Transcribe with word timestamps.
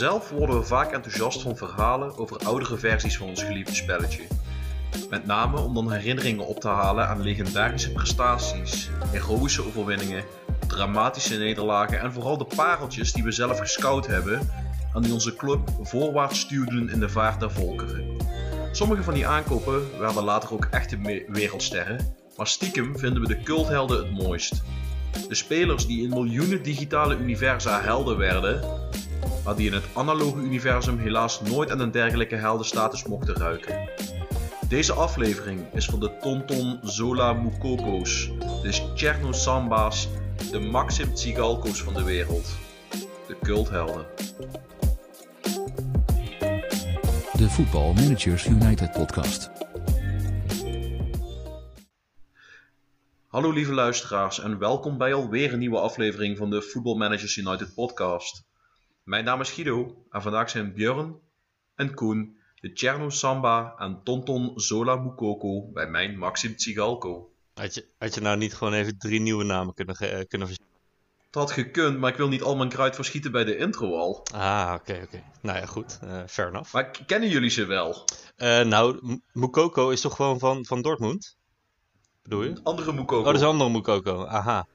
Zelf 0.00 0.30
worden 0.30 0.58
we 0.58 0.66
vaak 0.66 0.92
enthousiast 0.92 1.42
van 1.42 1.56
verhalen 1.56 2.18
over 2.18 2.36
oudere 2.36 2.76
versies 2.76 3.16
van 3.16 3.28
ons 3.28 3.42
geliefde 3.42 3.74
spelletje. 3.74 4.22
Met 5.10 5.26
name 5.26 5.60
om 5.60 5.74
dan 5.74 5.92
herinneringen 5.92 6.46
op 6.46 6.60
te 6.60 6.68
halen 6.68 7.08
aan 7.08 7.22
legendarische 7.22 7.92
prestaties, 7.92 8.90
heroïsche 9.06 9.66
overwinningen, 9.66 10.24
dramatische 10.66 11.38
nederlagen 11.38 12.00
en 12.00 12.12
vooral 12.12 12.38
de 12.38 12.46
pareltjes 12.56 13.12
die 13.12 13.22
we 13.22 13.30
zelf 13.30 13.58
gescout 13.58 14.06
hebben 14.06 14.50
en 14.94 15.02
die 15.02 15.12
onze 15.12 15.36
club 15.36 15.60
voorwaarts 15.80 16.40
stuurden 16.40 16.88
in 16.88 17.00
de 17.00 17.08
vaart 17.08 17.40
der 17.40 17.50
volkeren. 17.50 18.09
Sommige 18.72 19.02
van 19.02 19.14
die 19.14 19.26
aankopen 19.26 19.98
werden 19.98 20.24
later 20.24 20.52
ook 20.52 20.68
echte 20.70 21.24
wereldsterren, 21.28 22.14
maar 22.36 22.46
stiekem 22.46 22.98
vinden 22.98 23.22
we 23.22 23.28
de 23.28 23.42
culthelden 23.42 23.98
het 23.98 24.10
mooist. 24.10 24.62
De 25.28 25.34
spelers 25.34 25.86
die 25.86 26.02
in 26.02 26.08
miljoenen 26.08 26.62
digitale 26.62 27.16
universa 27.16 27.80
helden 27.80 28.16
werden, 28.16 28.60
maar 29.44 29.56
die 29.56 29.66
in 29.66 29.72
het 29.72 29.84
analoge 29.94 30.38
universum 30.38 30.98
helaas 30.98 31.40
nooit 31.40 31.70
aan 31.70 31.80
een 31.80 31.90
dergelijke 31.90 32.36
heldenstatus 32.36 33.04
mochten 33.04 33.34
ruiken. 33.34 33.88
Deze 34.68 34.92
aflevering 34.92 35.60
is 35.72 35.86
voor 35.86 36.00
de 36.00 36.16
Tonton 36.20 36.78
Zola 36.82 37.32
Mukoko's, 37.32 38.30
de 38.62 38.90
Cherno 38.94 39.32
Samba's, 39.32 40.08
de 40.50 40.60
Maxim 40.60 41.14
Tsigalko's 41.14 41.82
van 41.82 41.94
de 41.94 42.04
wereld. 42.04 42.48
De 43.26 43.36
culthelden. 43.42 44.06
De 47.40 47.48
Football 47.48 47.92
Managers 47.94 48.46
United 48.46 48.92
podcast. 48.92 49.50
Hallo 53.26 53.50
lieve 53.50 53.72
luisteraars 53.72 54.40
en 54.40 54.58
welkom 54.58 54.98
bij 54.98 55.14
alweer 55.14 55.52
een 55.52 55.58
nieuwe 55.58 55.78
aflevering 55.78 56.36
van 56.36 56.50
de 56.50 56.62
Football 56.62 56.96
Managers 56.96 57.36
United 57.36 57.74
podcast. 57.74 58.44
Mijn 59.02 59.24
naam 59.24 59.40
is 59.40 59.50
Guido 59.50 60.04
en 60.10 60.22
vandaag 60.22 60.50
zijn 60.50 60.72
Björn 60.72 61.16
en 61.74 61.94
Koen, 61.94 62.36
de 62.60 62.70
Cherno 62.74 63.10
Samba 63.10 63.74
en 63.78 64.00
Tonton 64.04 64.52
Zola 64.54 64.96
Mukoko 64.96 65.70
bij 65.72 65.86
mijn 65.86 66.18
Maxim 66.18 66.56
Tsigalko. 66.56 67.32
Had 67.54 67.74
je, 67.74 67.86
had 67.98 68.14
je 68.14 68.20
nou 68.20 68.36
niet 68.36 68.54
gewoon 68.54 68.72
even 68.72 68.98
drie 68.98 69.20
nieuwe 69.20 69.44
namen 69.44 69.74
kunnen, 69.74 69.96
uh, 70.00 70.08
kunnen 70.08 70.46
verzinnen? 70.48 70.69
Dat 71.30 71.42
had 71.42 71.52
gekund, 71.52 71.98
maar 71.98 72.10
ik 72.10 72.16
wil 72.16 72.28
niet 72.28 72.42
al 72.42 72.56
mijn 72.56 72.68
kruid 72.68 72.94
verschieten 72.94 73.32
bij 73.32 73.44
de 73.44 73.56
intro 73.56 73.98
al. 73.98 74.26
Ah, 74.34 74.74
oké, 74.74 75.00
oké. 75.04 75.22
Nou 75.42 75.58
ja, 75.58 75.66
goed. 75.66 75.98
Uh, 76.04 76.22
fair 76.26 76.48
enough. 76.48 76.72
Maar 76.72 76.90
kennen 77.06 77.28
jullie 77.28 77.50
ze 77.50 77.64
wel? 77.64 78.04
Uh, 78.36 78.60
nou, 78.60 79.20
Mukoko 79.32 79.90
is 79.90 80.00
toch 80.00 80.16
gewoon 80.16 80.38
van, 80.38 80.64
van 80.64 80.82
Dortmund? 80.82 81.36
Bedoel 82.22 82.42
je? 82.42 82.60
Andere 82.62 82.92
Mukoko. 82.92 83.18
Oh, 83.18 83.24
dat 83.24 83.34
is 83.34 83.40
een 83.40 83.46
andere 83.46 83.70
Mukoko. 83.70 84.24
Aha. 84.26 84.66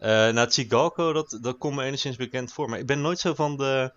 Uh, 0.00 0.06
nou, 0.08 0.48
Tsigalko, 0.48 1.12
dat, 1.12 1.38
dat 1.42 1.58
komt 1.58 1.76
me 1.76 1.84
enigszins 1.84 2.16
bekend 2.16 2.52
voor. 2.52 2.68
Maar 2.68 2.78
ik 2.78 2.86
ben 2.86 3.00
nooit 3.00 3.18
zo 3.18 3.34
van 3.34 3.56
de, 3.56 3.92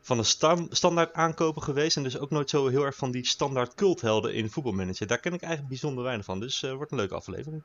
van 0.00 0.16
de 0.16 0.22
stam, 0.22 0.66
standaard 0.70 1.12
aankopen 1.12 1.62
geweest. 1.62 1.96
En 1.96 2.02
dus 2.02 2.18
ook 2.18 2.30
nooit 2.30 2.50
zo 2.50 2.68
heel 2.68 2.84
erg 2.84 2.96
van 2.96 3.10
die 3.10 3.26
standaard 3.26 3.74
culthelden 3.74 4.34
in 4.34 4.50
voetbalmanager. 4.50 5.06
Daar 5.06 5.18
ken 5.20 5.32
ik 5.32 5.40
eigenlijk 5.40 5.70
bijzonder 5.70 6.04
weinig 6.04 6.24
van. 6.24 6.40
Dus 6.40 6.62
uh, 6.62 6.72
wordt 6.72 6.90
een 6.90 6.96
leuke 6.96 7.14
aflevering. 7.14 7.62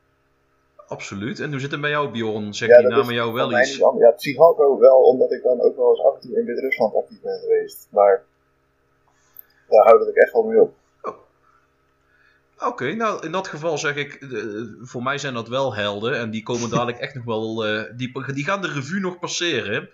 Absoluut. 0.89 1.39
En 1.39 1.51
hoe 1.51 1.59
zit 1.59 1.71
het 1.71 1.81
bij 1.81 1.89
jou, 1.89 2.09
Bjorn? 2.11 2.53
Zeg 2.53 2.69
ja, 2.69 2.77
die 2.77 2.87
namen 2.87 3.13
jou 3.13 3.33
wel 3.33 3.59
iets? 3.59 3.77
Ja, 3.77 4.13
Tsigalko 4.15 4.79
wel, 4.79 4.97
omdat 4.97 5.31
ik 5.31 5.43
dan 5.43 5.61
ook 5.61 5.75
wel 5.75 5.89
eens 5.89 6.03
af 6.03 6.15
en 6.15 6.21
toe 6.21 6.39
in 6.39 6.45
Wit-Rusland 6.45 6.95
actief 6.95 7.21
ben 7.21 7.39
geweest. 7.39 7.87
Maar 7.89 8.23
daar 9.67 9.85
houdt 9.85 10.07
ik 10.07 10.15
echt 10.15 10.33
wel 10.33 10.43
mee 10.43 10.61
op. 10.61 10.73
Oké, 12.65 12.93
nou 12.93 13.25
in 13.25 13.31
dat 13.31 13.47
geval 13.47 13.77
zeg 13.77 13.95
ik, 13.95 14.21
uh, 14.21 14.63
voor 14.81 15.03
mij 15.03 15.17
zijn 15.17 15.33
dat 15.33 15.47
wel 15.47 15.75
helden 15.75 16.17
en 16.17 16.29
die 16.29 16.43
komen 16.43 16.69
dadelijk 16.69 16.97
echt 17.05 17.15
nog 17.15 17.25
wel, 17.25 17.67
uh, 17.67 17.83
die, 17.95 18.33
die 18.33 18.43
gaan 18.43 18.61
de 18.61 18.71
revue 18.71 18.99
nog 18.99 19.19
passeren. 19.19 19.89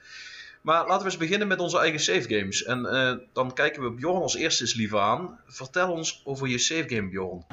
Maar 0.62 0.88
laten 0.88 0.98
we 0.98 1.06
eens 1.06 1.18
beginnen 1.18 1.48
met 1.48 1.60
onze 1.60 1.80
eigen 1.80 2.00
save 2.00 2.36
games. 2.36 2.64
En 2.64 2.80
uh, 2.80 3.14
dan 3.34 3.54
kijken 3.54 3.84
we 3.84 3.92
Bjorn 3.92 4.22
als 4.22 4.36
eerste 4.36 4.64
eens 4.64 4.74
lief 4.74 4.96
aan. 4.96 5.40
Vertel 5.48 5.92
ons 5.92 6.22
over 6.26 6.48
je 6.48 6.58
save 6.58 6.90
game, 6.90 7.10
Bjorn. 7.10 7.46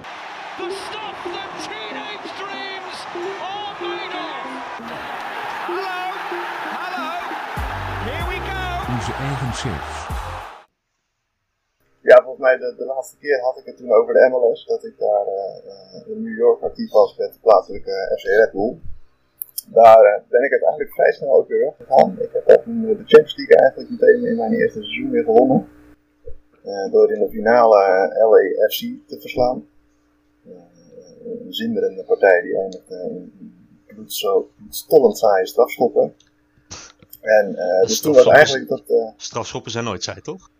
Ja, 12.00 12.16
volgens 12.22 12.44
mij 12.46 12.56
de, 12.58 12.74
de 12.78 12.84
laatste 12.84 13.16
keer 13.18 13.40
had 13.40 13.58
ik 13.58 13.64
het 13.64 13.76
toen 13.76 13.92
over 13.92 14.14
de 14.14 14.28
MLS. 14.30 14.66
Dat 14.66 14.84
ik 14.84 14.98
daar 14.98 15.26
uh, 15.26 16.08
in 16.12 16.22
New 16.22 16.38
York 16.38 16.62
actief 16.62 16.90
was 16.90 17.16
met 17.16 17.32
de 17.32 17.38
plaatselijke 17.40 18.16
FC 18.18 18.24
Red 18.24 18.52
Bull. 18.52 18.78
Daar 19.66 20.02
uh, 20.04 20.28
ben 20.28 20.42
ik 20.42 20.50
uiteindelijk 20.50 20.92
vrij 20.92 21.12
snel 21.12 21.32
ook 21.32 21.48
weer 21.48 21.64
weggegaan. 21.64 22.16
Ik 22.20 22.30
heb 22.32 22.48
ook 22.48 22.64
de 22.64 23.04
Champions 23.06 23.36
League 23.36 23.56
eigenlijk 23.56 23.90
meteen 23.90 24.24
in 24.24 24.36
mijn 24.36 24.52
eerste 24.52 24.82
seizoen 24.82 25.10
weer 25.10 25.24
gewonnen. 25.24 25.68
Door 26.90 27.12
in 27.12 27.18
de 27.18 27.30
finale 27.30 27.80
LAFC 28.30 29.08
te 29.08 29.20
verslaan. 29.20 29.66
een 31.24 31.52
zinderende 31.52 32.04
partij 32.04 32.42
die 32.42 32.58
eindigde 32.58 32.94
in 32.94 33.54
bloedstollend 33.86 35.18
saaie 35.18 35.46
strafschoppen. 35.46 36.14
En 37.22 37.56
dus 37.86 38.00
toen 38.00 38.12
was 38.12 38.26
eigenlijk 38.26 38.68
dat... 38.68 38.82
strafschoppen 39.16 39.70
zijn 39.70 39.84
nooit 39.84 40.02
saai, 40.02 40.20
toch? 40.20 40.50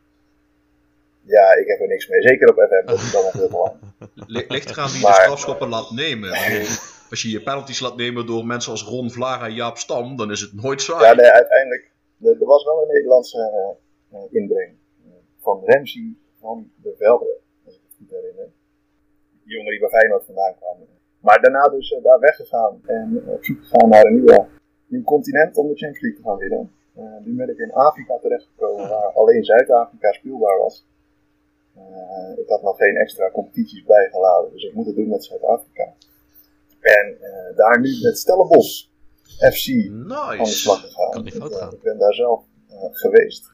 Ja, 1.23 1.55
ik 1.57 1.67
heb 1.67 1.81
er 1.81 1.89
niks 1.89 2.09
mee. 2.09 2.23
Zeker 2.23 2.49
op 2.49 2.67
FM, 2.69 2.87
dat 2.87 2.99
is 2.99 3.13
dan 3.13 3.25
nog 3.25 3.33
heel 3.33 3.49
belangrijk. 3.49 3.81
Ligt 4.55 4.71
eraan 4.71 4.91
wie 4.91 5.07
de 5.07 5.13
strafschoppen 5.13 5.69
laat 5.69 5.91
nemen. 5.91 6.31
Als 7.11 7.23
je 7.23 7.31
je 7.31 7.43
penalties 7.43 7.81
laat 7.81 7.97
nemen 7.97 8.27
door 8.27 8.47
mensen 8.47 8.73
als 8.73 8.83
Ron 8.83 9.11
Vlara 9.11 9.45
en 9.45 9.55
Jaap 9.55 9.77
Stam, 9.77 10.17
dan 10.17 10.31
is 10.31 10.41
het 10.41 10.63
nooit 10.63 10.83
zwaar. 10.83 11.03
Ja, 11.03 11.15
nee, 11.15 11.31
uiteindelijk. 11.31 11.91
Er, 12.23 12.47
was 12.47 12.65
wel 12.65 12.83
een 12.83 12.89
Nederlandse 12.89 13.71
uh, 14.13 14.19
inbreng. 14.31 14.77
van 15.41 15.63
Ramsey 15.65 16.15
van 16.41 16.71
de 16.83 16.95
Velde, 16.99 17.37
als 17.67 17.75
ik 17.75 17.81
het 17.87 17.97
goed 17.99 18.11
herinner. 18.11 18.49
Die 19.45 19.57
jongen 19.57 19.71
die 19.71 19.81
bij 19.81 19.89
Feyenoord 19.89 20.25
vandaan 20.25 20.55
kwam. 20.59 20.77
Maar 21.21 21.41
daarna 21.41 21.69
dus 21.69 21.91
uh, 21.91 22.03
daar 22.03 22.21
weggegaan 22.21 22.81
en 22.87 23.23
op 23.27 23.45
zoek 23.45 23.59
gegaan 23.63 23.89
naar 23.89 24.05
een 24.05 24.15
nieuwe, 24.15 24.47
nieuw 24.93 25.03
continent 25.03 25.57
om 25.57 25.67
de 25.69 25.77
Champions 25.81 26.03
League 26.03 26.21
te 26.21 26.29
gaan 26.29 26.39
winnen. 26.45 26.65
Uh, 26.99 27.25
nu 27.25 27.35
ben 27.37 27.49
ik 27.49 27.59
in 27.59 27.73
Afrika 27.73 28.19
terechtgekomen, 28.19 28.89
waar 28.89 29.13
alleen 29.13 29.45
Zuid-Afrika 29.45 30.13
speelbaar 30.13 30.59
was. 30.59 30.87
Uh, 31.77 32.39
ik 32.43 32.49
had 32.49 32.63
nog 32.63 32.77
geen 32.77 32.97
extra 32.97 33.31
competities 33.31 33.85
bijgeladen, 33.85 34.53
dus 34.53 34.65
ik 34.65 34.75
moet 34.75 34.87
het 34.87 34.97
doen 34.97 35.09
met 35.09 35.25
Zuid-Afrika. 35.25 35.95
En 36.81 37.17
uh, 37.21 37.57
daar 37.57 37.81
nu 37.81 37.91
met 38.03 38.19
Stellenbosch 38.19 38.87
FC 39.53 39.67
nice. 39.67 40.15
aan 40.15 40.39
de 40.39 40.47
slag 40.47 40.81
gegaan. 40.81 41.11
Kan 41.11 41.25
niet 41.25 41.35
fout 41.35 41.55
gaan. 41.55 41.73
Ik 41.73 41.83
ben 41.83 41.99
daar 41.99 42.15
zelf 42.15 42.45
uh, 42.71 42.77
geweest. 42.91 43.51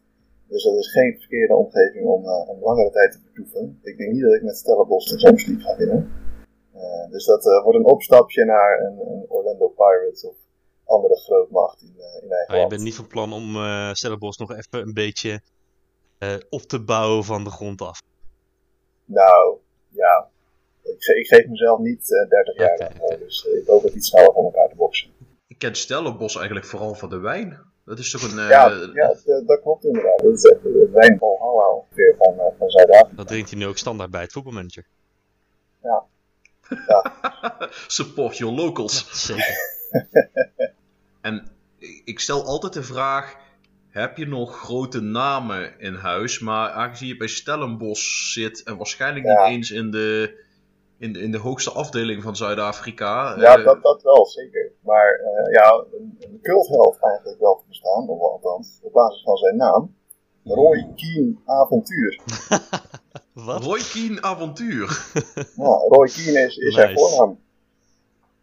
Dus 0.48 0.64
dat 0.64 0.76
is 0.76 0.92
geen 0.92 1.18
verkeerde 1.18 1.54
omgeving 1.54 2.06
om 2.06 2.24
een 2.26 2.60
langere 2.60 2.90
tijd 2.90 3.12
te 3.12 3.18
vertoeven. 3.24 3.78
Ik 3.82 3.96
denk 3.98 4.12
niet 4.12 4.22
dat 4.22 4.34
ik 4.34 4.42
met 4.42 4.56
Stellenbosch 4.56 5.10
de 5.10 5.18
Champions 5.18 5.46
League 5.46 5.64
ga 5.64 5.76
winnen. 5.76 6.12
dus 7.10 7.24
dat 7.24 7.44
wordt 7.44 7.78
een 7.78 7.84
opstapje 7.84 8.44
naar 8.44 8.80
een, 8.80 8.98
een, 9.00 9.24
Orlando 9.28 9.68
Pirates 9.68 10.24
of 10.24 10.36
andere 10.88 11.16
grootmacht 11.16 11.82
in, 11.82 11.94
in 12.22 12.30
eigen 12.30 12.54
ah, 12.54 12.60
Je 12.60 12.66
bent 12.66 12.82
niet 12.82 12.94
van 12.94 13.06
plan 13.06 13.32
om 13.32 13.56
Stellenbosch 13.94 14.38
nog 14.38 14.52
even 14.52 14.80
een 14.80 14.94
beetje 14.94 15.40
op 16.48 16.62
te 16.62 16.80
bouwen 16.80 17.24
van 17.24 17.44
de 17.44 17.50
grond 17.50 17.82
af? 17.82 18.02
Nou, 19.04 19.58
ja. 19.88 20.28
Ik, 20.82 21.04
ik 21.04 21.26
geef 21.26 21.46
mezelf 21.46 21.78
niet 21.78 22.10
uh, 22.10 22.28
30 22.28 22.56
jaar 22.56 22.92
okay. 23.00 23.18
dus 23.18 23.46
uh, 23.46 23.60
ik 23.60 23.66
hoop 23.66 23.82
het 23.82 23.94
iets 23.94 24.08
sneller 24.08 24.32
van 24.32 24.44
elkaar 24.44 24.68
te 24.68 24.74
boksen. 24.74 25.10
Ik 25.46 25.58
ken 25.58 25.74
Stellenbos 25.74 26.36
eigenlijk 26.36 26.66
vooral 26.66 26.94
van 26.94 27.08
de 27.08 27.18
wijn. 27.18 27.58
Dat 27.84 27.98
is 27.98 28.10
toch 28.10 28.22
een... 28.22 28.38
Uh, 28.38 28.48
ja, 28.48 28.68
ja 28.94 29.14
dat 29.46 29.60
klopt 29.62 29.84
inderdaad. 29.84 30.18
Dat 30.18 30.32
is 30.32 30.44
echt 30.44 30.62
de 30.62 30.88
wijn 30.92 31.18
van 31.18 31.36
Hallo 31.38 31.84
weer 31.90 32.14
van, 32.18 32.34
van 32.58 32.70
Zuid-Afrika. 32.70 33.16
Dat 33.16 33.28
drinkt 33.28 33.50
hij 33.50 33.58
nu 33.58 33.66
ook 33.66 33.78
standaard 33.78 34.10
bij 34.10 34.20
het 34.20 34.32
voetbalmanager. 34.32 34.86
Ja. 35.82 36.04
ja. 36.86 37.12
Support 37.86 38.36
your 38.36 38.54
locals. 38.54 39.06
Ja, 39.08 39.16
zeker. 39.16 39.56
en 41.28 41.48
ik 42.04 42.20
stel 42.20 42.44
altijd 42.44 42.72
de 42.72 42.82
vraag 42.82 43.36
heb 43.88 44.16
je 44.16 44.26
nog 44.26 44.58
grote 44.58 45.00
namen 45.00 45.80
in 45.80 45.94
huis. 45.94 46.38
Maar 46.38 46.70
aangezien 46.70 47.08
je 47.08 47.16
bij 47.16 47.28
Stellenbosch 47.28 48.32
zit 48.32 48.62
en 48.62 48.76
waarschijnlijk 48.76 49.26
niet 49.26 49.46
eens 49.46 49.70
in 49.70 49.90
de, 49.90 50.40
in 50.98 51.12
de, 51.12 51.20
in 51.20 51.30
de 51.30 51.38
hoogste 51.38 51.70
afdeling 51.70 52.22
van 52.22 52.36
Zuid-Afrika. 52.36 53.36
Ja, 53.38 53.58
uh, 53.58 53.64
dat, 53.64 53.82
dat 53.82 54.02
wel, 54.02 54.26
zeker. 54.26 54.72
Maar 54.82 55.20
uh, 55.20 55.52
ja, 55.52 55.84
een, 55.98 56.16
een 56.18 56.38
cultheld 56.42 56.98
eigenlijk 57.00 57.40
wel 57.40 57.56
te 57.56 57.64
bestaan, 57.68 58.08
of 58.08 58.20
althans, 58.20 58.78
op 58.82 58.92
basis 58.92 59.22
van 59.22 59.36
zijn 59.36 59.56
naam. 59.56 59.96
Roy 60.44 60.92
Keen 60.96 61.40
Avontuur. 61.44 62.20
Wat? 63.46 63.64
Roy 63.64 63.80
Keen 63.92 64.22
Avontuur. 64.22 65.12
ja, 65.56 65.84
Roy 65.88 66.08
Keen 66.08 66.44
is, 66.44 66.56
is 66.56 66.56
nice. 66.56 66.72
zijn 66.72 66.98
voornaam. 66.98 67.38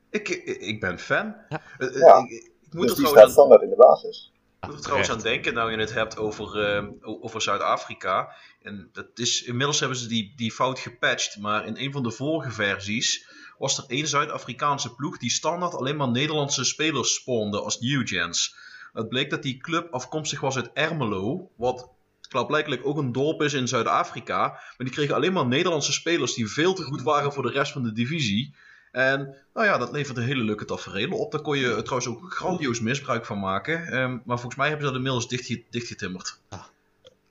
Ik, 0.10 0.30
ik, 0.30 0.58
ik 0.62 0.80
ben 0.80 1.00
fan. 1.00 1.36
Ja. 1.50 1.62
Uh, 1.80 2.00
ja. 2.00 2.18
Ik, 2.18 2.54
ik 2.68 2.74
moet 2.74 2.88
dus 2.88 2.98
die 2.98 3.08
staat 3.08 3.32
standaard 3.32 3.62
in 3.62 3.70
de 3.70 3.76
basis. 3.76 4.32
Ik 4.62 4.68
moet 4.68 4.78
er 4.78 4.84
trouwens 4.84 5.12
aan 5.12 5.22
denken, 5.22 5.54
nou 5.54 5.72
je 5.72 5.78
het 5.78 5.94
hebt 5.94 6.18
over, 6.18 6.78
uh, 6.78 6.88
over 7.22 7.42
Zuid-Afrika. 7.42 8.36
En 8.62 8.90
dat 8.94 9.08
is, 9.14 9.44
inmiddels 9.44 9.80
hebben 9.80 9.98
ze 9.98 10.08
die, 10.08 10.34
die 10.36 10.52
fout 10.52 10.80
gepatcht. 10.80 11.38
Maar 11.38 11.66
in 11.66 11.78
een 11.78 11.92
van 11.92 12.04
de 12.04 12.12
vorige 12.12 12.52
versies 12.52 13.28
was 13.58 13.78
er 13.78 13.84
één 13.88 14.08
Zuid-Afrikaanse 14.08 14.96
ploeg 14.96 15.18
die 15.18 15.32
standaard 15.32 15.74
alleen 15.74 15.96
maar 15.96 16.12
Nederlandse 16.12 16.64
spelers 16.64 17.14
spawnde 17.14 17.62
als 17.62 17.80
Newgens. 17.80 18.56
Het 18.94 19.10
bleek 19.10 19.30
dat 19.30 19.44
die 19.44 19.58
club 19.58 19.94
afkomstig 19.94 20.40
was 20.40 20.56
uit 20.56 20.72
Ermelo, 20.74 21.50
wat 21.56 21.90
klaarblijkelijk 22.28 22.86
ook 22.86 22.98
een 22.98 23.12
dorp 23.12 23.42
is 23.42 23.54
in 23.54 23.68
Zuid-Afrika. 23.68 24.48
Maar 24.48 24.74
die 24.78 24.90
kregen 24.90 25.16
alleen 25.16 25.34
maar 25.34 25.48
Nederlandse 25.48 25.94
spelers 25.94 26.34
die 26.34 26.48
veel 26.48 26.74
te 26.74 26.84
goed 26.84 27.02
waren 27.02 27.34
voor 27.34 27.44
de 27.44 27.52
rest 27.52 27.72
van 27.72 27.84
de 27.84 27.92
divisie. 27.92 28.56
En 28.96 29.36
nou 29.54 29.66
ja, 29.66 29.78
dat 29.78 29.92
leverde 29.92 30.22
hele 30.22 30.44
leuke 30.44 30.66
tafereelen 30.66 31.18
op. 31.18 31.32
Daar 31.32 31.42
kon 31.42 31.58
je 31.58 31.82
trouwens 31.82 32.08
ook 32.08 32.34
grandioos 32.34 32.80
misbruik 32.80 33.26
van 33.26 33.40
maken. 33.40 33.98
Um, 33.98 34.22
maar 34.26 34.40
volgens 34.40 34.56
mij 34.56 34.68
hebben 34.68 34.86
ze 34.86 34.92
dat 34.92 35.02
inmiddels 35.02 35.28
dicht, 35.28 35.72
dichtgetimmerd. 35.72 36.42
Ah, 36.50 36.64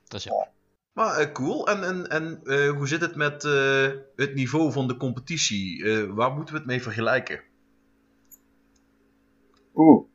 dat 0.07 0.19
is 0.19 0.23
ja. 0.23 0.47
Maar 0.93 1.21
uh, 1.21 1.31
cool. 1.31 1.67
En, 1.67 1.83
en, 1.83 2.07
en 2.07 2.39
uh, 2.43 2.69
hoe 2.69 2.87
zit 2.87 3.01
het 3.01 3.15
met 3.15 3.43
uh, 3.43 3.91
het 4.15 4.33
niveau 4.35 4.71
van 4.71 4.87
de 4.87 4.97
competitie? 4.97 5.85
waar 6.07 6.31
moeten 6.31 6.53
we 6.53 6.59
het 6.59 6.69
mee 6.69 6.81
vergelijken? 6.81 7.41
Oeh. 9.75 10.05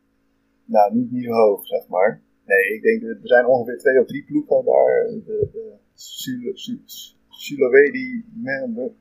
Nou, 0.64 0.94
niet 0.94 1.10
niet 1.12 1.26
hoog, 1.26 1.66
zeg 1.66 1.88
maar. 1.88 2.22
Nee, 2.44 2.74
ik 2.74 2.82
denk, 2.82 3.02
er 3.02 3.18
zijn 3.22 3.46
ongeveer 3.46 3.78
twee 3.78 4.00
of 4.00 4.06
drie 4.06 4.24
ploegen 4.24 4.64
daar. 4.64 5.06
De, 5.24 5.48
de 5.52 5.76
Sulawesi, 7.28 8.24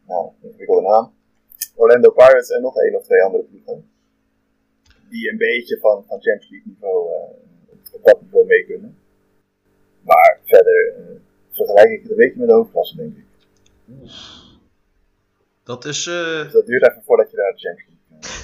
nou, 0.08 0.32
ingewikkelde 0.42 0.88
naam. 0.88 1.18
Orlando 1.76 2.12
Pirates 2.12 2.50
en 2.50 2.62
nog 2.62 2.76
één 2.76 2.96
of 2.96 3.04
twee 3.04 3.24
andere 3.24 3.44
ploegen. 3.44 3.90
Die 5.10 5.32
een 5.32 5.38
beetje 5.38 5.80
van, 5.80 6.06
van 6.08 6.22
Champions 6.22 6.50
League 6.50 6.72
niveau 6.72 7.10
uh, 7.10 7.94
op 7.94 8.04
dat 8.04 8.22
niveau 8.22 8.46
mee 8.46 8.66
kunnen. 8.66 8.98
Maar 10.02 10.40
verder 10.46 10.96
uh, 10.98 11.20
vergelijk 11.52 11.90
ik 11.90 12.02
het 12.02 12.12
een 12.12 12.18
beetje 12.18 12.40
met 12.40 12.48
de 12.48 12.54
hoofdklasse, 12.54 12.96
denk 12.96 13.16
ik. 13.18 13.26
Dat 15.64 15.86
is. 15.86 16.06
Uh... 16.06 16.44
Dus 16.44 16.52
dat 16.52 16.66
duurt 16.66 16.90
even 16.90 17.04
voordat 17.04 17.32
je 17.32 17.38
daar 17.38 17.52
de 17.52 17.60
Champions 17.60 17.92
League 18.10 18.40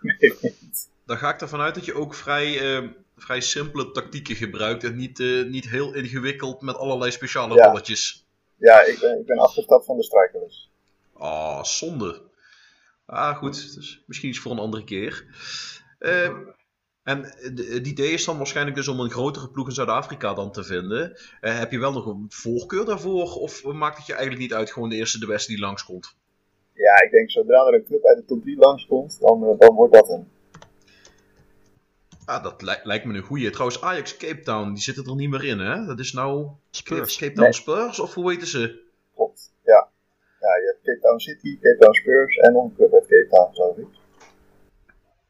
mee 0.40 0.54
Dan 1.04 1.16
ga 1.16 1.34
ik 1.34 1.40
ervan 1.40 1.60
uit 1.60 1.74
dat 1.74 1.84
je 1.84 1.94
ook 1.94 2.14
vrij, 2.14 2.58
vrij 3.16 3.40
simpele 3.40 3.90
tactieken 3.90 4.34
gebruikt 4.34 4.84
en 4.84 4.96
niet, 4.96 5.18
niet 5.48 5.68
heel 5.68 5.94
ingewikkeld 5.94 6.60
met 6.60 6.76
allerlei 6.76 7.10
speciale 7.10 7.54
ja. 7.54 7.66
rolletjes. 7.66 8.26
Ja, 8.56 8.82
ik 8.82 8.98
ben, 9.00 9.18
ik 9.18 9.26
ben 9.26 9.38
afgestapt 9.38 9.84
van 9.84 9.96
de 9.96 10.02
strikerless. 10.02 10.70
Ah, 11.18 11.28
oh, 11.28 11.62
zonde. 11.62 12.22
Ah, 13.06 13.36
goed. 13.36 13.74
Dus 13.74 14.02
misschien 14.06 14.28
iets 14.28 14.38
voor 14.38 14.52
een 14.52 14.58
andere 14.58 14.84
keer. 14.84 15.24
Uh, 15.98 16.36
en 17.02 17.22
het 17.22 17.86
idee 17.86 18.12
is 18.12 18.24
dan 18.24 18.36
waarschijnlijk 18.36 18.76
dus 18.76 18.88
om 18.88 19.00
een 19.00 19.10
grotere 19.10 19.50
ploeg 19.50 19.68
in 19.68 19.74
Zuid-Afrika 19.74 20.34
dan 20.34 20.52
te 20.52 20.64
vinden. 20.64 21.18
Uh, 21.40 21.58
heb 21.58 21.72
je 21.72 21.78
wel 21.78 21.92
nog 21.92 22.06
een 22.06 22.26
voorkeur 22.28 22.84
daarvoor? 22.84 23.34
Of 23.34 23.64
maakt 23.64 23.96
het 23.96 24.06
je 24.06 24.12
eigenlijk 24.12 24.42
niet 24.42 24.54
uit, 24.54 24.72
gewoon 24.72 24.88
de 24.88 24.96
eerste 24.96 25.18
de 25.18 25.26
beste 25.26 25.52
die 25.52 25.60
langskomt? 25.60 26.16
Ja, 26.72 27.02
ik 27.02 27.10
denk 27.10 27.30
zodra 27.30 27.66
er 27.66 27.74
een 27.74 27.84
club 27.84 28.04
uit 28.04 28.16
de 28.16 28.24
top 28.24 28.42
3 28.42 28.56
langskomt, 28.56 29.20
dan, 29.20 29.44
uh, 29.44 29.58
dan 29.58 29.74
wordt 29.74 29.92
dat 29.92 30.08
een. 30.08 30.28
Ah, 32.24 32.42
dat 32.42 32.62
li 32.62 32.74
lijkt 32.82 33.04
me 33.04 33.14
een 33.14 33.22
goeie. 33.22 33.50
Trouwens, 33.50 33.80
Ajax 33.80 34.16
Cape 34.16 34.40
Town, 34.40 34.72
die 34.72 34.82
zitten 34.82 35.04
er 35.04 35.14
niet 35.14 35.30
meer 35.30 35.44
in, 35.44 35.58
hè? 35.58 35.84
Dat 35.84 35.98
is 35.98 36.12
nou 36.12 36.48
Spurs. 36.70 37.16
Cape 37.16 37.32
Town 37.32 37.42
nee. 37.42 37.52
Spurs, 37.52 38.00
of 38.00 38.14
hoe 38.14 38.26
weten 38.26 38.46
ze? 38.46 38.82
Klopt, 39.14 39.52
ja. 39.64 39.88
Ja, 40.40 40.56
je 40.56 40.72
hebt 40.72 40.84
Cape 40.84 40.95
Town 41.06 41.18
City, 41.18 41.58
Cape 41.60 41.76
Town 41.78 41.94
Spurs 41.94 42.36
en 42.36 42.52
nog 42.52 42.64
een 42.64 42.74
club 42.74 42.92
uit 42.92 43.06
Cape 43.06 43.26
Town, 43.30 43.54
geloof 43.54 43.76
ik. 43.76 43.86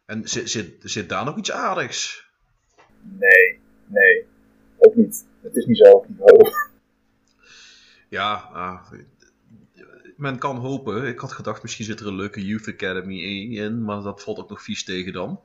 En 0.07 0.29
zit, 0.29 0.51
zit, 0.51 0.75
zit 0.83 1.09
daar 1.09 1.25
nog 1.25 1.37
iets 1.37 1.53
aardigs? 1.53 2.31
Nee, 3.01 3.61
nee. 3.87 4.27
Ook 4.79 4.95
niet. 4.95 5.27
Het 5.41 5.57
is 5.57 5.67
niet 5.67 5.77
zo 5.77 6.05
niveau. 6.09 6.51
Ja, 8.09 8.33
ah, 8.35 8.93
men 10.17 10.39
kan 10.39 10.57
hopen. 10.57 11.07
Ik 11.07 11.19
had 11.19 11.33
gedacht, 11.33 11.63
misschien 11.63 11.85
zit 11.85 12.01
er 12.01 12.07
een 12.07 12.17
leuke 12.17 12.47
Youth 12.47 12.69
Academy 12.69 13.21
in, 13.55 13.85
maar 13.85 14.03
dat 14.03 14.23
valt 14.23 14.39
ook 14.39 14.49
nog 14.49 14.63
vies 14.63 14.85
tegen 14.85 15.13
dan 15.13 15.41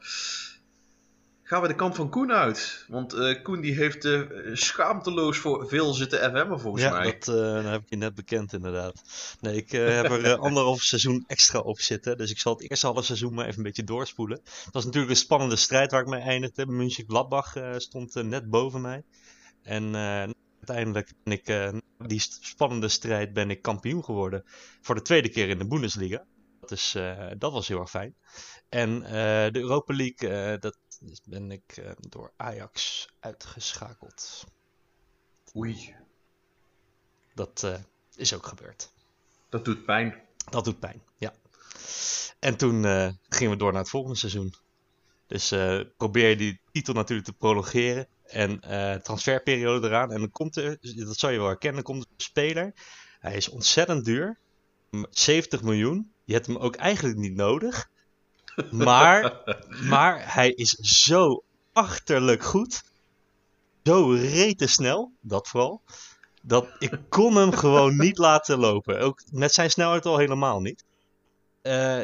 gaan 1.52 1.62
we 1.62 1.68
de 1.68 1.76
kant 1.76 1.96
van 1.96 2.10
Koen 2.10 2.32
uit. 2.32 2.86
Want 2.88 3.14
uh, 3.14 3.44
Koen 3.44 3.62
die 3.62 3.74
heeft 3.74 4.06
uh, 4.06 4.22
schaamteloos 4.54 5.38
voor 5.38 5.68
veel 5.68 5.94
zitten 5.94 6.20
FM'en 6.20 6.60
volgens 6.60 6.84
ja, 6.84 6.92
mij. 6.92 7.06
Ja, 7.06 7.12
dat, 7.12 7.28
uh, 7.28 7.54
dat 7.54 7.72
heb 7.72 7.82
ik 7.82 7.90
je 7.90 7.96
net 7.96 8.16
bekend 8.16 8.54
inderdaad. 8.54 9.02
Nee, 9.40 9.56
ik 9.56 9.72
heb 9.72 10.12
er 10.12 10.38
anderhalf 10.48 10.82
seizoen 10.82 11.24
extra 11.28 11.60
op 11.60 11.80
zitten. 11.80 12.18
Dus 12.18 12.32
ik 12.32 12.40
zal 12.40 12.54
het 12.54 12.70
eerste 12.70 12.88
half 12.88 13.06
seizoen 13.06 13.34
maar 13.34 13.46
even 13.46 13.58
een 13.58 13.64
beetje 13.64 13.84
doorspoelen. 13.84 14.40
Het 14.44 14.74
was 14.74 14.86
natuurlijk 14.86 15.12
een 15.12 15.18
spannende 15.18 15.56
strijd 15.56 15.92
waar 15.92 16.02
ik 16.02 16.08
mee 16.08 16.22
eindigde. 16.22 16.66
München 16.66 17.06
Gladbach 17.08 17.56
stond 17.78 18.14
net 18.14 18.50
boven 18.50 18.82
mij. 18.82 19.04
En 19.64 19.96
uiteindelijk 20.58 21.12
ben 21.24 21.34
ik, 21.34 21.74
die 22.08 22.20
spannende 22.42 22.88
strijd 22.88 23.34
ben 23.34 23.50
ik 23.50 23.62
kampioen 23.62 24.04
geworden. 24.04 24.44
Voor 24.82 24.96
de 24.96 25.02
tweede 25.02 25.30
keer 25.30 25.50
in 25.50 25.58
de 25.58 25.68
Bundesliga. 25.68 26.24
Dat, 26.72 26.80
is, 26.80 26.92
dat 27.38 27.52
was 27.52 27.68
heel 27.68 27.80
erg 27.80 27.90
fijn. 27.90 28.16
En 28.70 29.00
de 29.54 29.60
Europa 29.60 29.94
League, 29.96 30.58
dat 30.60 30.78
dus 31.02 31.22
ben 31.24 31.52
ik 31.52 31.78
uh, 31.78 31.92
door 32.00 32.34
Ajax 32.38 33.08
uitgeschakeld. 33.20 34.44
Oei. 35.56 35.96
Dat 37.34 37.62
uh, 37.66 37.76
is 38.16 38.34
ook 38.34 38.46
gebeurd. 38.46 38.92
Dat 39.50 39.66
doet 39.66 39.86
pijn. 39.86 40.22
Dat 40.50 40.66
doet 40.66 40.80
pijn, 40.80 41.02
ja. 41.18 41.34
En 42.40 42.58
toen 42.58 42.84
uh, 42.84 43.10
gingen 43.30 43.52
we 43.52 43.58
door 43.58 43.72
naar 43.72 43.82
het 43.82 43.90
volgende 43.90 44.18
seizoen. 44.18 44.54
Dus 45.28 45.50
probeer 45.98 46.30
je 46.30 46.36
die 46.36 46.62
titel 46.72 46.94
natuurlijk 46.94 47.28
te 47.28 47.34
prolongeren. 47.34 48.08
En 48.24 48.60
transferperiode 49.04 49.88
eraan. 49.88 50.12
En 50.12 50.20
dan 50.20 50.32
komt 50.32 50.56
er, 50.56 50.78
dat 50.82 51.18
zou 51.18 51.32
je 51.32 51.38
wel 51.38 51.48
herkennen, 51.48 51.84
dan 51.84 51.94
komt 51.94 52.06
er 52.06 52.12
een 52.12 52.24
speler. 52.24 52.74
Hij 53.20 53.36
is 53.36 53.50
ontzettend 53.50 54.06
duur. 54.06 54.40
70 55.10 55.62
miljoen. 55.62 56.14
Je 56.32 56.38
hebt 56.38 56.50
hem 56.50 56.58
ook 56.58 56.76
eigenlijk 56.76 57.18
niet 57.18 57.36
nodig. 57.36 57.90
Maar, 58.72 59.42
maar 59.84 60.34
hij 60.34 60.52
is 60.52 60.72
zo 60.72 61.44
achterlijk 61.74 62.44
goed. 62.44 62.84
Zo 63.84 64.10
rete 64.12 64.68
snel, 64.68 65.12
dat 65.22 65.48
vooral. 65.48 65.82
Dat 66.42 66.68
ik 66.80 67.00
kon 67.10 67.36
hem 67.36 67.52
gewoon 67.52 67.98
niet 67.98 68.18
laten 68.18 68.60
lopen. 68.60 69.00
Ook 69.00 69.22
met 69.32 69.54
zijn 69.54 69.72
snelheid 69.72 70.06
al 70.06 70.18
helemaal 70.18 70.62
niet. 70.62 70.84
Uh, 71.64 72.04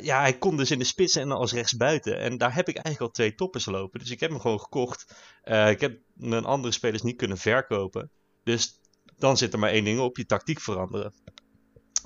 ja, 0.00 0.20
hij 0.20 0.38
kon 0.38 0.56
dus 0.56 0.70
in 0.70 0.78
de 0.78 0.84
spits 0.84 1.16
en 1.16 1.30
als 1.30 1.52
rechtsbuiten. 1.52 2.18
En 2.18 2.38
daar 2.38 2.54
heb 2.54 2.68
ik 2.68 2.76
eigenlijk 2.76 3.04
al 3.04 3.10
twee 3.10 3.34
toppers 3.34 3.66
lopen. 3.66 4.00
Dus 4.00 4.10
ik 4.10 4.20
heb 4.20 4.30
hem 4.30 4.40
gewoon 4.40 4.60
gekocht. 4.60 5.14
Uh, 5.44 5.70
ik 5.70 5.80
heb 5.80 5.98
mijn 6.14 6.44
andere 6.44 6.72
spelers 6.72 7.02
niet 7.02 7.16
kunnen 7.16 7.38
verkopen. 7.38 8.10
Dus 8.44 8.80
dan 9.18 9.36
zit 9.36 9.52
er 9.52 9.58
maar 9.58 9.70
één 9.70 9.84
ding 9.84 10.00
op: 10.00 10.16
je 10.16 10.26
tactiek 10.26 10.60
veranderen. 10.60 11.12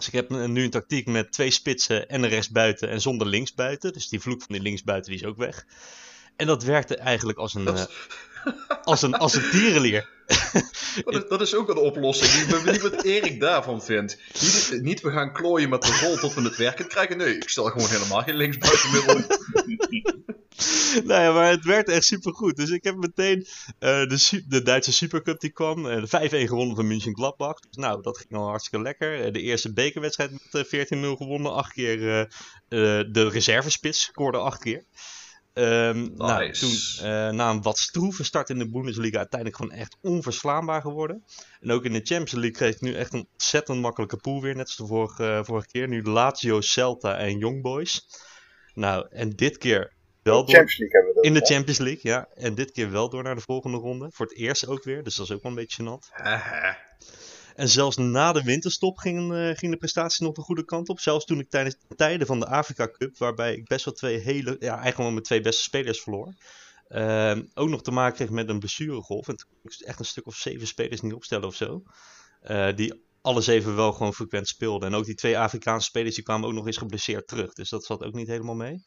Dus 0.00 0.08
ik 0.08 0.14
heb 0.14 0.30
nu 0.30 0.64
een 0.64 0.70
tactiek 0.70 1.06
met 1.06 1.32
twee 1.32 1.50
spitsen 1.50 2.08
en 2.08 2.22
een 2.22 2.28
rechtsbuiten 2.28 2.88
en 2.88 3.00
zonder 3.00 3.26
linksbuiten. 3.26 3.92
Dus 3.92 4.08
die 4.08 4.20
vloek 4.20 4.42
van 4.42 4.54
die 4.54 4.62
linksbuiten 4.62 5.10
die 5.10 5.20
is 5.20 5.26
ook 5.26 5.36
weg. 5.36 5.66
En 6.36 6.46
dat 6.46 6.62
werkte 6.62 6.96
eigenlijk 6.96 7.38
als 7.38 7.54
een, 7.54 7.66
uh, 7.66 7.84
als 8.82 9.02
een, 9.02 9.14
als 9.14 9.34
een 9.34 9.50
tierenlier. 9.50 10.08
dat, 11.04 11.14
is, 11.14 11.28
dat 11.28 11.40
is 11.40 11.54
ook 11.54 11.68
een 11.68 11.76
oplossing. 11.76 12.32
Ik 12.42 12.48
ben 12.48 12.64
benieuwd 12.64 12.82
wat 12.82 13.04
Erik 13.04 13.40
daarvan 13.40 13.82
vindt. 13.82 14.18
Niet, 14.40 14.82
niet 14.82 15.00
we 15.00 15.10
gaan 15.10 15.32
klooien 15.32 15.68
met 15.68 15.82
de 15.82 15.98
rol 16.02 16.16
tot 16.16 16.34
we 16.34 16.42
het 16.42 16.56
werken 16.56 16.88
krijgen. 16.88 17.16
Nee, 17.16 17.36
ik 17.36 17.48
stel 17.48 17.64
gewoon 17.64 17.88
helemaal 17.88 18.22
geen 18.22 18.36
linksbuiten 18.36 18.90
meer 18.90 19.16
op. 19.16 19.38
nou 21.06 21.22
ja, 21.22 21.32
maar 21.32 21.50
het 21.50 21.64
werd 21.64 21.88
echt 21.88 22.04
supergoed. 22.04 22.56
Dus 22.56 22.70
ik 22.70 22.84
heb 22.84 22.96
meteen 22.96 23.38
uh, 23.38 23.46
de, 23.78 24.44
de 24.48 24.62
Duitse 24.62 24.92
Supercup 24.92 25.40
die 25.40 25.52
kwam. 25.52 25.86
Uh, 25.86 26.04
de 26.04 26.44
5-1 26.46 26.48
gewonnen 26.48 26.76
van 26.76 26.86
München 26.86 27.14
Gladbach. 27.14 27.60
Dus 27.60 27.76
nou, 27.76 28.02
dat 28.02 28.18
ging 28.18 28.32
al 28.32 28.48
hartstikke 28.48 28.84
lekker. 28.84 29.26
Uh, 29.26 29.32
de 29.32 29.40
eerste 29.40 29.72
bekerwedstrijd 29.72 30.30
met 30.30 30.66
14-0 30.66 30.70
gewonnen. 30.90 31.54
Acht 31.54 31.72
keer 31.72 32.28
de 32.68 33.28
reservespits 33.28 34.02
scoorde 34.02 34.38
acht 34.38 34.62
keer. 34.62 34.84
Um, 35.54 36.00
nice. 36.00 36.12
nou, 36.16 36.52
toen, 36.52 36.70
uh, 36.70 37.30
na 37.30 37.50
een 37.50 37.62
wat 37.62 37.78
stroeve 37.78 38.24
start 38.24 38.50
in 38.50 38.58
de 38.58 38.70
Bundesliga, 38.70 39.18
uiteindelijk 39.18 39.60
gewoon 39.60 39.80
echt 39.80 39.96
onverslaanbaar 40.00 40.80
geworden. 40.80 41.24
En 41.60 41.70
ook 41.70 41.84
in 41.84 41.92
de 41.92 42.00
Champions 42.04 42.32
League 42.32 42.50
kreeg 42.50 42.74
ik 42.74 42.80
nu 42.80 42.94
echt 42.94 43.12
een 43.12 43.28
ontzettend 43.32 43.80
makkelijke 43.80 44.16
pool 44.16 44.40
weer, 44.40 44.56
net 44.56 44.66
als 44.66 44.76
de 44.76 44.86
vorige, 44.86 45.22
uh, 45.22 45.44
vorige 45.44 45.66
keer. 45.66 45.88
Nu 45.88 46.02
Lazio, 46.02 46.60
Celta 46.60 47.16
en 47.16 47.38
Young 47.38 47.62
Boys. 47.62 48.06
Nou, 48.74 49.06
en 49.10 49.30
dit 49.30 49.58
keer 49.58 49.92
wel 50.22 50.44
door... 50.44 50.54
Champions 50.54 50.78
League 50.78 51.00
hebben 51.00 51.22
we 51.22 51.28
In 51.28 51.34
de 51.34 51.46
Champions 51.46 51.78
League, 51.78 52.12
ja. 52.12 52.28
En 52.34 52.54
dit 52.54 52.72
keer 52.72 52.90
wel 52.90 53.08
door 53.08 53.22
naar 53.22 53.34
de 53.34 53.40
volgende 53.40 53.76
ronde. 53.76 54.08
Voor 54.12 54.26
het 54.26 54.36
eerst 54.36 54.66
ook 54.66 54.84
weer, 54.84 55.02
dus 55.02 55.14
dat 55.14 55.26
is 55.26 55.32
ook 55.32 55.42
wel 55.42 55.52
een 55.52 55.58
beetje 55.58 55.82
gênant. 55.82 56.20
En 57.54 57.68
zelfs 57.68 57.96
na 57.96 58.32
de 58.32 58.42
winterstop 58.42 58.98
gingen, 58.98 59.48
uh, 59.48 59.56
ging 59.56 59.72
de 59.72 59.78
prestatie 59.78 60.24
nog 60.24 60.34
de 60.34 60.40
goede 60.40 60.64
kant 60.64 60.88
op. 60.88 61.00
Zelfs 61.00 61.24
toen 61.24 61.38
ik 61.38 61.50
tijdens 61.50 61.76
de 61.88 61.94
tijden 61.94 62.26
van 62.26 62.40
de 62.40 62.46
Afrika 62.46 62.88
Cup, 62.88 63.18
waarbij 63.18 63.54
ik 63.54 63.64
best 63.64 63.84
wel 63.84 63.94
twee 63.94 64.18
hele, 64.18 64.56
ja, 64.58 64.68
eigenlijk 64.68 64.96
wel 64.96 65.10
mijn 65.10 65.22
twee 65.22 65.40
beste 65.40 65.62
spelers 65.62 66.00
verloor. 66.00 66.34
Uh, 66.88 67.38
ook 67.54 67.68
nog 67.68 67.82
te 67.82 67.90
maken 67.90 68.14
kreeg 68.14 68.30
met 68.30 68.48
een 68.48 68.58
blessuregolf. 68.58 69.28
En 69.28 69.36
toen 69.36 69.48
kon 69.50 69.70
ik 69.70 69.86
echt 69.86 69.98
een 69.98 70.04
stuk 70.04 70.26
of 70.26 70.34
zeven 70.34 70.66
spelers 70.66 71.00
niet 71.00 71.12
opstellen 71.12 71.46
of 71.46 71.54
zo. 71.54 71.82
Uh, 72.42 72.74
die 72.74 73.04
alle 73.20 73.40
zeven 73.40 73.76
wel 73.76 73.92
gewoon 73.92 74.14
frequent 74.14 74.48
speelden. 74.48 74.88
En 74.88 74.94
ook 74.94 75.04
die 75.04 75.14
twee 75.14 75.38
Afrikaanse 75.38 75.86
spelers 75.86 76.14
die 76.14 76.24
kwamen 76.24 76.48
ook 76.48 76.54
nog 76.54 76.66
eens 76.66 76.76
geblesseerd 76.76 77.28
terug. 77.28 77.52
Dus 77.52 77.68
dat 77.68 77.84
zat 77.84 78.02
ook 78.02 78.14
niet 78.14 78.28
helemaal 78.28 78.54
mee. 78.54 78.82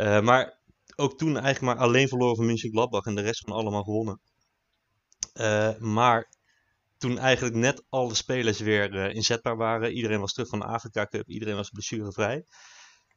Uh, 0.00 0.20
maar 0.20 0.58
ook 0.96 1.18
toen 1.18 1.36
eigenlijk 1.36 1.60
maar 1.60 1.86
alleen 1.86 2.08
verloren 2.08 2.36
van 2.36 2.46
München 2.46 2.70
Gladbach 2.70 3.04
en 3.04 3.14
de 3.14 3.22
rest 3.22 3.40
van 3.40 3.54
allemaal 3.54 3.82
gewonnen. 3.82 4.20
Uh, 5.34 5.76
maar 5.78 6.32
toen 6.98 7.18
eigenlijk 7.18 7.56
net 7.56 7.82
alle 7.88 8.14
spelers 8.14 8.58
weer 8.58 8.94
uh, 8.94 9.14
inzetbaar 9.14 9.56
waren, 9.56 9.92
iedereen 9.92 10.20
was 10.20 10.32
terug 10.32 10.48
van 10.48 10.58
de 10.58 10.64
Afrika 10.64 11.06
Cup, 11.06 11.28
iedereen 11.28 11.56
was 11.56 11.70
blessurevrij, 11.70 12.44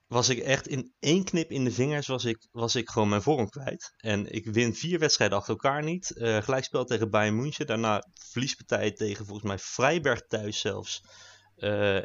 was 0.07 0.29
ik 0.29 0.39
echt 0.39 0.67
in 0.67 0.93
één 0.99 1.23
knip 1.23 1.51
in 1.51 1.63
de 1.63 1.71
vingers 1.71 2.07
was 2.07 2.25
ik, 2.25 2.47
was 2.51 2.75
ik 2.75 2.89
gewoon 2.89 3.09
mijn 3.09 3.21
vorm 3.21 3.49
kwijt. 3.49 3.93
En 3.97 4.33
ik 4.33 4.45
win 4.45 4.75
vier 4.75 4.99
wedstrijden 4.99 5.37
achter 5.37 5.53
elkaar 5.53 5.83
niet. 5.83 6.13
Uh, 6.15 6.41
gelijkspel 6.41 6.85
tegen 6.85 7.09
Bayern 7.09 7.35
München, 7.35 7.67
daarna 7.67 8.07
verliespartij 8.13 8.91
tegen 8.91 9.25
volgens 9.25 9.47
mij 9.47 9.59
Vrijberg 9.59 10.27
thuis 10.27 10.59
zelfs. 10.59 11.03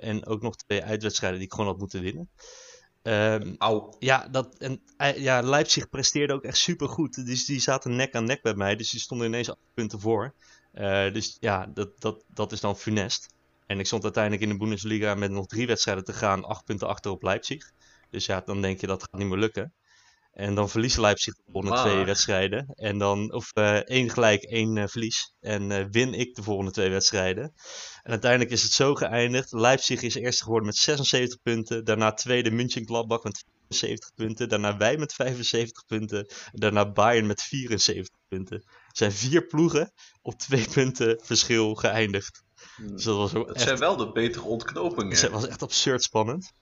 en 0.01 0.27
ook 0.27 0.43
nog 0.43 0.57
twee 0.57 0.83
uitwedstrijden 0.83 1.39
die 1.39 1.49
ik 1.49 1.55
gewoon 1.55 1.71
had 1.71 1.79
moeten 1.79 2.03
winnen. 2.03 2.31
Um, 3.03 3.55
Au. 3.59 3.95
Ja, 3.99 4.29
dat, 4.29 4.59
en, 4.59 4.83
ja, 5.17 5.41
Leipzig 5.41 5.89
presteerde 5.89 6.33
ook 6.33 6.45
echt 6.45 6.57
super 6.57 6.89
goed. 6.89 7.27
Dus 7.27 7.45
die 7.45 7.61
zaten 7.61 7.97
nek 7.97 8.15
aan 8.15 8.25
nek 8.25 8.43
bij 8.43 8.55
mij. 8.55 8.77
Dus 8.77 8.91
die 8.91 9.01
stonden 9.01 9.27
ineens 9.27 9.51
acht 9.51 9.59
punten 9.75 10.01
voor. 10.01 10.35
Uh, 10.75 11.13
dus 11.13 11.37
ja, 11.41 11.67
dat, 11.67 12.01
dat, 12.01 12.25
dat 12.27 12.53
is 12.53 12.61
dan 12.61 12.77
funest. 12.77 13.35
En 13.67 13.79
ik 13.79 13.87
stond 13.87 14.03
uiteindelijk 14.03 14.43
in 14.43 14.49
de 14.49 14.57
Bundesliga 14.57 15.15
met 15.15 15.31
nog 15.31 15.47
drie 15.47 15.67
wedstrijden 15.67 16.05
te 16.05 16.13
gaan. 16.13 16.45
Acht 16.45 16.65
punten 16.65 16.89
achter 16.89 17.11
op 17.11 17.23
Leipzig. 17.23 17.73
Dus 18.11 18.27
ja, 18.27 18.41
dan 18.41 18.61
denk 18.63 18.81
je 18.81 18.87
dat 18.87 19.03
gaat 19.03 19.21
niet 19.21 19.29
meer 19.29 19.39
lukken. 19.39 19.73
En 20.39 20.55
dan 20.55 20.69
verliest 20.69 20.99
Leipzig 20.99 21.35
de 21.35 21.43
volgende 21.53 21.77
ah. 21.77 21.83
twee 21.83 22.05
wedstrijden. 22.05 22.67
En 22.75 22.99
dan, 22.99 23.33
of 23.33 23.51
uh, 23.55 23.77
één 23.77 24.11
gelijk, 24.11 24.43
één 24.43 24.77
uh, 24.77 24.87
verlies. 24.87 25.35
En 25.41 25.71
uh, 25.71 25.85
win 25.91 26.15
ik 26.15 26.35
de 26.35 26.43
volgende 26.43 26.71
twee 26.71 26.91
wedstrijden. 26.91 27.43
En 28.03 28.11
uiteindelijk 28.11 28.51
is 28.51 28.63
het 28.63 28.73
zo 28.73 28.95
geëindigd. 28.95 29.53
Leipzig 29.53 30.03
is 30.03 30.15
eerste 30.15 30.43
geworden 30.43 30.67
met 30.67 30.77
76 30.77 31.43
punten. 31.43 31.85
Daarna 31.85 32.13
tweede 32.13 32.51
München 32.51 32.87
Gladbach 32.87 33.23
met 33.23 33.45
75 33.69 34.15
punten. 34.15 34.49
Daarna 34.49 34.77
wij 34.77 34.97
met 34.97 35.13
75 35.13 35.87
punten. 35.87 36.27
Daarna 36.53 36.93
Bayern 36.93 37.27
met 37.27 37.43
74 37.43 38.17
punten. 38.29 38.57
Er 38.57 38.97
zijn 38.97 39.13
vier 39.13 39.47
ploegen 39.47 39.93
op 40.23 40.39
twee 40.39 40.69
punten 40.75 41.21
verschil 41.23 41.75
geëindigd. 41.75 42.43
Hmm. 42.77 42.93
Dus 42.93 43.05
dat 43.05 43.17
was 43.17 43.35
ook 43.35 43.47
het 43.47 43.57
echt... 43.57 43.67
zijn 43.67 43.79
wel 43.79 43.97
de 43.97 44.13
betere 44.13 44.45
ontknopingen. 44.45 45.19
Het 45.19 45.31
was 45.31 45.47
echt 45.47 45.63
absurd 45.63 46.03
spannend. 46.03 46.53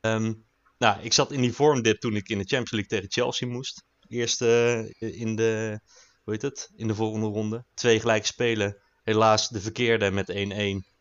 Um, 0.00 0.44
nou, 0.78 1.00
ik 1.02 1.12
zat 1.12 1.32
in 1.32 1.40
die 1.40 1.52
vormdip 1.52 2.00
toen 2.00 2.16
ik 2.16 2.28
in 2.28 2.38
de 2.38 2.44
Champions 2.44 2.70
League 2.70 2.88
tegen 2.88 3.12
Chelsea 3.12 3.48
moest. 3.48 3.84
Eerst 4.08 4.42
uh, 4.42 4.78
in 4.98 5.36
de, 5.36 5.80
hoe 6.22 6.32
heet 6.32 6.42
het, 6.42 6.70
in 6.76 6.86
de 6.86 6.94
volgende 6.94 7.26
ronde. 7.26 7.64
Twee 7.74 8.00
gelijke 8.00 8.26
spelen. 8.26 8.82
Helaas 9.02 9.48
de 9.48 9.60
verkeerde 9.60 10.10
met 10.10 10.32
1-1. 10.32 10.34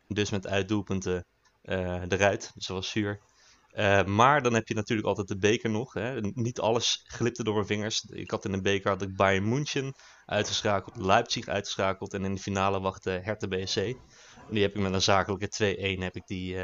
Dus 0.07 0.29
met 0.29 0.47
uitdoelpunten 0.47 1.25
uh, 1.63 2.01
eruit. 2.09 2.51
Dus 2.53 2.65
dat 2.65 2.75
was 2.75 2.89
zuur. 2.89 3.19
Uh, 3.73 4.03
maar 4.03 4.41
dan 4.41 4.53
heb 4.53 4.67
je 4.67 4.73
natuurlijk 4.73 5.07
altijd 5.07 5.27
de 5.27 5.37
beker 5.37 5.69
nog. 5.69 5.93
Hè. 5.93 6.21
Niet 6.21 6.59
alles 6.59 7.03
glipte 7.03 7.43
door 7.43 7.53
mijn 7.53 7.65
vingers. 7.65 8.03
Ik 8.03 8.31
had 8.31 8.45
in 8.45 8.51
de 8.51 8.61
beker 8.61 8.89
had 8.89 9.01
ik 9.01 9.15
Bayern 9.15 9.49
München 9.49 9.93
uitgeschakeld, 10.25 10.97
Leipzig 10.97 11.47
uitgeschakeld 11.47 12.13
en 12.13 12.25
in 12.25 12.35
de 12.35 12.41
finale 12.41 12.79
wachtte 12.79 13.09
Hertha 13.09 13.47
BSC. 13.47 13.77
En 13.77 13.97
die 14.49 14.61
heb 14.61 14.75
ik 14.75 14.81
met 14.81 14.93
een 14.93 15.01
zakelijke 15.01 15.97
2-1 15.97 15.99
heb 15.99 16.15
ik 16.15 16.27
die, 16.27 16.57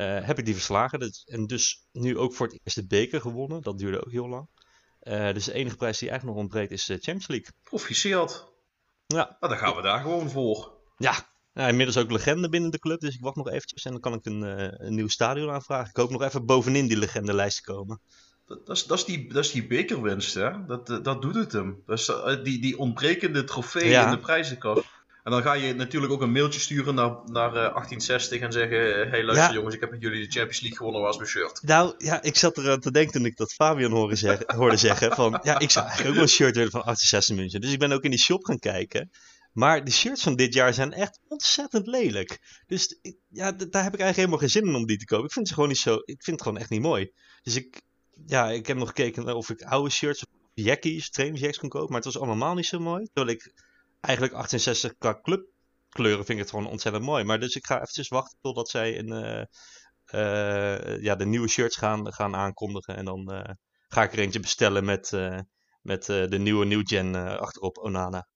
uh, 0.00 0.26
heb 0.26 0.38
ik 0.38 0.44
die 0.44 0.54
verslagen. 0.54 1.12
en 1.26 1.46
dus 1.46 1.86
nu 1.92 2.18
ook 2.18 2.34
voor 2.34 2.46
het 2.46 2.60
eerst 2.64 2.76
de 2.76 2.86
beker 2.86 3.20
gewonnen. 3.20 3.62
Dat 3.62 3.78
duurde 3.78 4.04
ook 4.04 4.12
heel 4.12 4.28
lang. 4.28 4.48
Uh, 5.02 5.32
dus 5.32 5.44
de 5.44 5.52
enige 5.52 5.76
prijs 5.76 5.98
die 5.98 6.08
eigenlijk 6.08 6.38
nog 6.38 6.46
ontbreekt 6.46 6.72
is 6.72 6.84
de 6.84 6.92
Champions 6.92 7.28
League. 7.28 7.48
Proficiat. 7.62 8.52
Ja. 9.06 9.36
Nou, 9.40 9.52
dan 9.52 9.58
gaan 9.58 9.76
we 9.76 9.82
daar 9.82 10.00
gewoon 10.00 10.30
voor. 10.30 10.72
Ja. 10.96 11.28
inmiddels 11.54 11.96
ook 11.96 12.10
legende 12.10 12.48
binnen 12.48 12.70
de 12.70 12.78
club. 12.78 13.00
Dus 13.00 13.14
ik 13.14 13.20
wacht 13.20 13.36
nog 13.36 13.48
eventjes 13.48 13.84
en 13.84 13.92
dan 13.92 14.00
kan 14.00 14.14
ik 14.14 14.26
een, 14.26 14.42
uh, 14.42 14.68
een 14.72 14.94
nieuw 14.94 15.08
stadion 15.08 15.50
aanvragen. 15.50 15.88
Ik 15.90 15.96
hoop 15.96 16.10
nog 16.10 16.22
even 16.22 16.46
bovenin 16.46 16.86
die 16.86 16.98
legendelijst 16.98 17.56
te 17.56 17.72
komen. 17.72 18.00
Dat, 18.46 18.66
dat, 18.66 18.76
is, 18.76 18.84
dat, 18.84 18.98
is 18.98 19.04
die, 19.04 19.32
dat 19.32 19.44
is 19.44 19.50
die 19.50 19.66
bekerwinst, 19.66 20.34
hè? 20.34 20.66
Dat, 20.66 20.86
dat 20.86 21.22
doet 21.22 21.34
het 21.34 21.52
hem. 21.52 21.82
Dat 21.86 21.98
is 21.98 22.12
die, 22.42 22.60
die 22.60 22.78
ontbrekende 22.78 23.44
trofee 23.44 23.92
in 23.92 24.10
de 24.10 24.18
prijzenkast. 24.18 24.84
En 25.28 25.34
dan 25.34 25.42
ga 25.42 25.52
je 25.52 25.74
natuurlijk 25.74 26.12
ook 26.12 26.22
een 26.22 26.32
mailtje 26.32 26.60
sturen 26.60 26.94
naar, 26.94 27.10
naar 27.10 27.52
1860 27.52 28.38
eh, 28.38 28.44
en 28.44 28.52
zeggen: 28.52 29.04
eh, 29.04 29.10
Hey, 29.10 29.24
luister 29.24 29.54
jongens, 29.54 29.74
ik 29.74 29.80
heb 29.80 29.90
met 29.90 30.00
jullie 30.00 30.26
de 30.26 30.32
Champions 30.32 30.60
League 30.60 30.76
gewonnen, 30.76 31.02
was 31.02 31.16
mijn 31.16 31.28
shirt. 31.28 31.62
Nou 31.62 31.94
ja, 31.98 32.22
ik 32.22 32.36
zat 32.36 32.56
er 32.56 32.70
aan 32.70 32.80
te 32.80 32.90
denken 32.90 33.12
toen 33.12 33.24
ik 33.24 33.36
dat 33.36 33.52
Fabian 33.52 33.90
hoorde 33.90 34.16
zeggen, 34.16 34.54
hoorde 34.56 34.76
zeggen: 34.76 35.12
van 35.14 35.40
ja, 35.42 35.58
ik 35.58 35.70
zou 35.70 35.86
eigenlijk 35.86 36.08
ook 36.08 36.14
wel 36.14 36.22
een 36.22 36.38
shirt 36.38 36.54
willen 36.54 36.70
van 36.70 36.82
1860 36.82 37.36
München. 37.36 37.60
Dus 37.60 37.72
ik 37.72 37.78
ben 37.78 37.92
ook 37.92 38.02
in 38.02 38.10
die 38.10 38.20
shop 38.20 38.44
gaan 38.44 38.58
kijken. 38.58 39.10
Maar 39.52 39.84
de 39.84 39.90
shirts 39.90 40.22
van 40.22 40.36
dit 40.36 40.54
jaar 40.54 40.74
zijn 40.74 40.92
echt 40.92 41.20
ontzettend 41.28 41.86
lelijk. 41.86 42.62
Dus 42.66 42.98
ja, 43.28 43.52
daar 43.52 43.84
heb 43.84 43.94
ik 43.94 44.00
eigenlijk 44.00 44.16
helemaal 44.16 44.38
geen 44.38 44.50
zin 44.50 44.66
in 44.66 44.74
om 44.74 44.86
die 44.86 44.98
te 44.98 45.04
kopen. 45.04 45.26
Ik 45.26 45.32
vind 45.32 45.48
ze 45.48 45.54
gewoon 45.54 45.68
niet 45.68 45.78
zo. 45.78 45.94
Ik 45.94 46.22
vind 46.22 46.36
het 46.36 46.42
gewoon 46.42 46.58
echt 46.58 46.70
niet 46.70 46.82
mooi. 46.82 47.12
Dus 47.42 47.56
ik, 47.56 47.80
ja, 48.26 48.50
ik 48.50 48.66
heb 48.66 48.76
nog 48.76 48.88
gekeken 48.88 49.36
of 49.36 49.50
ik 49.50 49.62
oude 49.62 49.90
shirts 49.90 50.24
of 50.24 50.28
jackies, 50.54 51.10
trainingsjacks 51.10 51.58
kon 51.58 51.68
kopen. 51.68 51.88
Maar 51.88 52.02
het 52.02 52.12
was 52.12 52.22
allemaal 52.22 52.54
niet 52.54 52.66
zo 52.66 52.78
mooi. 52.78 53.08
Terwijl 53.12 53.36
ik 53.36 53.52
eigenlijk 54.00 54.34
68 54.34 54.94
qua 54.98 55.20
clubkleuren 55.22 56.24
vind 56.24 56.38
ik 56.38 56.38
het 56.38 56.50
gewoon 56.50 56.66
ontzettend 56.66 57.04
mooi. 57.04 57.24
Maar 57.24 57.40
dus 57.40 57.56
ik 57.56 57.66
ga 57.66 57.74
eventjes 57.74 58.08
wachten 58.08 58.38
totdat 58.40 58.68
zij 58.68 58.98
een, 58.98 59.12
uh, 59.12 59.44
uh, 60.14 61.02
ja, 61.02 61.16
de 61.16 61.26
nieuwe 61.26 61.48
shirts 61.48 61.76
gaan, 61.76 62.12
gaan 62.12 62.34
aankondigen. 62.34 62.96
En 62.96 63.04
dan 63.04 63.32
uh, 63.32 63.42
ga 63.88 64.02
ik 64.02 64.12
er 64.12 64.18
eentje 64.18 64.40
bestellen 64.40 64.84
met, 64.84 65.10
met 65.82 66.04
de 66.04 66.38
nieuwe 66.38 66.64
New 66.64 66.86
Gen 66.86 67.14
achterop 67.38 67.78
Onana. 67.78 68.28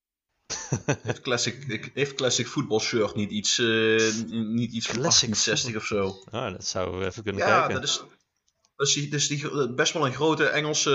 heeft 1.01 1.21
Classic, 1.21 1.89
heeft 1.93 2.13
Classic 2.13 2.47
Football 2.47 2.79
Shirt 2.79 3.15
niet 3.15 3.31
iets, 3.31 3.57
niet 3.57 4.71
iets 4.71 4.87
van 4.87 4.99
1860 4.99 5.75
of 5.75 5.85
zo? 5.85 6.23
Ah, 6.31 6.51
dat 6.51 6.65
zou 6.65 6.97
we 6.97 7.05
even 7.05 7.23
kunnen 7.23 7.41
ja, 7.41 7.47
kijken. 7.47 7.73
Ja, 7.73 7.79
dat 7.79 7.89
is, 7.89 8.03
dat 8.75 8.87
is, 8.87 9.09
dat 9.09 9.19
is 9.19 9.27
die, 9.27 9.73
best 9.73 9.93
wel 9.93 10.05
een 10.05 10.13
grote 10.13 10.45
Engelse 10.45 10.91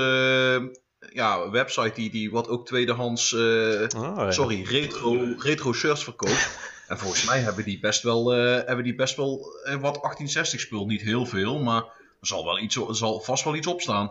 ja, 0.99 1.51
website 1.51 1.95
die, 1.95 2.11
die 2.11 2.31
wat 2.31 2.49
ook 2.49 2.67
tweedehands, 2.67 3.33
uh, 3.33 3.89
sorry, 4.29 4.63
retro, 4.63 5.35
retro 5.39 5.73
shirts 5.73 6.05
verkoopt. 6.05 6.59
en 6.89 6.99
volgens 6.99 7.25
mij 7.25 7.41
hebben 7.41 7.65
die 7.65 7.81
best 7.81 8.03
wel, 8.03 8.37
uh, 8.37 8.55
hebben 8.67 8.85
die 8.85 8.95
best 8.95 9.17
wel 9.17 9.39
uh, 9.39 9.73
wat 9.73 9.81
1860 9.81 10.61
spul. 10.61 10.87
Niet 10.87 11.03
heel 11.03 11.27
veel, 11.27 11.59
maar 11.59 11.83
er 12.21 12.27
zal, 12.27 12.45
wel 12.45 12.59
iets, 12.59 12.77
er 12.77 12.97
zal 12.97 13.21
vast 13.21 13.45
wel 13.45 13.55
iets 13.55 13.67
op 13.67 13.81
staan. 13.81 14.11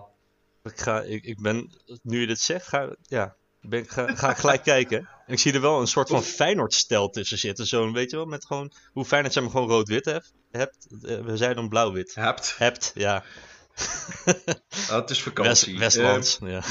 Ik, 0.63 0.79
ga, 0.79 1.01
ik, 1.01 1.23
ik 1.23 1.41
ben, 1.41 1.71
nu 2.01 2.19
je 2.19 2.27
dit 2.27 2.39
zegt, 2.39 2.67
ga, 2.67 2.95
ja, 3.01 3.35
ben, 3.61 3.85
ga, 3.87 4.15
ga 4.15 4.29
ik 4.29 4.37
gelijk 4.37 4.63
kijken. 4.63 4.97
En 4.97 5.33
ik 5.33 5.39
zie 5.39 5.53
er 5.53 5.61
wel 5.61 5.79
een 5.79 5.87
soort 5.87 6.09
van 6.09 6.23
Feyenoord-stel 6.23 7.09
tussen 7.09 7.37
zitten. 7.37 7.65
Zo'n, 7.65 7.93
weet 7.93 8.11
je 8.11 8.17
wel, 8.17 8.25
met 8.25 8.45
gewoon, 8.45 8.71
hoe 8.91 9.05
Feyenoord 9.05 9.33
zeg 9.33 9.43
maar 9.43 9.51
gewoon 9.51 9.69
rood-wit 9.69 10.05
hebt 10.05 10.87
we 11.01 11.37
zijn 11.37 11.55
dan 11.55 11.69
blauw-wit. 11.69 12.15
Hebt. 12.15 12.55
Hebt, 12.57 12.91
ja. 12.95 13.23
Ah, 14.89 14.95
het 15.01 15.09
is 15.09 15.21
vakantie. 15.21 15.77
West, 15.77 15.95
Westlands, 15.95 16.39
uh, 16.43 16.49
ja. 16.49 16.63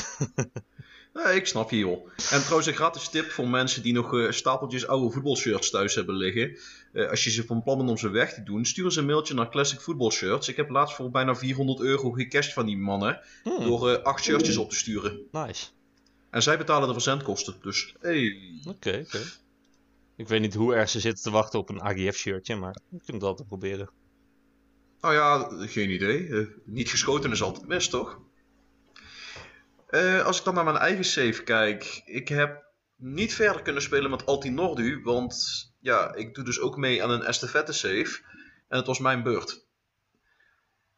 nee, 1.13 1.37
ik 1.41 1.47
snap 1.47 1.71
je 1.71 1.79
joh. 1.79 2.09
En 2.31 2.41
trouwens 2.41 2.67
een 2.67 2.75
gratis 2.75 3.09
tip 3.09 3.31
voor 3.31 3.49
mensen 3.49 3.83
die 3.83 3.93
nog 3.93 4.13
uh, 4.13 4.31
stapeltjes 4.31 4.87
oude 4.87 5.11
voetbalshirts 5.11 5.71
thuis 5.71 5.95
hebben 5.95 6.15
liggen. 6.15 6.59
Uh, 6.93 7.11
als 7.11 7.25
je 7.25 7.31
ze 7.31 7.47
van 7.47 7.63
plan 7.63 7.77
bent 7.77 7.91
om 7.91 7.97
ze 7.99 8.09
weg 8.09 8.35
te 8.35 8.43
doen, 8.43 8.65
stuur 8.65 8.93
ze 8.93 9.01
een 9.01 9.07
mailtje 9.07 9.35
naar 9.35 9.51
Classic 9.51 9.81
Football 9.81 10.11
Shirts. 10.11 10.49
Ik 10.49 10.57
heb 10.57 10.71
laatst 10.71 10.97
voor 10.97 11.11
bijna 11.11 11.35
400 11.35 11.81
euro 11.81 12.11
gecashed 12.11 12.53
van 12.53 12.67
die 12.67 12.79
mannen. 12.79 13.21
Hmm. 13.43 13.65
Door 13.65 14.03
acht 14.03 14.25
shirtjes 14.25 14.57
op 14.57 14.71
te 14.71 14.77
sturen. 14.77 15.21
Nice. 15.33 15.67
En 16.31 16.43
zij 16.43 16.59
betalen 16.59 16.89
de 16.89 16.95
verzendkosten. 16.95 17.55
Dus 17.63 17.95
hey. 18.01 18.37
Oké, 18.69 19.05
oké. 19.07 19.21
Ik 20.17 20.29
weet 20.29 20.41
niet 20.41 20.55
hoe 20.55 20.75
erg 20.75 20.89
ze 20.89 21.01
zitten 21.01 21.23
te 21.23 21.31
wachten 21.31 21.59
op 21.59 21.69
een 21.69 21.83
AGF 21.83 22.17
shirtje, 22.17 22.57
maar 22.57 22.77
ik 22.91 22.99
kunt 23.05 23.21
het 23.21 23.23
altijd 23.23 23.49
proberen. 23.49 23.89
Nou 25.07 25.19
ja, 25.19 25.67
geen 25.67 25.91
idee. 25.91 26.27
Uh, 26.27 26.49
niet 26.65 26.91
geschoten 26.91 27.31
is 27.31 27.43
altijd 27.43 27.67
mis, 27.67 27.89
toch? 27.89 28.21
Uh, 29.91 30.25
als 30.25 30.39
ik 30.39 30.45
dan 30.45 30.55
naar 30.55 30.65
mijn 30.65 30.77
eigen 30.77 31.05
save 31.05 31.43
kijk, 31.43 32.03
ik 32.05 32.29
heb 32.29 32.65
niet 32.97 33.35
verder 33.35 33.63
kunnen 33.63 33.83
spelen 33.83 34.11
met 34.11 34.27
Altinordu, 34.27 35.01
want 35.03 35.37
ja, 35.81 36.15
ik 36.15 36.35
doe 36.35 36.45
dus 36.45 36.61
ook 36.61 36.77
mee 36.77 37.03
aan 37.03 37.11
een 37.11 37.23
estafette 37.23 37.73
save. 37.73 38.21
En 38.69 38.77
het 38.77 38.87
was 38.87 38.99
mijn 38.99 39.23
beurt. 39.23 39.67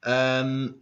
En 0.01 0.81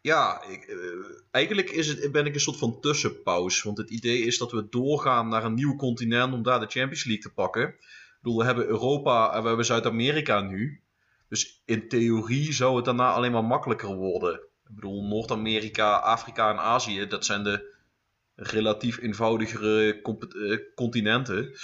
ja, 0.00 0.42
ik, 0.48 0.66
uh, 0.66 1.04
eigenlijk 1.30 1.70
is 1.70 1.88
het, 1.88 2.12
ben 2.12 2.26
ik 2.26 2.34
een 2.34 2.40
soort 2.40 2.58
van 2.58 2.80
tussenpauze. 2.80 3.64
Want 3.64 3.78
het 3.78 3.90
idee 3.90 4.22
is 4.22 4.38
dat 4.38 4.52
we 4.52 4.68
doorgaan 4.68 5.28
naar 5.28 5.44
een 5.44 5.54
nieuw 5.54 5.76
continent 5.76 6.32
om 6.32 6.42
daar 6.42 6.60
de 6.60 6.66
Champions 6.66 7.04
League 7.04 7.22
te 7.22 7.32
pakken. 7.32 7.68
Ik 7.68 8.18
bedoel, 8.20 8.38
we 8.38 8.44
hebben 8.44 8.66
Europa 8.66 9.32
en 9.34 9.42
we 9.42 9.48
hebben 9.48 9.66
Zuid-Amerika 9.66 10.40
nu. 10.40 10.82
Dus 11.32 11.62
in 11.64 11.88
theorie 11.88 12.52
zou 12.52 12.76
het 12.76 12.84
daarna 12.84 13.12
alleen 13.12 13.32
maar 13.32 13.44
makkelijker 13.44 13.94
worden. 13.94 14.34
Ik 14.34 14.74
bedoel, 14.74 15.04
Noord-Amerika, 15.04 15.96
Afrika 15.96 16.50
en 16.50 16.58
Azië, 16.58 17.06
dat 17.06 17.24
zijn 17.24 17.44
de 17.44 17.74
relatief 18.34 18.98
eenvoudigere 18.98 20.02
uh, 20.34 20.58
continenten. 20.74 21.54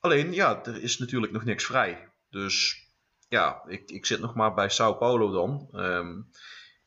Alleen, 0.00 0.32
ja, 0.32 0.64
er 0.64 0.82
is 0.82 0.98
natuurlijk 0.98 1.32
nog 1.32 1.44
niks 1.44 1.64
vrij. 1.64 2.08
Dus 2.30 2.86
ja, 3.28 3.62
ik, 3.66 3.90
ik 3.90 4.06
zit 4.06 4.20
nog 4.20 4.34
maar 4.34 4.54
bij 4.54 4.68
Sao 4.68 4.94
Paulo 4.94 5.32
dan. 5.32 5.68
Um, 5.72 6.30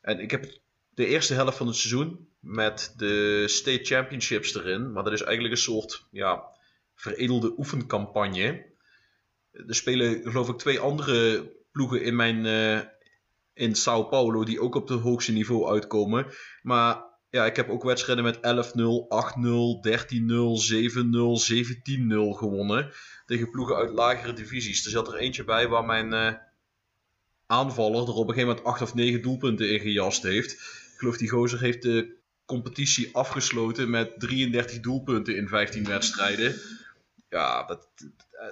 en 0.00 0.20
ik 0.20 0.30
heb 0.30 0.60
de 0.90 1.06
eerste 1.06 1.34
helft 1.34 1.56
van 1.56 1.66
het 1.66 1.76
seizoen 1.76 2.28
met 2.40 2.94
de 2.96 3.44
State 3.48 3.84
Championships 3.84 4.54
erin. 4.54 4.92
Maar 4.92 5.04
dat 5.04 5.12
is 5.12 5.22
eigenlijk 5.22 5.54
een 5.54 5.62
soort 5.62 6.06
ja, 6.10 6.44
veredelde 6.94 7.54
oefencampagne. 7.58 8.66
Er 9.52 9.74
spelen 9.74 10.22
geloof 10.22 10.48
ik 10.48 10.58
twee 10.58 10.80
andere 10.80 11.56
ploegen 11.78 12.02
in 12.02 12.16
mijn, 12.16 12.44
uh, 12.44 12.80
in 13.54 13.74
Sao 13.74 14.02
Paulo 14.02 14.44
die 14.44 14.60
ook 14.60 14.74
op 14.74 14.88
het 14.88 15.00
hoogste 15.00 15.32
niveau 15.32 15.68
uitkomen. 15.68 16.26
Maar 16.62 17.02
ja, 17.30 17.46
ik 17.46 17.56
heb 17.56 17.68
ook 17.68 17.82
wedstrijden 17.82 18.24
met 18.24 18.36
11-0, 18.36 18.40
8-0, 18.40 19.80
13-0, 19.80 20.58
7-0, 20.58 21.38
17-0 21.38 22.36
gewonnen. 22.36 22.90
Tegen 23.26 23.50
ploegen 23.50 23.76
uit 23.76 23.90
lagere 23.90 24.32
divisies. 24.32 24.84
Er 24.84 24.90
zat 24.90 25.08
er 25.08 25.18
eentje 25.18 25.44
bij 25.44 25.68
waar 25.68 25.84
mijn 25.84 26.12
uh, 26.12 26.32
aanvaller 27.46 28.02
er 28.02 28.14
op 28.14 28.28
een 28.28 28.34
gegeven 28.34 28.48
moment 28.48 28.64
8 28.66 28.82
of 28.82 28.94
9 28.94 29.22
doelpunten 29.22 29.70
in 29.70 29.80
gejast 29.80 30.22
heeft. 30.22 30.52
Ik 30.52 30.94
geloof 30.96 31.16
die 31.16 31.28
gozer 31.28 31.60
heeft 31.60 31.82
de 31.82 32.16
competitie 32.44 33.14
afgesloten 33.14 33.90
met 33.90 34.20
33 34.20 34.80
doelpunten 34.80 35.36
in 35.36 35.48
15 35.48 35.84
wedstrijden. 35.84 36.60
Ja, 37.28 37.64
dat, 37.64 37.88
eh, 38.30 38.46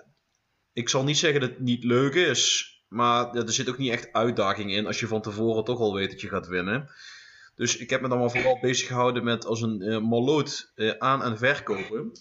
ik 0.72 0.88
zal 0.88 1.04
niet 1.04 1.18
zeggen 1.18 1.40
dat 1.40 1.50
het 1.50 1.60
niet 1.60 1.84
leuk 1.84 2.14
is. 2.14 2.74
Maar 2.96 3.34
er 3.34 3.52
zit 3.52 3.68
ook 3.68 3.78
niet 3.78 3.92
echt 3.92 4.12
uitdaging 4.12 4.72
in 4.72 4.86
als 4.86 5.00
je 5.00 5.06
van 5.06 5.22
tevoren 5.22 5.64
toch 5.64 5.78
al 5.78 5.94
weet 5.94 6.10
dat 6.10 6.20
je 6.20 6.28
gaat 6.28 6.46
winnen. 6.46 6.90
Dus 7.54 7.76
ik 7.76 7.90
heb 7.90 8.00
me 8.00 8.08
dan 8.08 8.18
maar 8.18 8.30
vooral 8.30 8.58
bezig 8.60 8.86
gehouden 8.86 9.24
met 9.24 9.46
als 9.46 9.62
een 9.62 9.82
uh, 9.82 10.00
maloot 10.00 10.72
uh, 10.74 10.92
aan- 10.98 11.22
en 11.22 11.38
verkopen. 11.38 12.12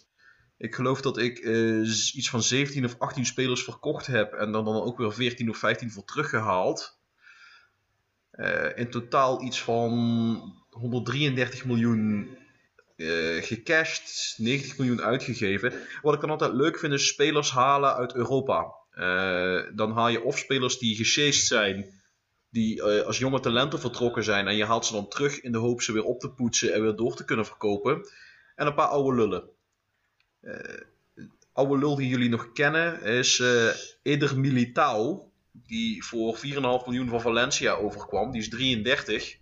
Ik 0.58 0.76
geloof 0.76 1.02
dat 1.02 1.18
ik 1.18 1.40
uh, 1.40 1.80
iets 2.14 2.30
van 2.30 2.44
17 2.44 2.86
of 2.86 2.96
18 3.00 3.26
spelers 3.26 3.64
verkocht 3.64 4.08
heb 4.08 4.34
en 4.34 4.52
dan, 4.52 4.66
dan 4.66 4.82
ook 4.82 4.98
weer 4.98 5.14
14 5.14 5.50
of 5.50 5.58
15 5.58 5.92
voor 5.92 6.06
teruggehaald. 6.06 7.00
in 8.76 8.90
totaal 8.90 9.42
iets 9.42 9.62
van 9.62 10.66
133 10.70 11.66
miljoen 11.66 12.38
gecashed, 13.40 14.36
90 14.38 14.78
miljoen 14.78 15.02
uitgegeven. 15.02 15.74
Wat 16.02 16.14
ik 16.14 16.22
dan 16.22 16.30
altijd 16.30 16.54
leuk 16.54 16.80
vind 16.80 16.94
is 16.94 17.08
spelers 17.08 17.52
halen 17.52 17.96
uit 17.96 18.16
Europa. 18.16 18.85
Dan 19.76 19.92
haal 19.92 20.10
je 20.10 20.24
of 20.24 20.38
spelers 20.38 20.78
die 20.78 20.96
gesjeest 20.96 21.48
zijn 21.48 21.94
die 22.56 22.76
uh, 22.78 23.02
als 23.02 23.18
jonge 23.18 23.40
talenten 23.40 23.80
vertrokken 23.80 24.24
zijn 24.24 24.48
en 24.48 24.56
je 24.56 24.66
haalt 24.66 24.86
ze 24.86 24.94
dan 24.94 25.08
terug 25.08 25.42
in 25.42 25.52
de 25.52 25.58
hoop 25.58 25.82
ze 25.82 25.92
weer 25.94 26.04
op 26.04 26.20
te 26.20 26.30
poetsen 26.30 26.74
en 26.74 26.82
weer 26.82 26.96
door 26.96 27.16
te 27.16 27.26
kunnen 27.26 27.46
verkopen. 27.46 28.10
En 28.56 28.68
een 28.68 28.74
paar 28.74 28.88
oude 28.88 29.16
lullen. 29.18 29.50
Uh, 30.42 30.80
oude 31.54 31.78
lul 31.78 31.96
die 31.96 32.08
jullie 32.08 32.30
nog 32.30 32.52
kennen 32.52 33.02
is 33.02 33.44
Eder 34.02 34.40
Militao, 34.40 35.32
die 35.52 36.04
voor 36.04 36.38
4,5 36.38 36.42
miljoen 36.62 37.10
van 37.10 37.22
Valencia 37.22 37.74
overkwam. 37.74 38.32
Die 38.32 38.42
is 38.42 38.50
33. 38.50 39.38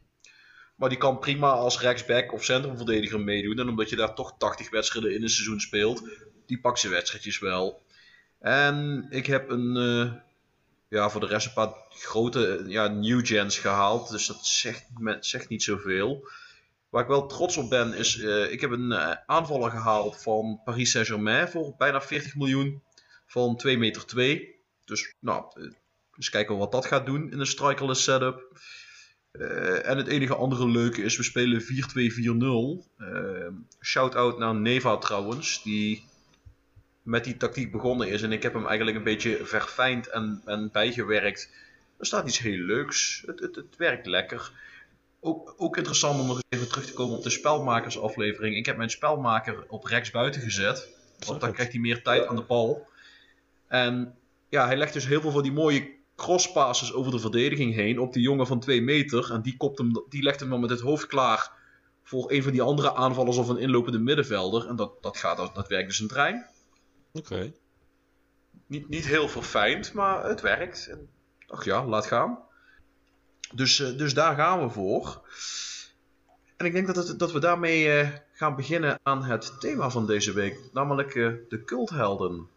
Maar 0.76 0.90
die 0.90 0.98
kan 0.98 1.20
prima 1.20 1.52
als 1.52 1.80
rechtsback 1.80 2.34
of 2.34 2.44
centrumverdediger 2.44 3.20
meedoen. 3.20 3.60
En 3.60 3.70
omdat 3.70 3.90
je 3.90 3.96
daar 3.96 4.16
toch 4.16 4.36
80 4.38 4.70
wedstrijden 4.70 5.16
in 5.16 5.22
een 5.22 5.30
seizoen 5.30 5.60
speelt, 5.60 6.04
die 6.46 6.60
pakt 6.60 6.80
zijn 6.80 6.94
wedstrijdjes 6.94 7.40
wel. 7.40 7.82
En 8.44 9.08
ik 9.10 9.26
heb 9.26 9.50
een 9.50 9.76
ja, 10.94 11.10
voor 11.10 11.22
de 11.22 11.28
rest 11.28 11.46
een 11.48 11.54
paar 11.54 11.74
grote 11.90 12.64
ja, 12.68 12.88
new 12.88 13.26
gens 13.26 13.58
gehaald. 13.58 14.10
Dus 14.10 14.28
dat 14.28 14.46
zegt, 14.46 14.86
zegt 15.20 15.50
niet 15.50 15.64
zoveel. 15.64 16.28
Waar 16.90 17.02
ik 17.02 17.08
wel 17.08 17.28
trots 17.28 17.58
op 17.58 17.70
ben 17.70 17.94
is, 17.94 18.18
uh, 18.18 18.52
ik 18.52 18.62
heb 18.62 18.72
een 18.72 18.92
uh, 18.92 19.12
aanvaller 19.26 19.72
gehaald 19.72 20.22
van 20.22 20.62
Paris 20.64 20.92
Saint-Germain 20.92 21.48
voor 21.48 21.76
bijna 21.78 22.02
40 22.02 22.36
miljoen. 22.36 22.82
Van 23.26 23.58
2 23.58 23.78
meter 23.78 24.06
2. 24.06 24.56
Dus 24.86 25.14
nou, 25.20 25.62
uh, 25.62 25.72
eens 26.16 26.30
kijken 26.30 26.58
wat 26.58 26.72
dat 26.72 26.86
gaat 26.86 27.06
doen 27.06 27.32
in 27.32 27.40
een 27.40 27.46
strikerless 27.46 28.04
setup. 28.04 28.62
en 29.84 29.98
het 29.98 30.08
enige 30.08 30.36
andere 30.36 30.70
leuke 30.70 31.02
is, 31.02 31.18
we 31.18 31.24
spelen 31.24 31.62
4-2-4-0. 31.62 31.66
Shout-out 33.82 34.38
naar 34.38 34.56
Neva 34.56 34.98
trouwens, 34.98 35.64
die 35.64 36.04
met 37.04 37.24
die 37.24 37.38
tactiek 37.38 37.72
begonnen 37.72 38.08
is. 38.08 38.22
En 38.22 38.32
ik 38.32 38.44
heb 38.44 38.54
hem 38.54 38.68
eigenlijk 38.68 38.98
een 38.98 39.04
beetje 39.04 39.46
verfijnd 39.46 40.08
en, 40.08 40.42
en 40.46 40.70
bijgewerkt. 40.72 41.50
Er 41.98 42.06
staat 42.06 42.28
iets 42.28 42.40
heel 42.40 42.58
leuks. 42.58 43.24
Het, 43.26 43.40
het, 43.40 43.56
het 43.56 43.78
werkt 43.78 44.06
lekker. 44.06 44.52
Ook, 45.20 45.54
ook 45.58 45.78
interessant 45.78 46.20
om 46.20 46.28
nog 46.28 46.42
even 46.50 46.70
terug 46.70 46.86
te 46.86 46.94
komen 46.94 47.18
op 47.18 47.24
de 47.24 47.30
spelmakersaflevering. 47.30 48.56
Ik 48.56 48.66
heb 48.66 48.78
mijn 48.78 48.90
spelmaker 48.90 49.64
op 49.68 49.86
rechts 49.86 50.12
buiten 50.12 50.42
gezet. 50.42 50.90
Want 51.26 51.42
dan 51.42 51.54
krijgt 51.54 51.72
hij 51.72 51.82
meer 51.82 52.02
tijd 52.02 52.28
aan 52.28 52.36
de 52.36 52.42
bal. 52.42 52.88
En 53.68 54.16
ja, 54.50 54.66
hij 54.66 54.78
legt 54.78 54.94
dus 54.94 55.08
heel 55.08 55.22
veel 55.22 55.32
van 55.32 55.44
die 55.44 55.52
mooie 55.52 55.92
crosspasses 56.16 56.94
over 56.94 57.12
de 57.12 57.20
verdediging 57.20 57.74
heen. 57.74 58.00
Op 58.00 58.14
die 58.14 58.22
jongen 58.22 58.48
van 58.48 58.60
2 58.60 58.82
meter. 58.82 59.32
En 59.32 59.42
die, 59.42 59.58
kopt 59.58 59.78
hem, 59.78 60.04
die 60.10 60.24
legt 60.24 60.40
hem 60.40 60.50
dan 60.50 60.60
met 60.60 60.70
het 60.70 60.82
hoofd 60.82 61.08
klaar 61.08 61.52
voor 62.04 62.32
een 62.32 62.44
van 62.44 62.52
die 62.52 62.62
andere 62.62 62.96
aanvallers 62.96 63.38
of 63.38 63.48
een 63.48 63.58
inlopende 63.58 64.00
middenvelder. 64.00 64.68
En 64.68 64.76
dat, 64.76 64.92
dat, 65.02 65.18
gaat, 65.18 65.38
dat, 65.38 65.56
dat 65.56 65.68
werkt 65.68 65.88
dus 65.88 66.00
een 66.00 66.08
trein. 66.08 66.46
Oké. 67.14 67.54
Niet, 68.66 68.90
niet 68.90 69.06
heel 69.06 69.28
verfijnd, 69.28 69.94
maar 69.94 70.26
het 70.26 70.42
werkt. 70.42 70.88
En, 70.88 71.10
ach 71.48 71.66
ja, 71.66 71.86
laat 71.86 72.06
gaan. 72.06 72.40
Dus, 73.54 73.80
uh, 73.80 73.98
dus 73.98 74.14
daar 74.14 74.36
gaan 74.36 74.62
we 74.62 74.70
voor. 74.70 75.22
En 76.58 76.66
ik 76.66 76.74
denk 76.74 76.88
dat, 76.88 77.08
het, 77.08 77.20
dat 77.20 77.32
we 77.32 77.40
daarmee 77.40 78.04
uh, 78.04 78.10
gaan 78.34 78.56
beginnen 78.56 79.00
aan 79.04 79.24
het 79.24 79.60
thema 79.60 79.90
van 79.90 80.08
deze 80.08 80.34
week, 80.34 80.60
namelijk 80.72 81.16
uh, 81.16 81.34
de 81.50 81.64
culthelden. 81.64 82.48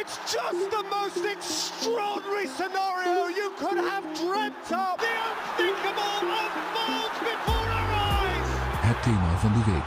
It's 0.00 0.16
just 0.32 0.70
the 0.70 0.84
most 0.90 1.24
extraordinary 1.24 2.46
scenario 2.46 3.28
you 3.28 3.50
could 3.56 3.88
have 3.88 4.12
dreamt 4.12 4.70
of. 4.70 4.96
The 4.96 5.12
unthinkable 5.28 6.30
unfolds 6.42 7.18
before 7.18 7.68
our 7.70 7.90
eyes. 7.90 8.48
Het 8.80 9.02
thema 9.02 9.36
van 9.38 9.52
de 9.52 9.70
week. 9.72 9.86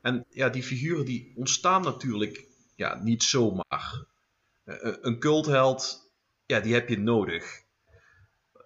En 0.00 0.24
ja, 0.28 0.48
die 0.48 0.62
figuren 0.62 1.04
die 1.04 1.32
ontstaan 1.36 1.82
natuurlijk 1.82 2.48
ja, 2.80 2.98
niet 3.02 3.22
zomaar. 3.22 4.04
Uh, 4.64 4.76
een 5.00 5.18
cultheld, 5.18 6.10
ja, 6.46 6.60
die 6.60 6.74
heb 6.74 6.88
je 6.88 6.98
nodig. 6.98 7.62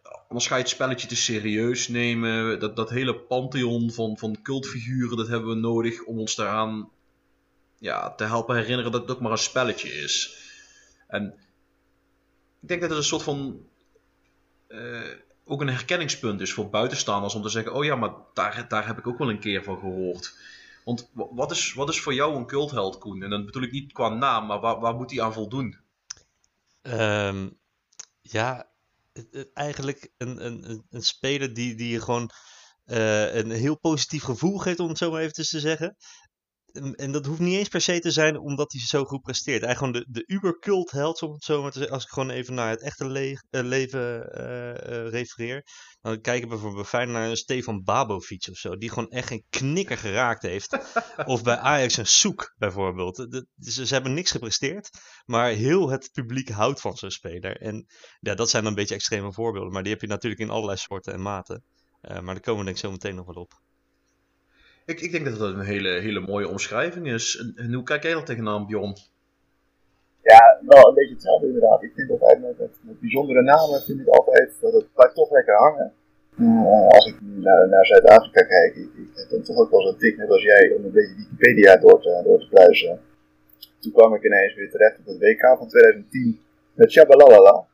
Anders 0.03 0.46
ga 0.46 0.55
je 0.55 0.61
het 0.61 0.70
spelletje 0.70 1.07
te 1.07 1.16
serieus 1.16 1.88
nemen. 1.88 2.59
Dat, 2.59 2.77
dat 2.77 2.90
hele 2.90 3.14
pantheon 3.14 3.92
van, 3.92 4.18
van 4.18 4.42
cultfiguren, 4.42 5.16
dat 5.16 5.29
hebben 5.29 5.48
we 5.48 5.55
nodig 5.55 6.05
om 6.05 6.18
ons 6.18 6.35
daaraan 6.35 6.90
ja, 7.79 8.14
te 8.14 8.24
helpen 8.24 8.57
herinneren 8.57 8.92
dat 8.92 9.00
het 9.00 9.11
ook 9.11 9.20
maar 9.20 9.31
een 9.31 9.38
spelletje 9.38 9.92
is. 9.92 10.38
En 11.07 11.35
ik 12.61 12.68
denk 12.68 12.81
dat 12.81 12.90
het 12.90 12.98
een 12.98 13.05
soort 13.05 13.22
van. 13.22 13.66
Uh, 14.68 15.11
ook 15.44 15.61
een 15.61 15.68
herkenningspunt 15.68 16.40
is 16.40 16.53
voor 16.53 16.70
buitenstaanders 16.70 17.35
om 17.35 17.42
te 17.42 17.48
zeggen: 17.48 17.74
Oh 17.74 17.85
ja, 17.85 17.96
maar 17.96 18.12
daar, 18.35 18.68
daar 18.68 18.87
heb 18.87 18.98
ik 18.98 19.07
ook 19.07 19.18
wel 19.18 19.31
een 19.31 19.38
keer 19.38 19.62
van 19.62 19.79
gehoord. 19.79 20.35
Want 20.85 21.11
wat 21.12 21.51
is, 21.51 21.73
wat 21.73 21.88
is 21.88 22.01
voor 22.01 22.14
jou 22.14 22.37
een 22.37 22.47
cultheld, 22.47 22.99
Koen? 22.99 23.23
En 23.23 23.31
dan 23.31 23.44
bedoel 23.44 23.62
ik 23.62 23.73
niet 23.73 23.92
qua 23.92 24.09
naam, 24.09 24.47
maar 24.47 24.61
waar, 24.61 24.81
waar 24.81 24.94
moet 24.94 25.11
hij 25.11 25.23
aan 25.23 25.33
voldoen? 25.33 25.77
Um, 26.83 27.59
ja, 28.20 28.70
eigenlijk 29.55 30.12
een, 30.16 30.44
een, 30.44 30.85
een 30.90 31.03
speler 31.03 31.55
die, 31.55 31.75
die 31.75 31.88
je 31.88 32.01
gewoon 32.01 32.31
uh, 32.87 33.35
een 33.35 33.51
heel 33.51 33.79
positief 33.79 34.23
gevoel 34.23 34.59
geeft, 34.59 34.81
om 34.81 34.88
het 34.88 34.99
zo 34.99 35.11
maar 35.11 35.20
even 35.20 35.33
te 35.33 35.61
zeggen. 35.61 35.97
En 36.75 37.13
dat 37.13 37.27
hoeft 37.27 37.41
niet 37.41 37.59
eens 37.59 37.69
per 37.69 37.81
se 37.81 37.99
te 37.99 38.11
zijn 38.11 38.39
omdat 38.39 38.73
hij 38.73 38.81
zo 38.81 39.05
goed 39.05 39.21
presteert. 39.21 39.63
Eigenlijk 39.63 39.97
gewoon 39.97 40.13
de, 40.13 40.21
de 40.21 40.35
uber-cult 40.35 40.91
held, 40.91 41.23
om 41.23 41.33
het 41.33 41.45
zo 41.45 41.63
maar 41.63 41.71
te 41.71 41.79
zeggen. 41.79 41.95
Als 41.95 42.05
ik 42.05 42.11
gewoon 42.11 42.31
even 42.31 42.55
naar 42.55 42.71
het 42.71 42.83
echte 42.83 43.09
le 43.09 43.31
uh, 43.31 43.37
leven 43.63 44.31
uh, 44.39 44.45
uh, 44.45 45.09
refereer. 45.11 45.67
Dan 46.01 46.21
kijk 46.21 46.43
ik 46.43 46.49
bijvoorbeeld 46.49 46.87
fijn 46.87 47.11
naar 47.11 47.29
een 47.29 47.37
Stefan 47.37 47.83
Babovic 47.83 48.47
of 48.51 48.57
zo. 48.57 48.77
Die 48.77 48.89
gewoon 48.89 49.09
echt 49.09 49.29
geen 49.29 49.45
knikker 49.51 49.99
geraakt 49.99 50.43
heeft. 50.43 50.79
of 51.25 51.43
bij 51.43 51.57
Ajax 51.57 51.97
een 51.97 52.07
Soek 52.07 52.55
bijvoorbeeld. 52.57 53.17
De, 53.17 53.47
ze, 53.59 53.87
ze, 53.87 53.95
hebben 53.95 54.15
niks 54.15 54.31
gepresteerd. 54.31 54.91
Maar 55.25 55.51
heel 55.51 55.91
het 55.91 56.11
publiek 56.13 56.49
houdt 56.49 56.81
van 56.81 56.97
zo'n 56.97 57.11
speler. 57.11 57.61
En 57.61 57.87
ja, 58.21 58.35
dat 58.35 58.51
zijn 58.51 58.63
dan 58.63 58.73
een 58.73 58.79
beetje 58.79 58.95
extreme 58.95 59.33
voorbeelden. 59.33 59.73
Maar 59.73 59.83
die 59.83 59.93
heb 59.93 60.01
je 60.01 60.07
natuurlijk 60.07 60.43
in 60.43 60.51
allerlei 60.51 60.79
soorten 60.79 61.13
en 61.13 61.23
maten. 61.23 61.65
maar 62.01 62.25
daar 62.25 62.41
komen 62.41 62.59
we 62.59 62.65
denk 62.65 62.77
ik 62.77 62.85
zo 62.85 62.91
meteen 62.91 63.15
nog 63.15 63.27
wel 63.27 63.43
op. 63.43 63.63
Ik, 64.87 65.01
ik 65.01 65.12
denk 65.12 65.25
dat 65.25 65.38
dat 65.38 65.55
een 65.55 65.61
hele, 65.75 65.88
hele 65.88 66.20
mooie 66.20 66.49
omschrijving 66.49 67.07
is. 67.07 67.37
En, 67.37 67.53
en 67.64 67.73
hoe 67.73 67.83
kijk 67.83 68.03
jij 68.03 68.12
er 68.12 68.25
tegenaan, 68.25 68.66
Bjorn? 68.66 68.97
Ja, 70.23 70.59
wel 70.61 70.88
een 70.88 70.94
beetje 70.94 71.14
hetzelfde 71.14 71.47
inderdaad. 71.47 71.83
Ik 71.83 71.92
vind 71.94 72.09
dat 72.09 72.38
met, 72.59 73.01
bijzondere 73.01 73.42
namen 73.42 73.83
vind 73.83 74.01
ik 74.01 74.09
altijd 74.09 74.59
dat 74.61 74.73
het 74.73 74.92
blijft 74.94 75.14
toch 75.14 75.31
lekker 75.31 75.57
hangen. 75.57 75.92
Uh, 76.38 76.88
als 76.88 77.07
ik 77.07 77.16
naar, 77.20 77.68
naar 77.68 77.87
Zuid-Afrika 77.87 78.42
kijk, 78.42 78.75
ik, 78.75 78.88
ik 78.94 79.31
dan 79.31 79.42
toch 79.42 79.57
ook 79.57 79.70
wel 79.70 79.83
zo'n 79.83 79.97
tik, 79.97 80.16
net 80.16 80.31
als 80.31 80.42
jij, 80.42 80.73
om 80.77 80.85
een 80.85 80.92
beetje 80.92 81.14
Wikipedia 81.16 81.77
door 81.77 82.01
te, 82.01 82.20
door 82.25 82.47
pluizen. 82.51 83.01
Toen 83.81 83.92
kwam 83.92 84.14
ik 84.14 84.25
ineens 84.25 84.55
weer 84.55 84.70
terecht 84.70 84.99
op 84.99 85.07
het 85.07 85.18
WK 85.18 85.40
van 85.59 85.68
2010 85.68 86.40
met 86.75 86.92
Shabalalala. 86.92 87.66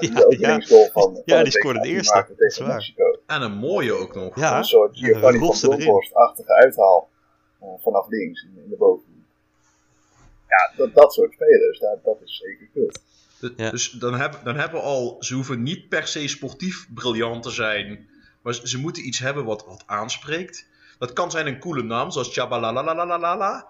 Ja, 0.00 0.10
de 0.10 0.36
ja. 0.38 0.60
van, 0.60 0.88
van 0.92 1.22
ja, 1.24 1.42
die 1.42 1.52
scoorde 1.52 1.78
het 1.78 1.88
eerste. 1.88 2.34
Tegen 2.36 2.66
Mexico. 2.66 3.18
En 3.26 3.42
een 3.42 3.56
mooie 3.56 3.92
ook 3.92 4.14
nog. 4.14 4.36
Ja, 4.38 4.58
een 4.58 4.64
soort 4.64 4.98
Giovanni 4.98 5.38
van 5.38 5.58
Bronckhorst-achtige 5.60 6.52
uithaal 6.52 7.08
uh, 7.62 7.68
vanaf 7.82 8.08
links 8.08 8.42
in, 8.42 8.62
in 8.62 8.70
de 8.70 8.76
bovenhoek. 8.76 9.24
Ja, 10.48 10.72
dat, 10.76 10.94
dat 10.94 11.12
soort 11.12 11.32
spelers, 11.32 11.78
dat, 11.78 12.04
dat 12.04 12.16
is 12.24 12.36
zeker 12.36 12.68
goed. 12.72 13.00
Ja. 13.56 13.70
Dus 13.70 13.90
dan, 13.90 14.14
heb, 14.14 14.40
dan 14.44 14.56
hebben 14.56 14.80
we 14.80 14.86
al, 14.86 15.16
ze 15.20 15.34
hoeven 15.34 15.62
niet 15.62 15.88
per 15.88 16.06
se 16.06 16.28
sportief 16.28 16.88
briljant 16.94 17.42
te 17.42 17.50
zijn, 17.50 18.08
maar 18.42 18.54
ze, 18.54 18.68
ze 18.68 18.78
moeten 18.78 19.06
iets 19.06 19.18
hebben 19.18 19.44
wat, 19.44 19.64
wat 19.66 19.82
aanspreekt. 19.86 20.66
Dat 20.98 21.12
kan 21.12 21.30
zijn 21.30 21.46
een 21.46 21.58
coole 21.58 21.82
naam, 21.82 22.10
zoals 22.10 22.34
Chabalalalala. 22.34 23.66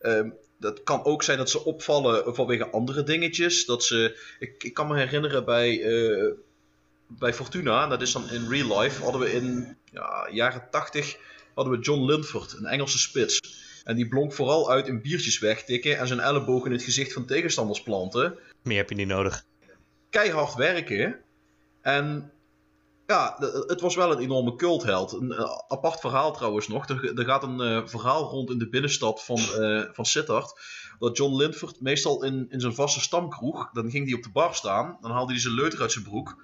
Um, 0.00 0.34
dat 0.62 0.82
kan 0.82 1.04
ook 1.04 1.22
zijn 1.22 1.38
dat 1.38 1.50
ze 1.50 1.64
opvallen 1.64 2.34
vanwege 2.34 2.70
andere 2.70 3.02
dingetjes. 3.02 3.66
Dat 3.66 3.84
ze, 3.84 4.18
ik, 4.38 4.64
ik 4.64 4.74
kan 4.74 4.86
me 4.86 4.96
herinneren 4.96 5.44
bij 5.44 5.78
uh, 5.78 6.32
bij 7.18 7.34
Fortuna, 7.34 7.86
dat 7.86 8.02
is 8.02 8.12
dan 8.12 8.30
in 8.30 8.48
real 8.48 8.80
life, 8.80 9.02
hadden 9.02 9.20
we 9.20 9.32
in 9.32 9.76
ja, 9.84 10.28
jaren 10.30 10.66
80 10.70 11.16
hadden 11.54 11.72
we 11.72 11.80
John 11.80 12.04
Linford, 12.04 12.52
een 12.52 12.66
Engelse 12.66 12.98
spits. 12.98 13.40
En 13.84 13.96
die 13.96 14.08
blonk 14.08 14.32
vooral 14.32 14.70
uit 14.70 14.86
in 14.86 15.02
biertjes 15.02 15.38
wegtikken 15.38 15.98
en 15.98 16.06
zijn 16.06 16.20
elleboog 16.20 16.66
in 16.66 16.72
het 16.72 16.82
gezicht 16.82 17.12
van 17.12 17.26
tegenstanders 17.26 17.82
planten. 17.82 18.38
Meer 18.62 18.76
heb 18.76 18.88
je 18.88 18.94
niet 18.94 19.06
nodig. 19.06 19.44
Keihard 20.10 20.54
werken. 20.54 21.20
En 21.80 22.32
ja, 23.06 23.36
het 23.66 23.80
was 23.80 23.94
wel 23.94 24.12
een 24.12 24.18
enorme 24.18 24.54
cultheld. 24.56 25.12
Een 25.12 25.30
uh, 25.30 25.58
apart 25.68 26.00
verhaal 26.00 26.32
trouwens 26.32 26.68
nog. 26.68 26.88
Er, 26.88 27.18
er 27.18 27.24
gaat 27.24 27.42
een 27.42 27.60
uh, 27.60 27.80
verhaal 27.84 28.24
rond 28.24 28.50
in 28.50 28.58
de 28.58 28.68
binnenstad 28.68 29.24
van, 29.24 29.38
uh, 29.58 29.84
van 29.92 30.04
Sittard. 30.04 30.60
Dat 30.98 31.16
John 31.16 31.36
Linford 31.36 31.80
meestal 31.80 32.24
in, 32.24 32.46
in 32.50 32.60
zijn 32.60 32.74
vaste 32.74 33.00
stamkroeg. 33.00 33.70
Dan 33.72 33.90
ging 33.90 34.06
hij 34.06 34.14
op 34.14 34.22
de 34.22 34.30
bar 34.30 34.54
staan. 34.54 34.98
Dan 35.00 35.10
haalde 35.10 35.32
hij 35.32 35.40
zijn 35.40 35.54
leuter 35.54 35.80
uit 35.80 35.92
zijn 35.92 36.04
broek. 36.04 36.36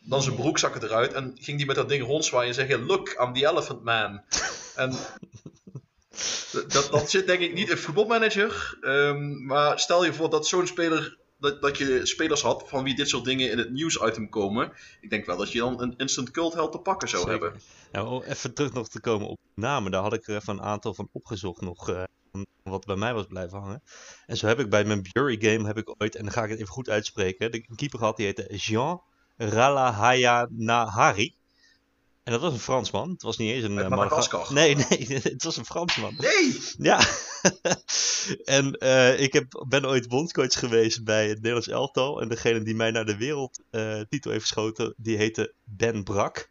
Dan 0.00 0.22
zijn 0.22 0.36
broekzakken 0.36 0.82
eruit. 0.82 1.12
En 1.12 1.36
ging 1.40 1.56
hij 1.56 1.66
met 1.66 1.76
dat 1.76 1.88
ding 1.88 2.06
rondzwaaien 2.06 2.48
en 2.48 2.54
zeggen: 2.54 2.86
Look, 2.86 3.08
I'm 3.08 3.32
the 3.32 3.46
Elephant 3.46 3.84
Man. 3.84 4.20
en 4.76 4.94
dat, 6.68 6.88
dat 6.90 7.10
zit 7.10 7.26
denk 7.26 7.40
ik 7.40 7.54
niet 7.54 7.70
in 7.70 7.76
voetbalmanager. 7.76 8.78
Um, 8.80 9.46
maar 9.46 9.78
stel 9.78 10.04
je 10.04 10.12
voor 10.12 10.30
dat 10.30 10.46
zo'n 10.46 10.66
speler 10.66 11.16
dat, 11.42 11.62
dat 11.62 11.78
je 11.78 12.06
spelers 12.06 12.42
had 12.42 12.64
van 12.66 12.84
wie 12.84 12.94
dit 12.94 13.08
soort 13.08 13.24
dingen 13.24 13.50
in 13.50 13.58
het 13.58 13.70
nieuwsitem 13.70 14.28
komen. 14.28 14.72
Ik 15.00 15.10
denk 15.10 15.26
wel 15.26 15.36
dat 15.36 15.52
je 15.52 15.58
dan 15.58 15.80
een 15.80 15.96
instant 15.96 16.30
cult 16.30 16.54
held 16.54 16.72
te 16.72 16.78
pakken 16.78 17.08
zou 17.08 17.22
Zeker. 17.22 17.40
hebben. 17.40 17.60
Nou, 17.92 18.08
om 18.08 18.22
even 18.22 18.54
terug 18.54 18.72
nog 18.72 18.88
te 18.88 19.00
komen 19.00 19.28
op 19.28 19.38
namen. 19.54 19.90
Daar 19.90 20.02
had 20.02 20.12
ik 20.12 20.26
er 20.26 20.36
even 20.36 20.54
een 20.54 20.62
aantal 20.62 20.94
van 20.94 21.08
opgezocht 21.12 21.60
nog. 21.60 21.88
Uh, 21.88 22.02
wat 22.62 22.84
bij 22.84 22.96
mij 22.96 23.14
was 23.14 23.26
blijven 23.26 23.58
hangen. 23.58 23.82
En 24.26 24.36
zo 24.36 24.46
heb 24.46 24.58
ik 24.58 24.70
bij 24.70 24.84
mijn 24.84 25.06
Bury 25.12 25.36
game 25.40 25.66
heb 25.66 25.78
ik 25.78 25.94
ooit, 25.98 26.16
en 26.16 26.22
dan 26.22 26.32
ga 26.32 26.44
ik 26.44 26.50
het 26.50 26.58
even 26.58 26.72
goed 26.72 26.88
uitspreken. 26.88 27.52
De 27.52 27.66
keeper 27.74 27.98
gehad 27.98 28.16
die 28.16 28.26
heette 28.26 28.56
Jean 28.56 29.02
Ralahayanahari. 29.36 31.34
En 32.22 32.32
dat 32.32 32.40
was 32.40 32.52
een 32.52 32.58
Fransman. 32.58 33.10
Het 33.10 33.22
was 33.22 33.36
niet 33.36 33.50
eens 33.50 33.64
een. 33.64 33.78
Uit 33.78 33.88
Madagaskar. 33.88 34.52
Nee, 34.52 34.74
nee, 34.74 35.06
het 35.22 35.42
was 35.42 35.56
een 35.56 35.64
Fransman. 35.64 36.14
Nee! 36.18 36.58
Ja. 36.78 37.00
en 38.58 38.76
uh, 38.78 39.20
ik 39.20 39.32
heb, 39.32 39.64
ben 39.68 39.86
ooit 39.86 40.08
bondcoach 40.08 40.58
geweest 40.58 41.04
bij 41.04 41.28
het 41.28 41.36
Nederlands 41.36 41.68
elftal. 41.68 42.20
En 42.20 42.28
degene 42.28 42.62
die 42.62 42.74
mij 42.74 42.90
naar 42.90 43.04
de 43.04 43.16
wereldtitel 43.16 44.30
uh, 44.30 44.36
heeft 44.36 44.40
geschoten, 44.40 44.94
die 44.96 45.16
heette 45.16 45.54
Ben 45.64 46.04
Brak. 46.04 46.50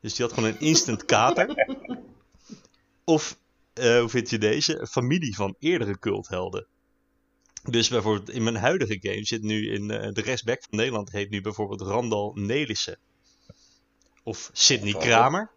Dus 0.00 0.14
die 0.14 0.24
had 0.24 0.34
gewoon 0.34 0.48
een 0.48 0.60
instant 0.60 1.04
kater. 1.04 1.66
of, 3.04 3.38
uh, 3.74 3.98
hoe 3.98 4.08
vind 4.08 4.30
je 4.30 4.38
deze? 4.38 4.86
Familie 4.90 5.34
van 5.34 5.56
eerdere 5.58 5.98
culthelden. 5.98 6.66
Dus 7.62 7.88
bijvoorbeeld 7.88 8.30
in 8.30 8.42
mijn 8.42 8.56
huidige 8.56 8.98
game 9.00 9.24
zit 9.24 9.42
nu 9.42 9.72
in 9.72 9.88
de 9.88 10.20
rechtsback 10.24 10.62
van 10.68 10.78
Nederland 10.78 11.12
heet 11.12 11.30
nu 11.30 11.40
bijvoorbeeld 11.40 11.80
Randal 11.80 12.32
Nelissen. 12.34 12.98
Of 14.22 14.50
Sidney 14.52 14.92
Kramer. 14.92 15.50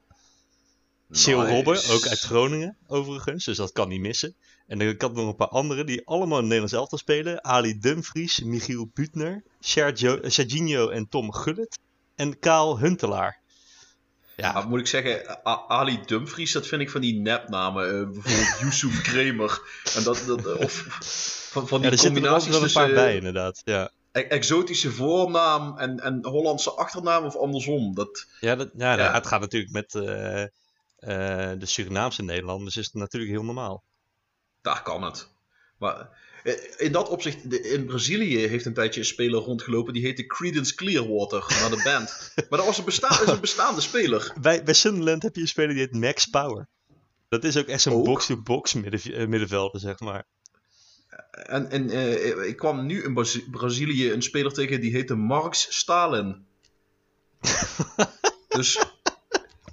Sil 1.21 1.41
nice. 1.41 1.53
Robben, 1.53 1.89
ook 1.89 2.07
uit 2.07 2.19
Groningen 2.19 2.77
overigens, 2.87 3.45
dus 3.45 3.57
dat 3.57 3.71
kan 3.71 3.89
niet 3.89 3.99
missen. 3.99 4.35
En 4.67 4.81
ik 4.81 5.01
had 5.01 5.13
nog 5.13 5.27
een 5.27 5.35
paar 5.35 5.47
anderen 5.47 5.85
die 5.85 6.07
allemaal 6.07 6.37
in 6.37 6.43
Nederlands 6.43 6.73
elftal 6.73 6.97
spelen. 6.97 7.43
Ali 7.43 7.79
Dumfries, 7.79 8.39
Michiel 8.39 8.89
Butner, 8.93 9.43
Sergio, 9.59 10.19
Serginho 10.23 10.89
en 10.89 11.09
Tom 11.09 11.33
Gullit. 11.33 11.79
En 12.15 12.39
Kaal 12.39 12.79
Huntelaar. 12.79 13.39
Ja. 14.35 14.51
ja. 14.53 14.65
moet 14.65 14.79
ik 14.79 14.87
zeggen, 14.87 15.39
A 15.47 15.65
Ali 15.67 15.99
Dumfries, 16.05 16.51
dat 16.51 16.67
vind 16.67 16.81
ik 16.81 16.89
van 16.89 17.01
die 17.01 17.21
nepnamen. 17.21 17.85
Uh, 17.87 18.03
bijvoorbeeld 18.03 18.59
Yusuf 18.61 19.01
Kramer. 19.01 19.61
En 19.95 20.03
dat, 20.03 20.23
dat, 20.27 20.57
of 20.57 20.73
van, 21.51 21.67
van 21.67 21.81
die 21.81 21.89
ja, 21.89 21.95
er 21.95 22.03
combinaties 22.03 22.51
wel 22.51 22.63
een 22.63 22.71
paar 22.71 22.93
bij 22.93 23.15
inderdaad, 23.15 23.61
ja. 23.63 23.91
Exotische 24.23 24.91
voornaam 24.91 25.77
en, 25.77 25.99
en 25.99 26.25
Hollandse 26.25 26.71
achternaam 26.71 27.25
of 27.25 27.35
andersom. 27.35 27.95
Dat, 27.95 28.27
ja, 28.39 28.55
dat, 28.55 28.69
ja, 28.77 28.97
ja. 28.97 29.13
het 29.13 29.27
gaat 29.27 29.41
natuurlijk 29.41 29.71
met 29.71 29.93
uh, 29.93 30.03
uh, 30.03 30.47
de 31.59 31.65
Surinaamse 31.65 32.23
Nederlanders 32.23 32.77
is 32.77 32.85
het 32.85 32.93
natuurlijk 32.93 33.31
heel 33.31 33.43
normaal. 33.43 33.83
Daar 34.61 34.81
kan 34.81 35.03
het. 35.03 35.29
Maar 35.77 36.09
in 36.77 36.91
dat 36.91 37.09
opzicht, 37.09 37.53
in 37.53 37.85
Brazilië 37.85 38.37
heeft 38.37 38.65
een 38.65 38.73
tijdje 38.73 38.99
een 38.99 39.05
speler 39.05 39.39
rondgelopen 39.39 39.93
die 39.93 40.03
heette 40.03 40.25
Credence 40.25 40.75
Clearwater, 40.75 41.45
naar 41.59 41.69
de 41.69 41.81
band. 41.83 42.31
maar 42.49 42.59
dat 42.59 42.65
was 42.65 42.77
een, 42.77 42.85
besta 42.85 43.21
is 43.21 43.27
een 43.27 43.39
bestaande 43.39 43.81
speler. 43.81 44.33
Bij, 44.41 44.63
bij 44.63 44.73
Sunderland 44.73 45.23
heb 45.23 45.35
je 45.35 45.41
een 45.41 45.47
speler 45.47 45.73
die 45.73 45.79
heet 45.79 45.93
Max 45.93 46.25
Power. 46.25 46.67
Dat 47.29 47.43
is 47.43 47.57
ook 47.57 47.67
echt 47.67 47.81
zo'n 47.81 48.03
box-to-box 48.03 48.73
midden, 48.73 49.29
middenvelder, 49.29 49.79
zeg 49.79 49.99
maar. 49.99 50.25
En, 51.31 51.69
en 51.69 51.89
uh, 51.89 52.47
ik 52.47 52.57
kwam 52.57 52.85
nu 52.85 53.03
in 53.03 53.13
Braz 53.13 53.37
Brazilië 53.51 54.11
een 54.11 54.21
speler 54.21 54.53
tegen 54.53 54.81
die 54.81 54.91
heette 54.91 55.15
Marx 55.15 55.77
Stalin. 55.77 56.45
dus. 58.47 58.83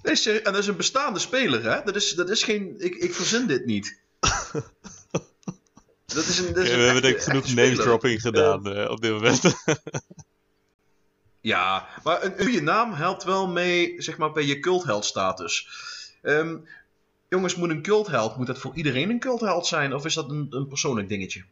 Is, 0.02 0.26
en 0.26 0.42
dat 0.42 0.58
is 0.58 0.66
een 0.66 0.76
bestaande 0.76 1.18
speler, 1.18 1.62
hè? 1.62 1.82
Dat 1.84 1.96
is, 1.96 2.10
dat 2.10 2.30
is 2.30 2.42
geen. 2.42 2.74
Ik, 2.78 2.94
ik 2.94 3.14
verzin 3.14 3.46
dit 3.46 3.64
niet. 3.64 4.00
Dat 6.14 6.26
is 6.26 6.38
een, 6.38 6.52
dat 6.54 6.64
is 6.64 6.70
ja, 6.70 6.76
we 6.76 6.82
hebben 6.82 7.02
denk 7.02 7.16
ik 7.16 7.22
genoeg 7.22 7.46
name 7.46 7.74
dropping 7.74 8.20
gedaan 8.20 8.78
uh, 8.78 8.90
op 8.90 9.00
dit 9.00 9.10
moment. 9.12 9.42
ja, 11.40 11.86
maar 12.02 12.24
een 12.24 12.34
goede 12.38 12.62
naam 12.62 12.92
helpt 12.92 13.24
wel 13.24 13.48
mee, 13.48 13.94
zeg 14.02 14.16
maar, 14.16 14.32
bij 14.32 14.44
je 14.44 14.58
cultheldstatus. 14.58 15.68
Um, 16.22 16.68
jongens, 17.34 17.56
moet 17.56 17.70
een 17.70 17.82
cultheld, 17.82 18.36
moet 18.36 18.46
dat 18.46 18.58
voor 18.58 18.74
iedereen 18.74 19.10
een 19.10 19.18
cultheld 19.18 19.66
zijn? 19.66 19.94
Of 19.94 20.04
is 20.04 20.14
dat 20.14 20.30
een, 20.30 20.46
een 20.50 20.68
persoonlijk 20.68 21.08
dingetje? 21.08 21.44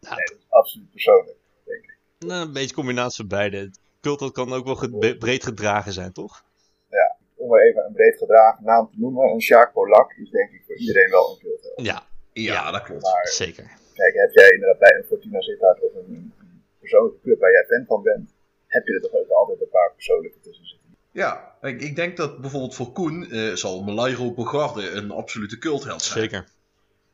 Nou, 0.00 0.16
nee, 0.16 0.38
absoluut 0.48 0.90
persoonlijk, 0.90 1.36
denk 1.64 1.84
ik. 1.84 1.98
Nou, 2.18 2.46
een 2.46 2.52
beetje 2.52 2.74
combinatie 2.74 3.16
van 3.16 3.38
beide. 3.38 3.70
Cultheld 4.00 4.32
kan 4.32 4.52
ook 4.52 4.64
wel 4.64 4.74
ge 4.74 5.16
breed 5.18 5.44
gedragen 5.44 5.92
zijn, 5.92 6.12
toch? 6.12 6.44
Ja, 6.90 7.16
om 7.34 7.48
maar 7.48 7.60
even 7.60 7.84
een 7.84 7.92
breed 7.92 8.16
gedragen 8.18 8.64
naam 8.64 8.90
te 8.90 8.96
noemen. 8.98 9.24
Een 9.30 9.38
Jacques 9.38 9.72
Polak 9.72 10.12
is 10.12 10.30
denk 10.30 10.50
ik 10.50 10.62
voor 10.66 10.76
iedereen 10.76 11.10
wel 11.10 11.30
een 11.30 11.38
cultheld. 11.38 11.80
Ja, 11.80 12.06
ja, 12.32 12.52
ja 12.52 12.70
dat 12.70 12.82
klopt. 12.82 13.02
Maar, 13.02 13.28
Zeker. 13.28 13.64
Kijk, 13.94 14.14
heb 14.14 14.32
jij 14.32 14.50
inderdaad 14.50 14.78
bij 14.78 14.96
een 14.96 15.04
Fortuna 15.04 15.40
Sittard 15.40 15.80
of 15.82 15.94
een, 15.94 16.32
een 16.38 16.62
persoonlijke 16.78 17.20
club 17.20 17.38
waar 17.40 17.52
jij 17.52 17.64
fan 17.66 17.84
van 17.86 18.02
bent, 18.02 18.34
heb 18.66 18.86
je 18.86 18.94
er 18.94 19.00
toch 19.00 19.14
ook 19.20 19.30
altijd 19.30 19.60
een 19.60 19.68
paar 19.68 19.92
persoonlijke 19.94 20.40
tussen 20.40 20.66
zitten. 20.66 20.85
Ja, 21.16 21.54
ik, 21.60 21.82
ik 21.82 21.96
denk 21.96 22.16
dat 22.16 22.40
bijvoorbeeld 22.40 22.74
voor 22.74 22.92
Koen 22.92 23.34
uh, 23.34 23.54
zal 23.54 23.82
Malairo 23.82 24.32
Bogarde 24.32 24.90
een 24.90 25.10
absolute 25.10 25.58
cultheld 25.58 26.02
zijn. 26.02 26.18
Zeker. 26.18 26.48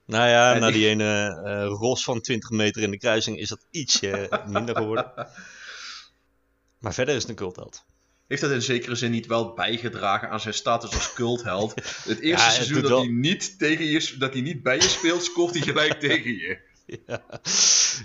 Nou 0.05 0.29
ja, 0.29 0.55
en 0.55 0.61
na 0.61 0.71
die 0.71 0.87
ene 0.87 1.43
uh, 1.45 1.79
ros 1.79 2.05
van 2.05 2.21
20 2.21 2.51
meter 2.51 2.83
in 2.83 2.91
de 2.91 2.99
kruising 2.99 3.39
is 3.39 3.49
dat 3.49 3.67
ietsje 3.71 4.43
minder 4.47 4.77
geworden. 4.77 5.13
Maar 6.79 6.95
verder 6.95 7.15
is 7.15 7.21
het 7.21 7.31
een 7.31 7.37
cultheld. 7.37 7.85
Heeft 8.27 8.43
dat 8.43 8.51
in 8.51 8.63
zekere 8.63 8.95
zin 8.95 9.11
niet 9.11 9.27
wel 9.27 9.55
bijgedragen 9.55 10.31
aan 10.31 10.41
zijn 10.41 10.55
status 10.55 10.95
als 10.95 11.13
cultheld? 11.13 11.75
Het 12.05 12.21
eerste 12.21 12.47
ja, 12.47 12.51
seizoen 12.51 12.81
dat, 12.81 12.91
wel... 12.91 12.99
hij 12.99 13.09
niet 13.09 13.59
tegen 13.59 13.85
je, 13.85 14.15
dat 14.19 14.33
hij 14.33 14.43
niet 14.43 14.63
bij 14.63 14.77
je 14.77 14.89
speelt, 14.89 15.25
scoort 15.25 15.55
hij 15.55 15.63
gelijk 15.63 16.01
tegen 16.11 16.31
je. 16.31 16.59
Ja, 17.07 17.23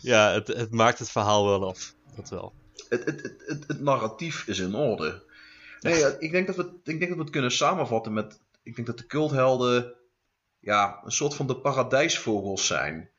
ja 0.02 0.32
het, 0.34 0.48
het, 0.48 0.72
maakt 0.72 1.00
het 1.00 1.10
verhaal 1.10 1.46
wel 1.46 1.68
af. 1.68 1.94
Dat 2.16 2.30
wel. 2.30 2.54
Het, 2.90 3.06
het, 3.06 3.22
het, 3.46 3.64
het 3.68 3.82
narratief 3.82 4.48
is 4.48 4.60
in 4.60 4.76
orde. 4.76 5.26
Nee, 5.80 6.18
ik, 6.20 6.32
denk 6.32 6.48
dat 6.48 6.56
we, 6.56 6.64
ik 6.84 7.00
denk 7.00 7.08
dat 7.08 7.18
we 7.18 7.24
het 7.24 7.32
kunnen 7.32 7.52
samenvatten 7.52 8.14
met... 8.14 8.40
Ik 8.64 8.76
denk 8.76 8.88
dat 8.88 8.98
de 8.98 9.06
culthelden 9.06 9.96
ja, 10.60 11.02
een 11.04 11.12
soort 11.12 11.34
van 11.34 11.48
de 11.48 11.58
paradijsvogels 11.58 12.68
zijn. 12.68 13.10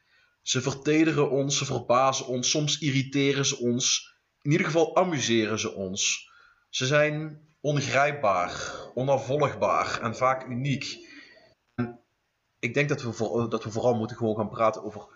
Ze 0.43 0.61
vertederen 0.61 1.31
ons, 1.31 1.59
ze 1.59 1.65
verbazen 1.65 2.27
ons, 2.27 2.51
soms 2.51 2.79
irriteren 2.79 3.47
ze 3.47 3.59
ons. 3.59 4.17
In 4.43 4.51
ieder 4.51 4.67
geval 4.67 4.97
amuseren 4.97 5.59
ze 5.59 5.75
ons. 5.75 6.31
Ze 6.69 6.87
zijn 6.87 7.41
ongrijpbaar, 7.61 8.75
onafvolgbaar 8.95 10.01
en 10.03 10.17
vaak 10.17 10.47
uniek. 10.47 11.09
En 11.75 12.01
ik 12.59 12.75
denk 12.75 12.89
dat 12.89 13.03
we, 13.03 13.47
dat 13.49 13.65
we 13.65 13.71
vooral 13.71 13.95
moeten 13.95 14.17
gewoon 14.17 14.37
gaan 14.37 14.49
praten 14.49 14.85
over 14.85 15.07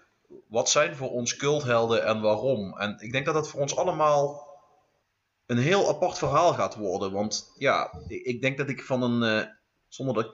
wat 0.48 0.70
zijn 0.70 0.96
voor 0.96 1.10
ons 1.10 1.36
culthelden 1.36 2.04
en 2.04 2.20
waarom. 2.20 2.78
En 2.78 2.96
ik 3.00 3.12
denk 3.12 3.24
dat 3.24 3.34
dat 3.34 3.48
voor 3.48 3.60
ons 3.60 3.76
allemaal 3.76 4.51
een 5.52 5.62
heel 5.62 5.88
apart 5.88 6.18
verhaal 6.18 6.52
gaat 6.52 6.76
worden. 6.76 7.12
Want 7.12 7.52
ja, 7.58 7.92
ik, 8.08 8.24
ik 8.24 8.40
denk 8.42 8.58
dat 8.58 8.68
ik 8.68 8.82
van 8.82 9.02
een. 9.02 9.22
Uh, 9.22 9.46
zonder 9.88 10.14
dat. 10.14 10.26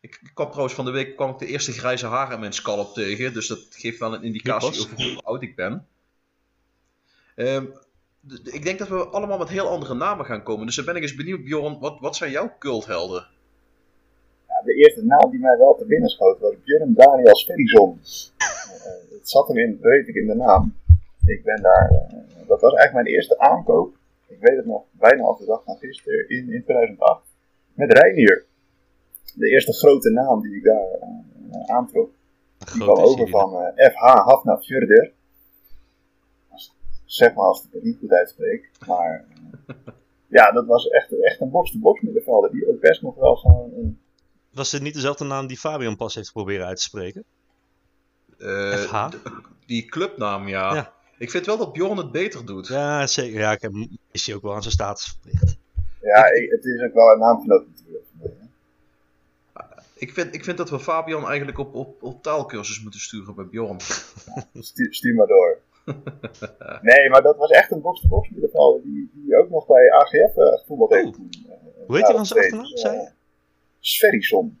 Ik, 0.00 0.18
ik 0.22 0.30
kwam 0.34 0.48
trouwens 0.48 0.74
van 0.74 0.84
de 0.84 0.90
week 0.90 1.16
kwam 1.16 1.30
ik 1.30 1.38
de 1.38 1.46
eerste 1.46 1.72
grijze 1.72 2.06
haren 2.06 2.34
in 2.34 2.40
mijn 2.40 2.52
scalp 2.52 2.94
tegen. 2.94 3.32
Dus 3.32 3.46
dat 3.46 3.66
geeft 3.70 3.98
wel 3.98 4.14
een 4.14 4.22
indicatie 4.22 4.84
over 4.84 5.02
hoe 5.02 5.22
oud 5.22 5.42
ik 5.42 5.56
ben. 5.56 5.86
Um, 7.36 7.72
ik 8.44 8.64
denk 8.64 8.78
dat 8.78 8.88
we 8.88 9.06
allemaal 9.06 9.38
met 9.38 9.48
heel 9.48 9.68
andere 9.68 9.94
namen 9.94 10.26
gaan 10.26 10.42
komen. 10.42 10.66
Dus 10.66 10.76
dan 10.76 10.84
ben 10.84 10.96
ik 10.96 11.02
eens 11.02 11.14
benieuwd, 11.14 11.44
Bjorn, 11.44 11.78
wat, 11.78 12.00
wat 12.00 12.16
zijn 12.16 12.30
jouw 12.30 12.52
culthelden? 12.58 13.26
Ja, 14.48 14.62
de 14.64 14.74
eerste 14.74 15.04
naam 15.04 15.30
die 15.30 15.40
mij 15.40 15.58
wel 15.58 15.76
te 15.76 15.84
binnen 15.84 16.08
schoot 16.08 16.38
was 16.38 16.54
Björn 16.64 16.94
Daniel 16.94 17.36
Sverrisson. 17.36 18.00
uh, 18.38 19.18
het 19.18 19.28
zat 19.28 19.48
hem 19.48 19.56
in, 19.56 19.78
weet 19.80 20.08
ik, 20.08 20.14
in 20.14 20.26
de 20.26 20.34
naam. 20.34 20.74
Ik 21.24 21.44
ben 21.44 21.62
daar, 21.62 21.90
uh, 21.90 22.48
dat 22.48 22.60
was 22.60 22.74
eigenlijk 22.74 22.92
mijn 22.92 23.06
eerste 23.06 23.38
aankoop. 23.38 23.96
Ik 24.28 24.40
weet 24.40 24.56
het 24.56 24.66
nog, 24.66 24.82
bijna 24.90 25.22
als 25.22 25.38
de 25.38 25.46
dag 25.46 25.62
van 25.64 25.76
gisteren, 25.76 26.28
in, 26.28 26.52
in 26.52 26.62
2008. 26.62 27.22
Met 27.74 27.92
Reinier. 27.92 28.46
De 29.34 29.48
eerste 29.48 29.72
grote 29.72 30.10
naam 30.10 30.40
die 30.40 30.56
ik 30.56 30.64
daar 30.64 30.88
uh, 31.52 31.76
aantrok. 31.76 32.10
Die 32.58 32.82
kwam 32.82 32.98
over 32.98 33.28
van 33.28 33.72
FH 33.74 34.02
Hafna 34.02 34.58
Fjörder 34.58 35.12
zeg 37.10 37.34
maar 37.34 37.44
als 37.44 37.64
ik 37.64 37.72
het 37.72 37.82
niet 37.82 37.98
goed 37.98 38.12
uitspreek. 38.12 38.70
Maar 38.86 39.24
ja, 40.26 40.52
dat 40.52 40.66
was 40.66 40.88
echt, 40.88 41.20
echt 41.20 41.40
een 41.40 41.50
box-to-box 41.50 42.00
middenvelder 42.00 42.50
die 42.50 42.68
ook 42.68 42.80
best 42.80 43.02
nog 43.02 43.14
wel 43.14 43.36
gewoon 43.36 43.72
een 43.76 44.00
Was 44.52 44.70
dit 44.70 44.82
niet 44.82 44.94
dezelfde 44.94 45.24
naam 45.24 45.46
die 45.46 45.56
Fabian 45.56 45.96
pas 45.96 46.14
heeft 46.14 46.32
proberen 46.32 46.66
uit 46.66 46.76
te 46.76 46.82
spreken? 46.82 47.24
Eh, 48.38 48.72
FH? 48.72 49.08
Die 49.66 49.84
clubnaam, 49.84 50.48
ja. 50.48 50.74
Ja. 50.74 50.92
Ik 51.18 51.30
vind 51.30 51.46
wel 51.46 51.56
dat 51.56 51.72
Bjorn 51.72 51.96
het 51.96 52.12
beter 52.12 52.46
doet. 52.46 52.66
Ja, 52.66 53.06
zeker. 53.06 53.40
Ja, 53.40 53.52
ik 53.52 53.62
heb, 53.62 53.72
is 54.18 54.26
hij 54.26 54.34
ook 54.34 54.42
wel 54.42 54.54
aan 54.54 54.62
zijn 54.62 54.74
status 54.74 55.04
verplicht. 55.06 55.56
Ja, 56.00 56.32
ik- 56.32 56.50
het 56.50 56.64
is 56.64 56.82
ook 56.82 56.94
wel 56.94 57.12
een 57.12 57.18
naamgenoot 57.18 57.66
natuurlijk. 57.66 58.04
Ik, 59.94 60.12
vind, 60.12 60.34
ik 60.34 60.44
vind 60.44 60.56
dat 60.56 60.70
we 60.70 60.78
Fabian 60.80 61.26
eigenlijk 61.26 61.58
op, 61.58 61.74
op, 61.74 62.02
op 62.02 62.22
taalkursus 62.22 62.82
moeten 62.82 63.00
sturen 63.00 63.34
bij 63.34 63.44
Bjorn. 63.46 63.76
Stuur, 64.54 64.94
stuur 64.94 65.14
maar 65.14 65.26
door. 65.26 65.58
nee, 66.90 67.08
maar 67.10 67.22
dat 67.22 67.36
was 67.36 67.50
echt 67.50 67.70
een 67.70 67.80
box-to-box 67.80 68.28
middenvelder 68.30 68.82
die, 68.82 69.10
die 69.14 69.36
ook 69.36 69.50
nog 69.50 69.66
bij 69.66 69.92
AGF 69.92 70.36
uh, 70.36 70.58
gevoetbald 70.58 70.90
heeft 70.92 71.06
Oh. 71.06 71.12
toen. 71.14 71.30
Eh, 71.48 71.54
Hoe 71.86 71.96
heet 71.96 72.06
hij 72.06 72.10
ja, 72.10 72.12
dan 72.16 72.26
zijn 72.26 72.40
achternaam, 72.40 72.64
eh, 72.72 72.76
zei 72.76 72.96
je? 72.96 73.08
Sverrisson. 73.80 74.58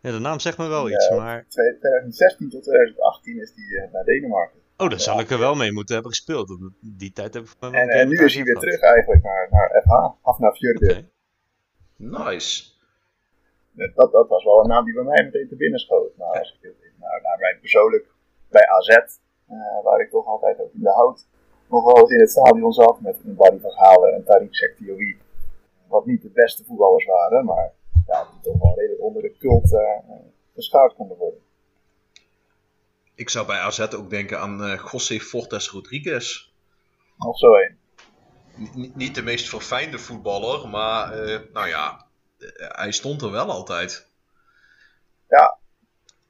Ja, 0.00 0.10
de 0.10 0.18
naam 0.18 0.38
zegt 0.40 0.58
me 0.58 0.66
wel 0.66 0.90
iets, 0.90 1.08
Ja. 1.08 1.16
maar... 1.16 1.46
2016 1.48 2.48
tot 2.50 2.62
2018 2.62 3.40
is 3.40 3.52
hij 3.54 3.84
eh, 3.84 3.92
naar 3.92 4.04
Denemarken. 4.04 4.58
Oh, 4.76 4.88
dan 4.90 5.00
zal 5.00 5.20
ik 5.20 5.30
er 5.30 5.38
wel 5.38 5.54
mee 5.54 5.72
moeten 5.72 5.94
hebben 5.94 6.12
gespeeld. 6.12 6.58
Die 6.80 7.12
tijd 7.12 7.34
heb 7.34 7.42
ik 7.42 7.48
voor 7.48 7.70
mij 7.70 7.80
En 7.80 7.86
wel 7.86 7.96
eh, 7.96 8.06
nu 8.06 8.24
is 8.24 8.34
hij 8.34 8.44
weer 8.44 8.58
terug 8.58 8.80
eigenlijk 8.80 9.22
naar, 9.22 9.48
naar 9.50 9.82
FH, 9.82 9.92
af 10.22 10.38
naar 10.38 10.54
Fjörde. 10.54 10.90
Oké. 10.90 11.08
Nice. 11.96 12.72
Dat, 13.72 14.12
dat 14.12 14.28
was 14.28 14.44
wel 14.44 14.60
een 14.60 14.68
naam 14.68 14.84
die 14.84 14.94
bij 14.94 15.02
mij 15.02 15.24
meteen 15.24 15.48
te 15.48 15.56
binnen 15.56 15.80
schoot. 15.80 16.16
Maar 16.16 16.38
als 16.38 16.58
ik 16.60 16.74
nou, 16.98 17.22
naar 17.22 17.38
mij 17.38 17.58
persoonlijk 17.60 18.06
bij 18.50 18.66
AZ, 18.68 18.88
eh, 18.88 19.06
waar 19.82 20.00
ik 20.00 20.10
toch 20.10 20.26
altijd 20.26 20.60
ook 20.60 20.72
in 20.72 20.80
de 20.80 20.90
hout 20.90 21.26
nog 21.68 21.84
wel 21.84 21.98
eens 21.98 22.10
in 22.10 22.20
het 22.20 22.30
stadion 22.30 22.72
zat 22.72 23.00
met 23.00 23.16
een 23.24 23.34
Barry 23.34 23.60
van 23.60 23.70
Galen 23.70 24.14
en 24.14 24.24
Tariq 24.24 24.50
Sektiori. 24.50 25.18
Wat 25.88 26.06
niet 26.06 26.22
de 26.22 26.30
beste 26.30 26.64
voetballers 26.64 27.06
waren, 27.06 27.44
maar 27.44 27.72
ja, 28.06 28.26
die 28.30 28.52
toch 28.52 28.62
wel 28.62 28.74
redelijk 28.78 29.02
onder 29.02 29.22
de 29.22 29.36
cult 29.38 29.72
eh 29.72 30.14
geschaard 30.54 30.94
konden 30.94 31.16
worden. 31.16 31.40
Ik 33.14 33.30
zou 33.30 33.46
bij 33.46 33.58
AZ 33.58 33.80
ook 33.80 34.10
denken 34.10 34.40
aan 34.40 34.62
eh 34.64 34.84
José 34.92 35.18
Fortes 35.20 35.68
Rodriguez. 35.70 36.52
Nog 37.16 37.38
zo 37.38 37.54
één. 37.54 37.78
N- 38.78 38.92
niet 38.94 39.14
de 39.14 39.22
meest 39.22 39.48
verfijnde 39.48 39.98
voetballer, 39.98 40.68
maar 40.68 41.12
eh, 41.12 41.40
nou 41.52 41.68
ja, 41.68 42.06
eh, 42.38 42.48
hij 42.56 42.92
stond 42.92 43.22
er 43.22 43.30
wel 43.30 43.50
altijd. 43.50 44.12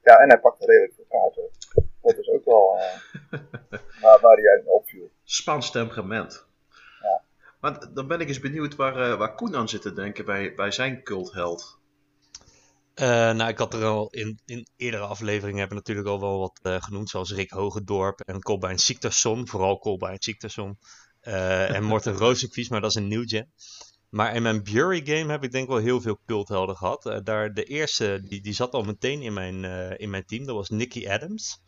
Ja, 0.02 0.16
en 0.18 0.28
hij 0.28 0.40
pakte 0.40 0.66
redelijk 0.66 0.94
veel 0.94 1.06
kaarten. 1.08 1.50
Dat 2.02 2.18
is 2.18 2.28
ook 2.28 2.44
wel 2.44 2.78
waar, 4.00 4.20
waar 4.20 4.36
hij 4.36 4.48
uit 4.48 4.66
opviel. 4.66 5.10
Spaans 5.24 5.70
temperament. 5.70 6.46
Ja. 7.02 7.22
Maar 7.60 7.94
dan 7.94 8.06
ben 8.06 8.20
ik 8.20 8.28
eens 8.28 8.40
benieuwd 8.40 8.76
waar, 8.76 9.16
waar 9.16 9.34
Koen 9.34 9.56
aan 9.56 9.68
zit 9.68 9.82
te 9.82 9.92
denken 9.92 10.24
bij, 10.24 10.54
bij 10.54 10.70
zijn 10.70 11.02
cultheld. 11.02 11.78
Eh, 12.94 13.06
nou, 13.06 13.48
ik 13.48 13.58
had 13.58 13.74
er 13.74 13.84
al 13.84 14.08
in, 14.10 14.40
in 14.44 14.66
eerdere 14.76 15.02
afleveringen 15.02 15.58
hebben 15.58 15.76
natuurlijk 15.76 16.08
al 16.08 16.20
wel 16.20 16.38
wat 16.38 16.58
eh, 16.62 16.82
genoemd, 16.82 17.08
zoals 17.10 17.32
Rick 17.32 17.50
Hogendorp 17.50 18.20
en 18.20 18.40
Colbein 18.40 18.78
Siktersson, 18.78 19.48
vooral 19.48 19.78
Colbein 19.78 20.16
Siktersson. 20.22 20.78
eh, 21.20 21.74
en 21.74 21.84
Morten 21.90 22.12
Rozenquiist, 22.12 22.70
maar 22.70 22.80
dat 22.80 22.90
is 22.90 22.96
een 22.96 23.08
new 23.08 23.28
gen. 23.28 23.52
Maar 24.10 24.34
in 24.34 24.42
mijn 24.42 24.62
Bury 24.62 25.00
game 25.06 25.30
heb 25.30 25.44
ik 25.44 25.50
denk 25.52 25.68
wel 25.68 25.76
heel 25.76 26.00
veel 26.00 26.18
culthelden 26.26 26.76
gehad. 26.76 27.06
Eh, 27.06 27.18
daar, 27.22 27.54
de 27.54 27.64
eerste, 27.64 28.20
die, 28.28 28.40
die 28.40 28.52
zat 28.52 28.72
al 28.72 28.82
meteen 28.82 29.22
in 29.22 29.32
mijn, 29.32 29.64
in 29.98 30.10
mijn 30.10 30.24
team, 30.24 30.46
dat 30.46 30.54
was 30.56 30.68
Nicky 30.68 31.08
Adams. 31.08 31.60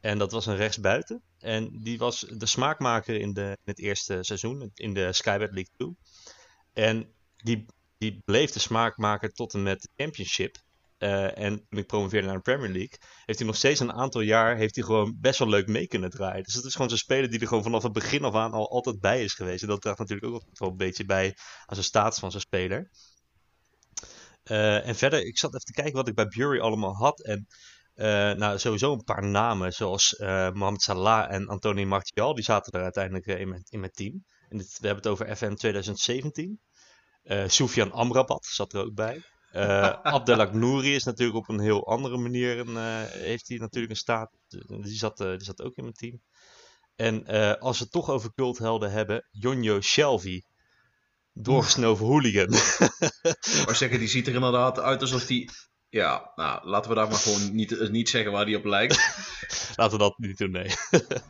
En 0.00 0.18
dat 0.18 0.32
was 0.32 0.46
een 0.46 0.56
rechtsbuiten. 0.56 1.22
En 1.38 1.82
die 1.82 1.98
was 1.98 2.20
de 2.20 2.46
smaakmaker 2.46 3.20
in, 3.20 3.32
de, 3.32 3.42
in 3.42 3.56
het 3.64 3.78
eerste 3.78 4.18
seizoen, 4.20 4.70
in 4.74 4.94
de 4.94 5.12
Skybet 5.12 5.52
League 5.52 5.72
2. 5.76 5.96
En 6.72 7.12
die, 7.36 7.66
die 7.98 8.22
bleef 8.24 8.50
de 8.50 8.58
smaakmaker 8.58 9.32
tot 9.32 9.54
en 9.54 9.62
met 9.62 9.82
de 9.82 9.88
championship. 9.96 10.56
Eh, 10.98 11.38
en 11.38 11.66
toen 11.68 11.78
ik 11.78 11.86
promoveerde 11.86 12.26
naar 12.26 12.36
de 12.36 12.42
Premier 12.42 12.70
League, 12.70 12.98
heeft 13.24 13.38
hij 13.38 13.46
nog 13.46 13.56
steeds 13.56 13.80
een 13.80 13.92
aantal 13.92 14.20
jaar 14.20 14.56
heeft 14.56 14.74
hij 14.74 14.84
gewoon 14.84 15.16
best 15.20 15.38
wel 15.38 15.48
leuk 15.48 15.66
mee 15.66 15.86
kunnen 15.86 16.10
draaien. 16.10 16.42
Dus 16.42 16.54
het 16.54 16.64
is 16.64 16.72
gewoon 16.72 16.88
zo'n 16.88 16.98
speler 16.98 17.30
die 17.30 17.40
er 17.40 17.46
gewoon 17.46 17.62
vanaf 17.62 17.82
het 17.82 17.92
begin 17.92 18.24
af 18.24 18.34
aan 18.34 18.52
al 18.52 18.70
altijd 18.70 19.00
bij 19.00 19.24
is 19.24 19.34
geweest. 19.34 19.62
En 19.62 19.68
dat 19.68 19.80
draagt 19.80 19.98
natuurlijk 19.98 20.34
ook 20.34 20.42
wel 20.52 20.68
een 20.68 20.76
beetje 20.76 21.04
bij 21.04 21.26
aan 21.66 21.74
zijn 21.74 21.84
status 21.84 22.18
van 22.18 22.30
zijn 22.30 22.42
speler. 22.42 22.90
Eh, 24.42 24.86
en 24.86 24.94
verder, 24.94 25.26
ik 25.26 25.38
zat 25.38 25.54
even 25.54 25.66
te 25.66 25.72
kijken 25.72 25.94
wat 25.94 26.08
ik 26.08 26.14
bij 26.14 26.26
Bury 26.26 26.60
allemaal 26.60 26.94
had. 26.94 27.24
En 27.24 27.46
eh, 27.94 28.32
nou, 28.32 28.58
sowieso 28.58 28.92
een 28.92 29.04
paar 29.04 29.24
namen, 29.26 29.72
zoals 29.72 30.14
Mohamed 30.52 30.82
Salah 30.82 31.32
en 31.32 31.48
Anthony 31.48 31.84
Martial. 31.84 32.34
Die 32.34 32.44
zaten 32.44 32.72
er 32.72 32.82
uiteindelijk 32.82 33.26
in, 33.26 33.48
mijn, 33.48 33.62
in 33.68 33.80
mijn 33.80 33.92
team. 33.92 34.24
En 34.48 34.58
dit, 34.58 34.78
we 34.80 34.86
hebben 34.86 35.04
het 35.04 35.12
over 35.12 35.36
FM 35.36 35.54
2017. 35.54 36.60
Eh 37.22 37.48
Soufiane 37.48 37.90
Amrabat 37.90 38.46
zat 38.46 38.72
er 38.72 38.84
ook 38.84 38.94
bij. 38.94 39.22
Eh 39.52 40.02
Abdelak 40.02 40.52
Nouri 40.52 40.94
is 40.94 41.04
natuurlijk 41.04 41.38
op 41.38 41.48
een 41.48 41.60
heel 41.60 41.86
andere 41.86 42.16
manier 42.16 42.58
een, 42.58 42.76
eh, 42.76 43.10
heeft 43.10 43.48
hij 43.48 43.58
natuurlijk 43.58 43.92
een 43.92 43.98
staat. 43.98 44.30
Die 44.66 44.96
zat, 44.96 45.20
eh, 45.20 45.30
die 45.30 45.44
zat 45.44 45.62
ook 45.62 45.76
in 45.76 45.82
mijn 45.82 45.94
team. 45.94 46.20
En 46.98 47.26
eh, 47.26 47.54
als 47.54 47.78
we 47.78 47.82
het 47.82 47.92
toch 47.92 48.10
over 48.10 48.34
culthelden 48.34 48.90
hebben, 48.90 49.28
Jonjo 49.30 49.80
Shelby. 49.80 50.42
Doorgesnoven 51.32 52.06
hooligan. 52.06 52.50
Maar 53.66 53.76
zeggen, 53.76 53.98
die 53.98 54.08
ziet 54.08 54.26
er 54.26 54.34
inderdaad 54.34 54.78
uit 54.78 55.00
alsof 55.00 55.26
die... 55.26 55.50
Ja, 55.88 56.32
nou, 56.34 56.68
laten 56.68 56.90
we 56.90 56.96
daar 56.96 57.08
maar 57.08 57.18
gewoon 57.18 57.54
niet, 57.54 57.78
eh, 57.78 57.88
niet 57.88 58.08
zeggen 58.08 58.32
waar 58.32 58.44
die 58.44 58.56
op 58.56 58.64
lijkt. 58.64 58.96
Laten 59.76 59.98
we 59.98 60.04
dat 60.04 60.18
niet 60.18 60.38
doen, 60.38 60.50
nee. 60.50 60.74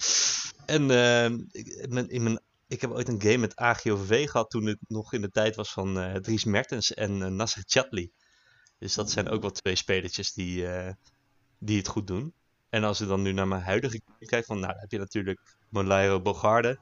en 0.77 0.91
in 0.91 1.93
mijn, 1.93 2.09
in 2.09 2.23
mijn, 2.23 2.41
ik 2.69 2.81
heb 2.81 2.91
ooit 2.91 3.09
een 3.09 3.23
game 3.23 3.37
met 3.37 3.57
AGOVV 3.57 4.31
gehad 4.31 4.51
toen 4.51 4.67
het 4.67 4.79
nog 4.89 5.13
in 5.13 5.21
de 5.21 5.31
tijd 5.31 5.57
was 5.57 5.73
van 5.73 5.99
eh, 5.99 6.15
Dries 6.15 6.45
Mertens 6.45 6.95
en 6.95 7.23
eh, 7.23 7.29
Nasser 7.29 7.63
Chatli. 7.67 8.11
Dus 8.79 8.95
dat 8.95 9.11
zijn 9.11 9.29
ook 9.29 9.41
wel 9.41 9.51
twee 9.51 9.77
spelertjes 9.77 10.33
die, 10.33 10.67
eh, 10.67 10.93
die 11.59 11.79
het 11.79 11.89
goed 11.89 12.07
doen. 12.07 12.33
En 12.69 12.85
als 12.85 12.99
je 12.99 13.07
dan 13.07 13.23
nu 13.23 13.33
naar 13.33 13.49
mijn 13.49 13.63
huidige 13.63 14.01
kijkt, 14.19 14.47
van, 14.47 14.59
nou, 14.59 14.73
dan 14.73 14.81
heb 14.81 14.91
je 14.91 14.99
natuurlijk 14.99 15.41
Molairo 15.69 16.21
Bogarde. 16.21 16.79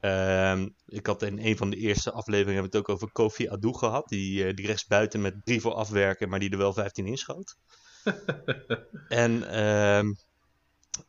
Ehm, 0.00 0.68
ik 0.86 1.06
had 1.06 1.22
in 1.22 1.38
een 1.38 1.56
van 1.56 1.70
de 1.70 1.76
eerste 1.76 2.12
afleveringen 2.12 2.62
het 2.62 2.76
ook 2.76 2.88
over 2.88 3.12
Kofi 3.12 3.48
Adu 3.48 3.72
gehad. 3.72 4.08
Die, 4.08 4.54
die 4.54 4.66
rechtsbuiten 4.66 5.20
met 5.20 5.34
drie 5.44 5.60
voor 5.60 5.72
afwerken, 5.72 6.28
maar 6.28 6.38
die 6.38 6.50
er 6.50 6.58
wel 6.58 6.72
15 6.72 7.06
inschoot. 7.06 7.56
en 9.08 9.50
ehm, 9.50 10.12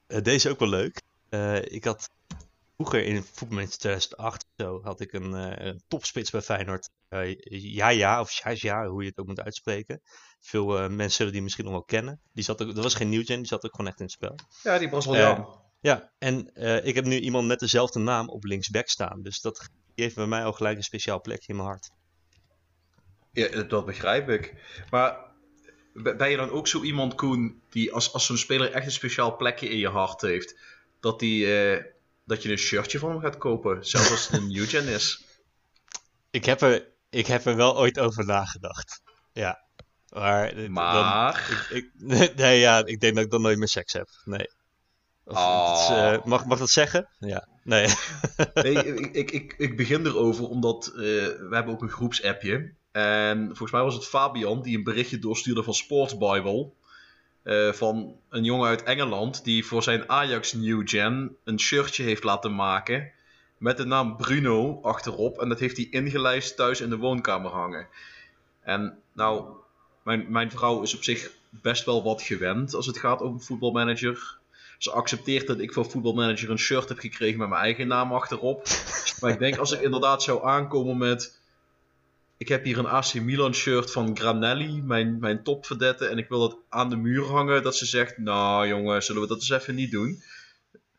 eh, 0.07 0.21
deze 0.21 0.49
ook 0.49 0.59
wel 0.59 0.69
leuk. 0.69 1.01
Ik 1.71 1.83
had 1.83 2.09
vroeger 2.79 3.05
in 3.05 3.23
voetbalmanager 3.23 3.77
2008 3.77 4.45
zo, 4.57 4.81
had 4.83 4.99
ik 4.99 5.13
een, 5.13 5.33
eh, 5.35 5.65
een 5.65 5.83
topspits 5.87 6.29
bij 6.29 6.41
Feyenoord. 6.41 6.89
Eh, 7.09 7.35
ja, 7.49 7.89
ja, 7.89 8.19
of 8.19 8.31
ja, 8.31 8.51
ja, 8.55 8.87
hoe 8.87 9.01
je 9.01 9.09
het 9.09 9.17
ook 9.17 9.27
moet 9.27 9.41
uitspreken. 9.41 10.01
Veel 10.39 10.77
eh, 10.77 10.81
mensen 10.81 11.11
zullen 11.11 11.33
die 11.33 11.41
misschien 11.41 11.63
nog 11.63 11.73
wel 11.73 11.83
kennen. 11.83 12.21
Die 12.33 12.43
zat 12.43 12.61
ook, 12.61 12.75
dat 12.75 12.83
was 12.83 12.93
geen 12.95 13.09
nieuwgen, 13.09 13.37
die 13.37 13.47
zat 13.47 13.65
ook 13.65 13.75
gewoon 13.75 13.87
echt 13.87 13.99
in 13.99 14.05
het 14.05 14.13
spel. 14.13 14.35
Ja, 14.63 14.77
die 14.77 14.89
Braziliaan. 14.89 15.47
Ja, 15.81 16.11
en 16.17 16.53
eh, 16.53 16.85
ik 16.85 16.95
heb 16.95 17.05
nu 17.05 17.19
iemand 17.19 17.47
met 17.47 17.59
dezelfde 17.59 17.99
naam 17.99 18.29
op 18.29 18.43
linksback 18.43 18.87
staan. 18.87 19.21
Dus 19.21 19.41
dat 19.41 19.69
die 19.95 20.03
heeft 20.03 20.15
bij 20.15 20.27
mij 20.27 20.43
al 20.43 20.53
gelijk 20.53 20.77
een 20.77 20.83
speciaal 20.83 21.21
plekje 21.21 21.47
in 21.47 21.55
mijn 21.55 21.67
hart. 21.67 21.91
Ja, 23.31 23.63
dat 23.63 23.85
begrijp 23.85 24.29
ik. 24.29 24.53
Maar 24.89 25.17
ben 25.93 26.29
je 26.29 26.37
dan 26.37 26.49
ook 26.49 26.67
zo 26.67 26.83
iemand, 26.83 27.15
Koen, 27.15 27.61
die 27.69 27.93
als, 27.93 28.13
als 28.13 28.25
zo'n 28.25 28.37
speler 28.37 28.71
echt 28.71 28.85
een 28.85 28.91
speciaal 28.91 29.35
plekje 29.35 29.69
in 29.69 29.77
je 29.77 29.89
hart 29.89 30.21
heeft, 30.21 30.59
dat, 30.99 31.19
die, 31.19 31.59
eh, 31.59 31.85
dat 32.29 32.43
je 32.43 32.51
een 32.51 32.57
shirtje 32.57 32.99
van 32.99 33.09
hem 33.09 33.19
gaat 33.19 33.37
kopen, 33.37 33.85
zelfs 33.85 34.11
als 34.11 34.27
het 34.27 34.41
een 34.41 34.47
new 34.47 34.67
gen 34.69 34.87
is? 34.87 35.23
Ik 36.31 36.45
heb 36.45 36.61
er, 36.61 36.87
ik 37.09 37.27
heb 37.27 37.45
er 37.45 37.55
wel 37.55 37.77
ooit 37.77 37.99
over 37.99 38.25
nagedacht. 38.25 39.01
Ja. 39.33 39.59
Maar, 40.09 40.47
eh, 40.49 40.55
dan- 40.55 40.71
Maar, 40.71 41.67
ik, 41.69 41.91
nee, 42.35 42.59
ja, 42.59 42.85
ik 42.85 42.99
denk 42.99 43.15
dat 43.15 43.23
ik 43.23 43.31
dan 43.31 43.41
nooit 43.41 43.57
meer 43.57 43.67
seks 43.67 43.93
heb. 43.93 44.07
Nee. 44.23 44.49
Of, 45.23 45.37
is, 45.81 45.89
eh, 45.95 46.23
mag, 46.25 46.45
mag 46.45 46.59
dat 46.59 46.69
zeggen? 46.69 47.09
Ja. 47.19 47.47
Nee. 47.63 47.87
nee, 48.53 48.73
ik, 48.73 49.15
ik, 49.15 49.31
ik, 49.31 49.53
ik 49.57 49.77
begin 49.77 50.05
erover 50.05 50.47
omdat 50.47 50.87
eh, 50.87 50.93
we 50.93 51.49
hebben 51.51 51.73
ook 51.73 51.81
een 51.81 51.89
groepsappje. 51.89 52.73
En 52.91 53.45
volgens 53.45 53.71
mij 53.71 53.81
was 53.81 53.93
het 53.95 54.05
Fabian 54.05 54.61
die 54.61 54.77
een 54.77 54.83
berichtje 54.83 55.19
doorstuurde 55.19 55.63
van 55.63 55.73
Sports 55.73 56.17
Bible. 56.17 56.71
Eh, 57.43 57.71
van 57.71 58.15
een 58.29 58.43
jongen 58.43 58.67
uit 58.67 58.83
Engeland 58.83 59.43
die 59.43 59.65
voor 59.65 59.83
zijn 59.83 60.09
Ajax 60.09 60.53
New 60.53 60.89
Gen 60.89 61.35
een 61.43 61.59
shirtje 61.59 62.03
heeft 62.03 62.23
laten 62.23 62.55
maken. 62.55 63.11
Met 63.57 63.77
de 63.77 63.85
naam 63.85 64.17
Bruno 64.17 64.79
achterop. 64.81 65.41
En 65.41 65.49
dat 65.49 65.59
heeft 65.59 65.77
hij 65.77 65.87
ingelijst 65.89 66.55
thuis 66.55 66.81
in 66.81 66.89
de 66.89 66.97
woonkamer 66.97 67.51
hangen. 67.51 67.87
En 68.61 68.99
nou, 69.13 69.45
mijn, 70.03 70.25
mijn 70.29 70.51
vrouw 70.51 70.81
is 70.81 70.95
op 70.95 71.03
zich 71.03 71.31
best 71.49 71.85
wel 71.85 72.03
wat 72.03 72.21
gewend 72.21 72.73
als 72.73 72.85
het 72.85 72.97
gaat 72.97 73.21
over 73.21 73.41
voetbalmanager. 73.41 74.37
Ze 74.77 74.91
accepteert 74.91 75.47
dat 75.47 75.59
ik 75.59 75.73
van 75.73 75.89
voetbalmanager 75.89 76.49
een 76.49 76.59
shirt 76.59 76.89
heb 76.89 76.99
gekregen 76.99 77.39
met 77.39 77.49
mijn 77.49 77.61
eigen 77.61 77.87
naam 77.87 78.13
achterop. 78.13 78.67
Maar 79.19 79.31
ik 79.31 79.39
denk 79.39 79.57
als 79.57 79.71
ik 79.71 79.81
inderdaad 79.81 80.23
zou 80.23 80.45
aankomen 80.45 80.97
met. 80.97 81.38
Ik 82.39 82.47
heb 82.47 82.63
hier 82.63 82.77
een 82.77 82.87
AC 82.87 83.13
Milan 83.13 83.53
shirt 83.53 83.91
van 83.91 84.17
Granelli, 84.17 84.81
mijn, 84.81 85.19
mijn 85.19 85.43
topverdette, 85.43 86.05
en 86.05 86.17
ik 86.17 86.29
wil 86.29 86.39
dat 86.39 86.57
aan 86.69 86.89
de 86.89 86.95
muur 86.95 87.25
hangen. 87.25 87.63
Dat 87.63 87.75
ze 87.75 87.85
zegt: 87.85 88.17
Nou 88.17 88.67
jongen, 88.67 89.03
zullen 89.03 89.21
we 89.21 89.27
dat 89.27 89.37
eens 89.37 89.49
even 89.49 89.75
niet 89.75 89.91
doen? 89.91 90.23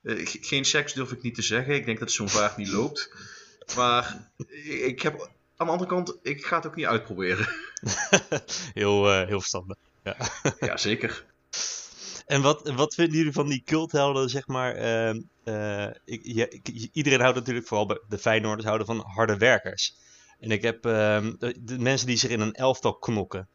Eh, 0.02 0.26
ge- 0.26 0.38
geen 0.40 0.64
seks 0.64 0.92
durf 0.92 1.12
ik 1.12 1.22
niet 1.22 1.34
te 1.34 1.42
zeggen. 1.42 1.74
Ik 1.74 1.84
denk 1.84 1.98
dat 1.98 2.12
zo'n 2.12 2.28
vaart 2.28 2.56
niet 2.56 2.68
loopt. 2.68 3.12
Maar 3.76 4.30
ik 4.84 5.02
heb 5.02 5.30
aan 5.56 5.66
de 5.66 5.72
andere 5.72 5.90
kant, 5.90 6.18
ik 6.22 6.44
ga 6.44 6.56
het 6.56 6.66
ook 6.66 6.76
niet 6.76 6.86
uitproberen. 6.86 7.48
heel, 8.80 9.10
uh, 9.12 9.26
heel 9.26 9.38
verstandig. 9.40 9.76
Ja. 10.04 10.16
ja, 10.68 10.76
zeker. 10.76 11.24
En 12.26 12.42
wat, 12.42 12.70
wat 12.74 12.94
vinden 12.94 13.16
jullie 13.16 13.32
van 13.32 13.48
die 13.48 13.62
culthelden, 13.64 14.28
zeg 14.28 14.46
maar? 14.46 14.76
Uh, 14.76 15.20
uh, 15.44 15.90
ik, 16.04 16.20
ja, 16.22 16.46
ik, 16.48 16.88
iedereen 16.92 17.20
houdt 17.20 17.36
natuurlijk, 17.36 17.66
vooral 17.66 17.86
bij 17.86 18.00
de 18.08 18.18
Feyenoorders, 18.18 18.66
houden 18.66 18.86
van 18.86 19.04
harde 19.06 19.36
werkers. 19.36 19.96
En 20.40 20.50
ik 20.50 20.62
heb 20.62 20.86
uh, 20.86 21.30
de, 21.38 21.78
mensen 21.78 22.06
die 22.06 22.16
zich 22.16 22.30
in 22.30 22.40
een 22.40 22.54
elftal 22.54 22.98
knokken. 22.98 23.48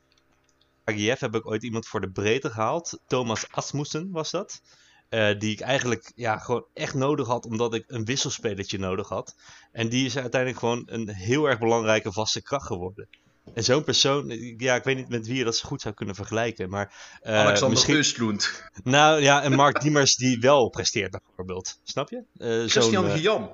AGF 0.84 1.19
heb 1.19 1.36
ik 1.36 1.48
ooit 1.48 1.63
iemand 1.63 1.88
voor 1.88 2.02
de 2.02 2.12
breedte 2.12 2.50
gehaald. 2.50 3.00
Thomas 3.08 3.52
Asmussen 3.52 4.12
was 4.12 4.32
dat. 4.32 4.62
Uh, 5.10 5.39
die 5.39 5.52
ik 5.52 5.60
eigenlijk 5.60 6.12
ja, 6.15 6.38
gewoon 6.38 6.65
echt 6.74 6.93
nodig 6.93 7.28
had, 7.28 7.45
omdat 7.45 7.74
ik 7.74 7.84
een 7.88 8.06
wisselspelertje 8.06 8.78
nodig 8.78 9.10
had. 9.10 9.36
En 9.71 9.89
die 9.89 10.06
is 10.06 10.17
uiteindelijk 10.17 10.60
gewoon 10.60 10.84
een 10.86 11.10
heel 11.10 11.45
erg 11.45 11.60
belangrijke 11.60 12.12
vaste 12.12 12.41
kracht 12.41 12.65
geworden. 12.65 13.08
En 13.53 13.63
zo'n 13.63 13.84
persoon, 13.84 14.29
ja, 14.58 14.75
ik 14.75 14.84
weet 14.84 14.95
niet 14.95 15.10
met 15.10 15.27
wie 15.27 15.38
je 15.38 15.43
dat 15.43 15.55
zo 15.55 15.67
goed 15.67 15.81
zou 15.81 15.93
kunnen 15.93 16.15
vergelijken, 16.15 16.69
maar... 16.69 16.93
Uh, 17.23 17.39
Alexander 17.39 17.69
misschien... 17.69 18.03
Östlund. 18.03 18.71
Nou 18.84 19.21
ja, 19.21 19.43
en 19.43 19.51
Mark 19.51 19.81
Diemers 19.81 20.15
die 20.15 20.39
wel 20.39 20.69
presteert 20.69 21.12
bijvoorbeeld. 21.12 21.79
Snap 21.84 22.10
je? 22.10 22.23
Uh, 22.38 22.69
Christian 22.69 23.10
Gian. 23.10 23.49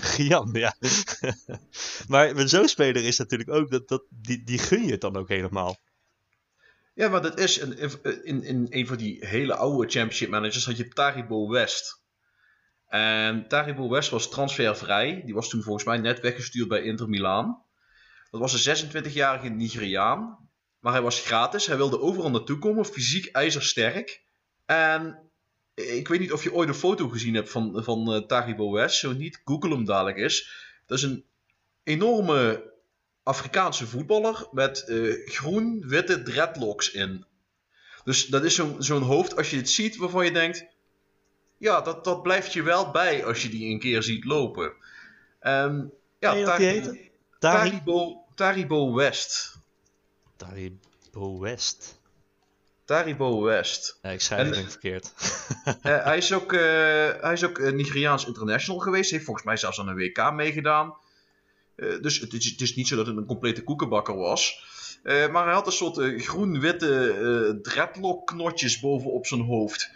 Gian, 0.00 0.50
ja. 0.66 0.74
maar 2.08 2.48
zo'n 2.48 2.68
speler 2.68 3.04
is 3.04 3.18
natuurlijk 3.18 3.50
ook, 3.50 3.70
dat, 3.70 3.88
dat, 3.88 4.02
die, 4.08 4.44
die 4.44 4.58
gun 4.58 4.84
je 4.84 4.90
het 4.90 5.00
dan 5.00 5.16
ook 5.16 5.28
helemaal. 5.28 5.76
Ja, 6.94 7.08
maar 7.08 7.22
dat 7.22 7.38
is 7.38 7.58
in, 7.58 7.78
in, 8.24 8.42
in 8.42 8.66
een 8.70 8.86
van 8.86 8.96
die 8.96 9.26
hele 9.26 9.54
oude 9.54 9.90
championship 9.90 10.28
managers 10.28 10.66
had 10.66 10.76
je 10.76 10.88
Taribo 10.88 11.48
West. 11.48 12.00
En 12.88 13.48
Taribo 13.48 13.88
West 13.88 14.10
was 14.10 14.30
transfervrij. 14.30 15.22
Die 15.24 15.34
was 15.34 15.48
toen 15.48 15.62
volgens 15.62 15.84
mij 15.84 15.98
net 15.98 16.20
weggestuurd 16.20 16.68
bij 16.68 16.82
Inter 16.82 17.08
Milaan. 17.08 17.64
Dat 18.30 18.40
was 18.40 18.66
een 18.66 18.88
26-jarige 18.88 19.48
Nigeriaan. 19.48 20.48
Maar 20.80 20.92
hij 20.92 21.02
was 21.02 21.20
gratis. 21.20 21.66
Hij 21.66 21.76
wilde 21.76 22.00
overal 22.00 22.30
naartoe 22.30 22.58
komen. 22.58 22.84
Fysiek 22.84 23.26
ijzersterk. 23.26 24.22
En 24.66 25.30
ik 25.74 26.08
weet 26.08 26.20
niet 26.20 26.32
of 26.32 26.42
je 26.42 26.52
ooit 26.52 26.68
een 26.68 26.74
foto 26.74 27.08
gezien 27.08 27.34
hebt 27.34 27.50
van, 27.50 27.84
van 27.84 28.14
uh, 28.14 28.20
Taribo 28.20 28.72
West. 28.72 28.98
Zo 28.98 29.12
niet, 29.12 29.40
google 29.44 29.70
hem 29.70 29.84
dadelijk 29.84 30.16
eens. 30.16 30.50
Dat 30.86 30.98
is 30.98 31.04
een 31.04 31.24
enorme 31.82 32.72
Afrikaanse 33.22 33.86
voetballer 33.86 34.48
met 34.52 34.84
uh, 34.88 35.28
groen-witte 35.28 36.22
dreadlocks 36.22 36.90
in. 36.90 37.24
Dus 38.04 38.26
dat 38.26 38.44
is 38.44 38.54
zo'n 38.54 38.82
zo'n 38.82 39.02
hoofd, 39.02 39.36
als 39.36 39.50
je 39.50 39.56
het 39.56 39.70
ziet, 39.70 39.96
waarvan 39.96 40.24
je 40.24 40.32
denkt... 40.32 40.66
Ja, 41.58 41.80
dat, 41.80 42.04
dat 42.04 42.22
blijft 42.22 42.52
je 42.52 42.62
wel 42.62 42.90
bij 42.90 43.24
als 43.24 43.42
je 43.42 43.48
die 43.48 43.70
een 43.70 43.78
keer 43.78 44.02
ziet 44.02 44.24
lopen. 44.24 44.72
Um, 45.40 45.92
ja, 46.18 46.34
hey, 46.34 47.05
Taribo, 47.52 47.80
Taribo, 47.84 48.24
Taribo 48.34 48.94
West. 48.94 49.58
Taribo 50.36 51.38
West. 51.38 52.00
Taribo 52.84 53.42
West. 53.42 53.98
Ja, 54.02 54.10
ik 54.10 54.20
schrijf 54.20 54.56
het 54.56 54.70
verkeerd. 54.70 55.12
uh, 55.66 55.74
hij 56.04 56.16
is 56.16 56.32
ook, 56.32 56.52
uh, 56.52 56.60
hij 57.20 57.32
is 57.32 57.44
ook 57.44 57.72
Nigeriaans 57.72 58.26
international 58.26 58.80
geweest. 58.80 59.10
Heeft 59.10 59.24
volgens 59.24 59.46
mij 59.46 59.56
zelfs 59.56 59.80
aan 59.80 59.88
een 59.88 59.96
WK 59.96 60.32
meegedaan. 60.32 60.96
Uh, 61.76 62.02
dus 62.02 62.20
het 62.20 62.32
is, 62.32 62.44
het 62.44 62.60
is, 62.60 62.74
niet 62.74 62.88
zo 62.88 62.96
dat 62.96 63.06
het 63.06 63.16
een 63.16 63.26
complete 63.26 63.62
koekenbakker 63.62 64.16
was. 64.16 64.64
Maar 65.02 65.44
hij 65.44 65.54
had 65.54 65.66
een 65.66 65.72
soort 65.72 66.22
groen-witte 66.22 67.58
dreadlock-knotjes 67.62 68.80
bovenop 68.80 69.26
zijn 69.26 69.40
hoofd. 69.40 69.90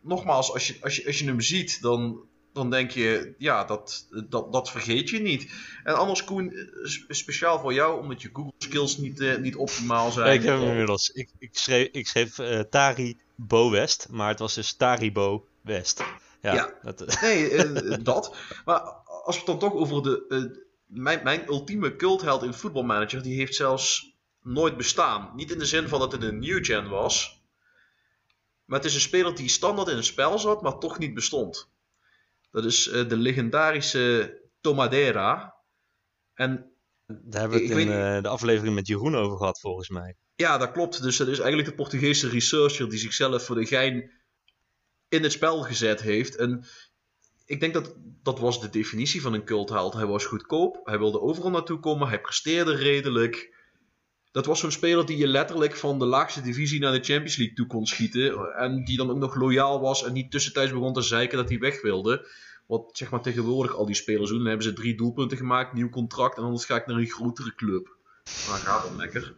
nogmaals, 0.00 0.52
als 0.52 0.66
je, 0.66 0.76
als, 0.80 0.96
je, 0.96 1.06
als 1.06 1.18
je 1.18 1.24
hem 1.24 1.40
ziet, 1.40 1.82
dan, 1.82 2.27
dan 2.58 2.70
denk 2.70 2.90
je, 2.90 3.34
ja, 3.38 3.64
dat, 3.64 4.06
dat, 4.28 4.52
dat 4.52 4.70
vergeet 4.70 5.10
je 5.10 5.20
niet. 5.20 5.52
En 5.84 5.94
anders, 5.94 6.24
Koen, 6.24 6.70
speciaal 7.08 7.58
voor 7.60 7.72
jou, 7.72 8.00
omdat 8.00 8.22
je 8.22 8.30
Google 8.32 8.52
skills 8.58 8.96
niet, 8.96 9.38
niet 9.40 9.56
optimaal 9.56 10.10
zijn. 10.10 10.32
Ik 10.32 10.42
heb 10.42 10.58
hem 10.58 10.68
inmiddels. 10.68 11.10
Ik, 11.10 11.30
ik 11.38 11.50
schreef, 11.52 11.88
ik 11.92 12.06
schreef 12.06 12.38
Tari 12.70 13.18
Bo 13.34 13.70
West, 13.70 14.06
maar 14.10 14.28
het 14.28 14.38
was 14.38 14.54
dus 14.54 14.72
Taribo 14.72 15.46
West. 15.60 16.02
Ja, 16.42 16.54
ja. 16.54 16.74
Dat, 16.82 17.20
nee, 17.20 17.72
dat. 18.02 18.36
Maar 18.64 18.80
als 19.24 19.34
we 19.34 19.36
het 19.36 19.46
dan 19.46 19.58
toch 19.58 19.72
over 19.72 20.02
de 20.02 20.66
mijn, 20.88 21.20
mijn 21.22 21.48
ultieme 21.48 21.96
cultheld 21.96 22.42
in 22.42 22.54
voetbalmanager, 22.54 23.22
die 23.22 23.36
heeft 23.36 23.54
zelfs 23.54 24.16
nooit 24.42 24.76
bestaan. 24.76 25.32
Niet 25.36 25.50
in 25.50 25.58
de 25.58 25.66
zin 25.66 25.88
van 25.88 25.98
dat 25.98 26.12
het 26.12 26.22
een 26.22 26.38
new 26.38 26.64
gen 26.64 26.88
was. 26.88 27.42
Maar 28.64 28.78
het 28.78 28.88
is 28.88 28.94
een 28.94 29.00
speler 29.00 29.34
die 29.34 29.48
standaard 29.48 29.88
in 29.88 29.96
een 29.96 30.04
spel 30.04 30.38
zat, 30.38 30.62
maar 30.62 30.78
toch 30.78 30.98
niet 30.98 31.14
bestond. 31.14 31.68
Dat 32.62 32.72
is 32.72 32.88
uh, 32.88 33.08
de 33.08 33.16
legendarische 33.16 34.36
Tomadera. 34.60 35.54
En 36.34 36.72
daar 37.06 37.40
hebben 37.40 37.58
we 37.58 37.64
het 37.64 37.78
in 37.78 37.88
weet... 37.88 38.22
de 38.22 38.28
aflevering 38.28 38.74
met 38.74 38.86
Jeroen 38.86 39.14
over 39.14 39.36
gehad, 39.36 39.60
volgens 39.60 39.88
mij. 39.88 40.16
Ja, 40.34 40.58
dat 40.58 40.72
klopt. 40.72 41.02
Dus 41.02 41.16
dat 41.16 41.28
is 41.28 41.38
eigenlijk 41.38 41.68
de 41.68 41.74
Portugese 41.74 42.28
researcher 42.28 42.88
die 42.88 42.98
zichzelf 42.98 43.44
voor 43.44 43.56
de 43.56 43.66
gein 43.66 44.10
in 45.08 45.22
het 45.22 45.32
spel 45.32 45.62
gezet 45.62 46.00
heeft. 46.00 46.36
En 46.36 46.64
ik 47.44 47.60
denk 47.60 47.74
dat 47.74 47.94
dat 48.22 48.38
was 48.38 48.60
de 48.60 48.70
definitie 48.70 49.22
van 49.22 49.32
een 49.32 49.44
cultheld. 49.44 49.92
Hij 49.92 50.06
was 50.06 50.24
goedkoop, 50.24 50.80
hij 50.84 50.98
wilde 50.98 51.20
overal 51.20 51.50
naartoe 51.50 51.78
komen, 51.78 52.08
hij 52.08 52.20
presteerde 52.20 52.74
redelijk. 52.74 53.56
Dat 54.30 54.46
was 54.46 54.60
zo'n 54.60 54.70
speler 54.70 55.06
die 55.06 55.16
je 55.16 55.26
letterlijk 55.26 55.76
van 55.76 55.98
de 55.98 56.04
laagste 56.04 56.40
divisie 56.40 56.80
naar 56.80 56.92
de 56.92 57.04
Champions 57.04 57.36
League 57.36 57.56
toe 57.56 57.66
kon 57.66 57.86
schieten. 57.86 58.54
En 58.54 58.84
die 58.84 58.96
dan 58.96 59.10
ook 59.10 59.18
nog 59.18 59.34
loyaal 59.34 59.80
was 59.80 60.04
en 60.04 60.12
niet 60.12 60.30
tussentijds 60.30 60.72
begon 60.72 60.92
te 60.92 61.02
zeiken 61.02 61.38
dat 61.38 61.48
hij 61.48 61.58
weg 61.58 61.82
wilde. 61.82 62.28
Wat 62.66 62.90
zeg 62.92 63.10
maar 63.10 63.22
tegenwoordig 63.22 63.74
al 63.74 63.86
die 63.86 63.94
spelers 63.94 64.28
doen. 64.28 64.38
Dan 64.38 64.46
hebben 64.46 64.66
ze 64.66 64.72
drie 64.72 64.96
doelpunten 64.96 65.36
gemaakt, 65.36 65.72
nieuw 65.72 65.88
contract 65.88 66.36
en 66.36 66.42
anders 66.42 66.64
ga 66.64 66.76
ik 66.76 66.86
naar 66.86 66.96
een 66.96 67.06
grotere 67.06 67.54
club. 67.54 67.96
Maar 68.48 68.58
gaat 68.58 68.82
dan 68.82 68.96
lekker. 68.96 69.34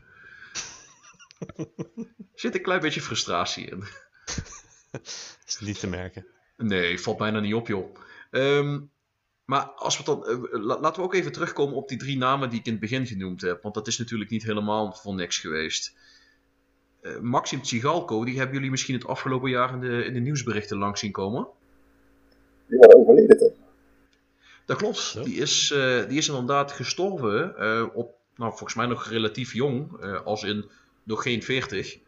Er 1.56 1.66
zit 2.34 2.54
een 2.54 2.62
klein 2.62 2.80
beetje 2.80 3.00
frustratie 3.00 3.66
in. 3.66 3.84
Is 5.46 5.60
niet 5.60 5.80
te 5.80 5.86
merken. 5.86 6.26
Nee, 6.56 7.00
valt 7.00 7.18
bijna 7.18 7.40
niet 7.40 7.54
op, 7.54 7.66
joh. 7.66 7.96
Um, 8.30 8.90
maar 9.50 9.62
als 9.62 9.98
we 9.98 10.04
dan, 10.04 10.24
uh, 10.28 10.64
laten 10.80 10.94
we 10.94 11.02
ook 11.02 11.14
even 11.14 11.32
terugkomen 11.32 11.74
op 11.74 11.88
die 11.88 11.98
drie 11.98 12.16
namen 12.16 12.50
die 12.50 12.58
ik 12.58 12.66
in 12.66 12.72
het 12.72 12.80
begin 12.80 13.06
genoemd 13.06 13.40
heb. 13.40 13.62
Want 13.62 13.74
dat 13.74 13.86
is 13.86 13.98
natuurlijk 13.98 14.30
niet 14.30 14.42
helemaal 14.42 14.92
voor 14.92 15.14
niks 15.14 15.38
geweest. 15.38 15.96
Uh, 17.02 17.18
Maxim 17.18 17.62
Tsigalko, 17.62 18.24
die 18.24 18.36
hebben 18.36 18.54
jullie 18.54 18.70
misschien 18.70 18.94
het 18.94 19.06
afgelopen 19.06 19.50
jaar 19.50 19.72
in 19.72 19.80
de, 19.80 20.04
in 20.04 20.12
de 20.12 20.20
nieuwsberichten 20.20 20.78
langs 20.78 21.00
zien 21.00 21.12
komen. 21.12 21.48
Die 22.66 22.78
was 22.78 22.94
overleden 22.94 23.38
toch? 23.38 23.52
Dat 24.66 24.76
klopt. 24.76 25.24
Die 25.24 25.36
is, 25.36 25.70
uh, 25.70 26.08
die 26.08 26.18
is 26.18 26.28
inderdaad 26.28 26.72
gestorven 26.72 27.54
op, 27.94 28.14
nou 28.36 28.50
volgens 28.50 28.74
mij 28.74 28.86
nog 28.86 29.08
relatief 29.08 29.52
jong, 29.52 30.02
als 30.24 30.42
in 30.42 30.70
nog 31.02 31.22
geen 31.22 31.42
40. 31.42 31.98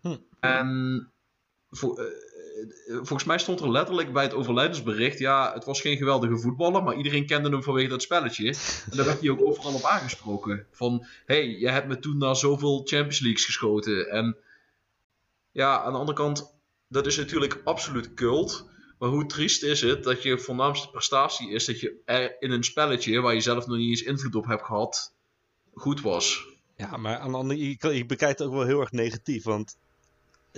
Hm. 0.00 0.16
En 0.40 1.10
voor, 1.70 2.10
volgens 2.86 3.24
mij 3.24 3.38
stond 3.38 3.60
er 3.60 3.70
letterlijk 3.70 4.12
bij 4.12 4.22
het 4.22 4.34
overlijdensbericht: 4.34 5.18
ja, 5.18 5.52
het 5.52 5.64
was 5.64 5.80
geen 5.80 5.96
geweldige 5.96 6.38
voetballer, 6.38 6.82
maar 6.82 6.96
iedereen 6.96 7.26
kende 7.26 7.48
hem 7.48 7.62
vanwege 7.62 7.88
dat 7.88 8.02
spelletje. 8.02 8.48
En 8.90 8.96
daar 8.96 9.06
werd 9.06 9.20
hij 9.20 9.30
ook 9.30 9.42
overal 9.42 9.74
op 9.74 9.84
aangesproken. 9.84 10.66
Van 10.70 11.06
hey, 11.26 11.46
je 11.46 11.68
hebt 11.68 11.88
me 11.88 11.98
toen 11.98 12.18
naar 12.18 12.36
zoveel 12.36 12.82
Champions 12.84 13.20
Leagues 13.20 13.44
geschoten. 13.44 14.10
En 14.10 14.36
ja, 15.50 15.82
aan 15.82 15.92
de 15.92 15.98
andere 15.98 16.18
kant, 16.18 16.54
dat 16.88 17.06
is 17.06 17.16
natuurlijk 17.16 17.60
absoluut 17.64 18.14
cult. 18.14 18.68
Maar 18.98 19.08
hoe 19.08 19.26
triest 19.26 19.62
is 19.62 19.80
het 19.80 20.04
dat 20.04 20.22
je 20.22 20.38
voornaamste 20.38 20.90
prestatie 20.90 21.50
is 21.50 21.64
dat 21.64 21.80
je 21.80 22.00
er 22.04 22.36
in 22.38 22.50
een 22.50 22.64
spelletje 22.64 23.20
waar 23.20 23.34
je 23.34 23.40
zelf 23.40 23.66
nog 23.66 23.76
niet 23.76 23.88
eens 23.88 24.02
invloed 24.02 24.34
op 24.34 24.46
hebt 24.46 24.64
gehad, 24.64 25.14
goed 25.74 26.00
was. 26.00 26.46
Ja, 26.76 26.96
maar 26.96 27.18
aan 27.18 27.30
de 27.30 27.36
andere 27.36 27.68
je 27.94 28.06
bekijkt 28.06 28.38
het 28.38 28.48
ook 28.48 28.54
wel 28.54 28.64
heel 28.64 28.80
erg 28.80 28.92
negatief. 28.92 29.44
Want 29.44 29.76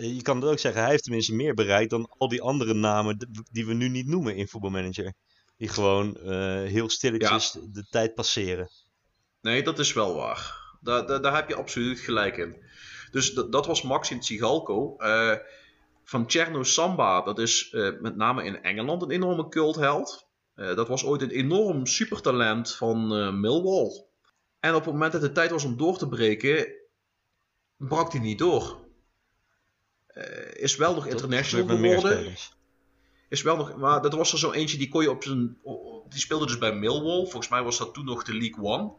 je 0.01 0.23
kan 0.23 0.37
het 0.37 0.51
ook 0.51 0.59
zeggen, 0.59 0.81
hij 0.81 0.91
heeft 0.91 1.03
tenminste 1.03 1.35
meer 1.35 1.55
bereikt 1.55 1.91
dan 1.91 2.15
al 2.19 2.29
die 2.29 2.43
andere 2.43 2.75
namen 2.75 3.29
die 3.51 3.67
we 3.67 3.75
nu 3.75 3.89
niet 3.89 4.07
noemen 4.07 4.37
in 4.37 4.49
voetbalmanager. 4.49 5.13
Die 5.57 5.69
gewoon 5.69 6.17
uh, 6.23 6.31
heel 6.63 6.91
stilletjes 6.91 7.57
de 7.73 7.87
tijd 7.91 8.15
passeren. 8.15 8.69
Nee, 9.41 9.63
dat 9.63 9.79
is 9.79 9.93
wel 9.93 10.15
waar. 10.15 10.57
Daar, 10.81 11.07
daar, 11.07 11.23
daar 11.23 11.35
heb 11.35 11.49
je 11.49 11.55
absoluut 11.55 12.01
gelijk 12.01 12.37
in. 12.37 12.63
Dus 13.11 13.35
dat 13.35 13.67
was 13.67 13.83
Maxim 13.83 14.21
Tsigalko. 14.21 14.95
Uh, 14.99 15.35
van 16.05 16.25
Cherno 16.31 16.63
Samba, 16.63 17.23
dat 17.23 17.39
is 17.39 17.73
uh, 17.73 18.01
met 18.01 18.17
name 18.17 18.45
in 18.45 18.63
Engeland 18.63 19.03
een 19.03 19.11
enorme 19.11 19.49
cultheld. 19.49 20.29
dat 20.55 20.89
was 20.89 21.05
ooit 21.05 21.23
een 21.23 21.31
enorm 21.31 21.87
supertalent 21.87 22.75
van 22.75 23.07
Millwall. 23.41 24.07
En 24.61 24.75
op 24.75 24.85
het 24.85 24.93
moment 24.93 25.13
dat 25.13 25.23
het 25.23 25.35
tijd 25.35 25.51
was 25.51 25.65
om 25.65 25.77
door 25.77 25.99
te 25.99 26.09
breken, 26.09 26.73
brak 27.77 28.13
hij 28.13 28.21
niet 28.21 28.39
door. 28.39 28.88
Uh, 30.19 30.63
is 30.63 30.77
wel 30.77 30.95
nog 30.95 31.07
international 31.07 31.67
geworden. 31.67 32.35
Is 33.29 33.43
wel 33.43 33.57
nog, 33.57 33.77
maar 33.77 34.03
dat 34.03 34.15
was 34.15 34.33
er 34.33 34.39
zo 34.39 34.53
eentje 34.53 34.79
die 34.79 34.89
kon 34.89 35.03
je 35.03 35.11
op 35.11 35.23
zijn. 35.23 35.59
Die 36.09 36.21
speelde 36.21 36.47
dus 36.47 36.59
bij 36.59 36.75
Millwall. 36.75 37.21
Volgens 37.21 37.49
mij 37.49 37.63
was 37.63 37.79
dat 37.79 37.95
toen 37.95 38.05
nog 38.05 38.25
de 38.25 38.35
League 38.35 38.65
One. 38.65 38.93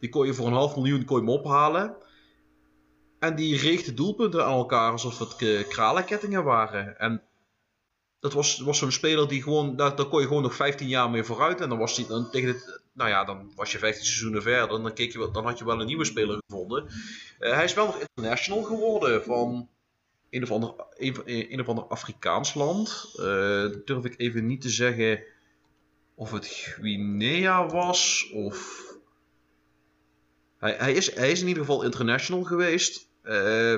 Die 0.00 0.08
kon 0.08 0.26
je 0.26 0.34
voor 0.34 0.46
een 0.46 0.52
half 0.52 0.76
miljoen 0.76 1.04
kon 1.04 1.20
je 1.20 1.30
hem 1.30 1.40
ophalen. 1.40 1.96
En 3.18 3.34
die 3.34 3.56
reegde 3.56 3.94
doelpunten 3.94 4.44
aan 4.44 4.56
elkaar 4.56 4.92
alsof 4.92 5.18
het 5.18 5.66
kralenkettingen 5.68 6.44
waren. 6.44 6.98
En 6.98 7.22
dat 8.20 8.32
was, 8.32 8.60
was 8.60 8.78
zo'n 8.78 8.92
speler 8.92 9.28
die 9.28 9.42
gewoon. 9.42 9.76
Daar, 9.76 9.96
daar 9.96 10.06
kon 10.06 10.20
je 10.20 10.26
gewoon 10.26 10.42
nog 10.42 10.54
15 10.54 10.88
jaar 10.88 11.10
mee 11.10 11.24
vooruit. 11.24 11.60
En 11.60 11.68
dan 11.68 11.78
was 11.78 11.96
hij 11.96 12.06
dan 12.06 12.30
tegen, 12.30 12.48
het, 12.48 12.82
nou 12.92 13.10
ja, 13.10 13.24
dan 13.24 13.52
was 13.56 13.72
je 13.72 13.78
15 13.78 14.04
seizoenen 14.04 14.42
verder. 14.42 14.82
Dan, 14.82 14.94
keek 14.94 15.12
je, 15.12 15.30
dan 15.32 15.44
had 15.44 15.58
je 15.58 15.64
wel 15.64 15.80
een 15.80 15.86
nieuwe 15.86 16.04
speler 16.04 16.38
gevonden. 16.46 16.86
Eh, 17.38 17.52
hij 17.52 17.64
is 17.64 17.74
wel 17.74 17.86
nog 17.86 17.98
international 17.98 18.62
geworden 18.62 19.24
van 19.24 19.68
een 20.32 20.42
of 20.42 20.50
ander, 20.50 20.74
een, 20.96 21.52
een 21.52 21.60
of 21.60 21.68
ander 21.68 21.84
Afrikaans 21.84 22.54
land. 22.54 23.12
Eh, 23.16 23.66
durf 23.84 24.04
ik 24.04 24.14
even 24.16 24.46
niet 24.46 24.60
te 24.60 24.70
zeggen 24.70 25.22
of 26.14 26.30
het 26.32 26.46
Guinea 26.46 27.66
was 27.66 28.30
of. 28.34 28.80
Hij, 30.58 30.74
hij, 30.78 30.92
is, 30.92 31.14
hij 31.14 31.30
is 31.30 31.40
in 31.40 31.48
ieder 31.48 31.64
geval 31.64 31.82
international 31.82 32.42
geweest. 32.42 33.08
eh, 33.22 33.74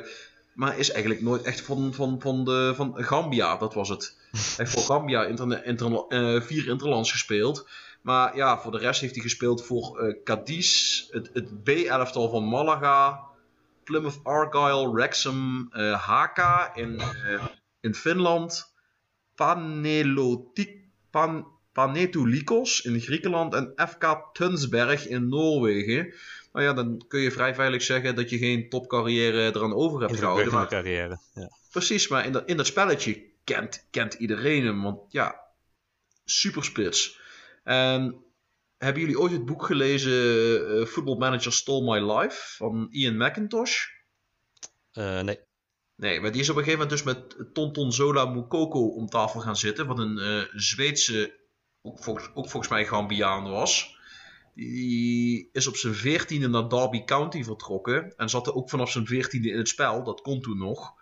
maar 0.55 0.79
is 0.79 0.91
eigenlijk 0.91 1.23
nooit 1.23 1.43
echt 1.43 1.61
van, 1.61 1.95
van, 1.95 2.21
van, 2.21 2.45
de, 2.45 2.73
van 2.77 3.05
Gambia, 3.05 3.57
dat 3.57 3.75
was 3.75 3.89
het. 3.89 4.17
Hij 4.31 4.41
heeft 4.57 4.71
voor 4.73 4.83
Gambia 4.83 5.25
interne, 5.25 5.65
interla- 5.65 6.07
eh, 6.09 6.41
vier 6.41 6.69
interlands 6.69 7.11
gespeeld. 7.11 7.69
Maar 8.03 8.37
ja, 8.37 8.59
voor 8.61 8.73
de 8.73 8.79
rest 8.79 9.01
heeft 9.01 9.15
hij 9.15 9.23
gespeeld 9.23 9.65
voor 9.65 10.15
Cadiz, 10.25 11.03
het, 11.11 11.31
het 11.33 11.63
B-elftal 11.65 12.31
van 12.31 12.45
Malaga, 12.49 13.21
Plymouth 13.85 14.20
Argyle, 14.22 14.93
Wrexham, 14.93 15.68
eh 15.72 15.93
Haka 15.93 16.74
in, 16.74 17.01
eh, 17.01 17.45
in 17.80 17.95
Finland, 17.95 18.74
Panelotik, 19.35 20.78
Pan, 21.11 21.47
Panetolikos 21.72 22.80
in 22.80 23.01
Griekenland 23.01 23.55
en 23.55 23.72
FK 23.89 24.30
Tunsberg 24.32 25.07
in 25.07 25.28
Noorwegen. 25.28 26.14
Nou 26.53 26.66
ja, 26.66 26.72
dan 26.72 27.05
kun 27.09 27.20
je 27.20 27.30
vrij 27.30 27.55
veilig 27.55 27.82
zeggen 27.82 28.14
dat 28.14 28.30
je 28.30 28.39
geen 28.39 28.68
topcarrière 28.68 29.53
eraan 29.55 29.74
over 29.74 30.01
hebt 30.01 30.18
gehouden. 30.18 30.53
Maar, 30.53 30.68
carrière. 30.68 31.18
Ja. 31.35 31.51
precies, 31.70 32.09
maar 32.09 32.26
in 32.26 32.32
dat, 32.32 32.49
in 32.49 32.57
dat 32.57 32.66
spelletje 32.66 33.22
kent, 33.45 33.87
kent 33.91 34.14
iedereen 34.14 34.64
hem. 34.64 34.82
Want 34.82 35.01
ja, 35.09 35.41
superspits. 36.24 37.20
En 37.64 38.24
hebben 38.79 39.03
jullie 39.03 39.20
ooit 39.20 39.33
het 39.33 39.45
boek 39.45 39.64
gelezen 39.64 40.12
eh, 40.68 40.87
Football 40.87 41.16
Manager 41.16 41.53
Stole 41.53 42.01
My 42.01 42.12
Life 42.12 42.57
van 42.57 42.89
Ian 42.91 43.16
McIntosh? 43.16 43.87
Eh, 44.93 45.20
nee. 45.20 45.39
Nee, 45.97 46.20
maar 46.20 46.33
die 46.33 46.41
is 46.41 46.49
op 46.49 46.57
een 46.57 46.64
gegeven 46.64 46.87
moment 46.87 47.05
dus 47.05 47.14
met 47.14 47.55
Tonton 47.55 47.93
Zola 47.93 48.25
Mukoko 48.25 48.87
om 48.87 49.07
tafel 49.07 49.41
gaan 49.41 49.57
zitten. 49.57 49.87
Wat 49.87 49.99
een 49.99 50.18
eh, 50.18 50.43
Zweedse, 50.53 51.41
ook 51.83 52.03
volgens, 52.03 52.29
ook 52.35 52.49
volgens 52.49 52.72
mij 52.72 52.87
Gambiaan 52.87 53.51
was. 53.51 53.99
Die 54.55 55.49
is 55.53 55.66
op 55.66 55.77
zijn 55.77 55.95
veertiende 55.95 56.49
naar 56.49 56.68
Derby 56.68 57.05
County 57.05 57.45
vertrokken. 57.45 58.16
En 58.16 58.29
zat 58.29 58.47
er 58.47 58.55
ook 58.55 58.70
vanaf 58.70 58.91
zijn 58.91 59.07
veertiende 59.07 59.51
in 59.51 59.59
het 59.59 59.68
spel. 59.68 60.05
Dat 60.05 60.20
kon 60.20 60.41
toen 60.41 60.59
nog. 60.59 60.95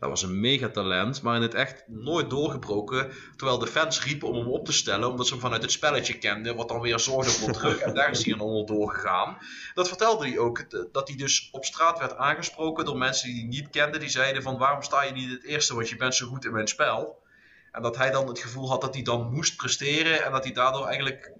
Dat 0.00 0.08
was 0.08 0.22
een 0.22 0.40
megatalent, 0.40 1.22
maar 1.22 1.36
in 1.36 1.42
het 1.42 1.54
echt 1.54 1.84
nooit 1.86 2.30
doorgebroken. 2.30 3.12
Terwijl 3.36 3.58
de 3.58 3.66
fans 3.66 4.04
riepen 4.04 4.28
om 4.28 4.34
hem 4.34 4.48
op 4.48 4.64
te 4.64 4.72
stellen, 4.72 5.08
omdat 5.08 5.26
ze 5.26 5.32
hem 5.32 5.42
vanuit 5.42 5.62
het 5.62 5.72
spelletje 5.72 6.18
kenden. 6.18 6.56
Wat 6.56 6.68
dan 6.68 6.80
weer 6.80 6.98
zorgde 6.98 7.30
voor 7.30 7.52
druk. 7.52 7.78
En 7.78 7.94
daar 7.94 8.10
is 8.10 8.24
hij 8.24 8.34
dan 8.34 8.46
onder 8.46 8.66
doorgegaan. 8.66 9.38
Dat 9.74 9.88
vertelde 9.88 10.28
hij 10.28 10.38
ook. 10.38 10.70
Dat 10.92 11.08
hij 11.08 11.16
dus 11.16 11.48
op 11.52 11.64
straat 11.64 11.98
werd 11.98 12.16
aangesproken 12.16 12.84
door 12.84 12.98
mensen 12.98 13.28
die 13.28 13.38
hij 13.38 13.48
niet 13.48 13.70
kenden. 13.70 14.00
Die 14.00 14.08
zeiden 14.08 14.42
van 14.42 14.58
waarom 14.58 14.82
sta 14.82 15.02
je 15.02 15.12
niet 15.12 15.30
het 15.30 15.44
eerste, 15.44 15.74
want 15.74 15.88
je 15.88 15.96
bent 15.96 16.14
zo 16.14 16.26
goed 16.26 16.44
in 16.44 16.52
mijn 16.52 16.68
spel. 16.68 17.22
En 17.72 17.82
dat 17.82 17.96
hij 17.96 18.10
dan 18.10 18.28
het 18.28 18.38
gevoel 18.38 18.68
had 18.68 18.80
dat 18.80 18.94
hij 18.94 19.02
dan 19.02 19.32
moest 19.32 19.56
presteren. 19.56 20.24
En 20.24 20.32
dat 20.32 20.44
hij 20.44 20.52
daardoor 20.52 20.86
eigenlijk 20.86 21.32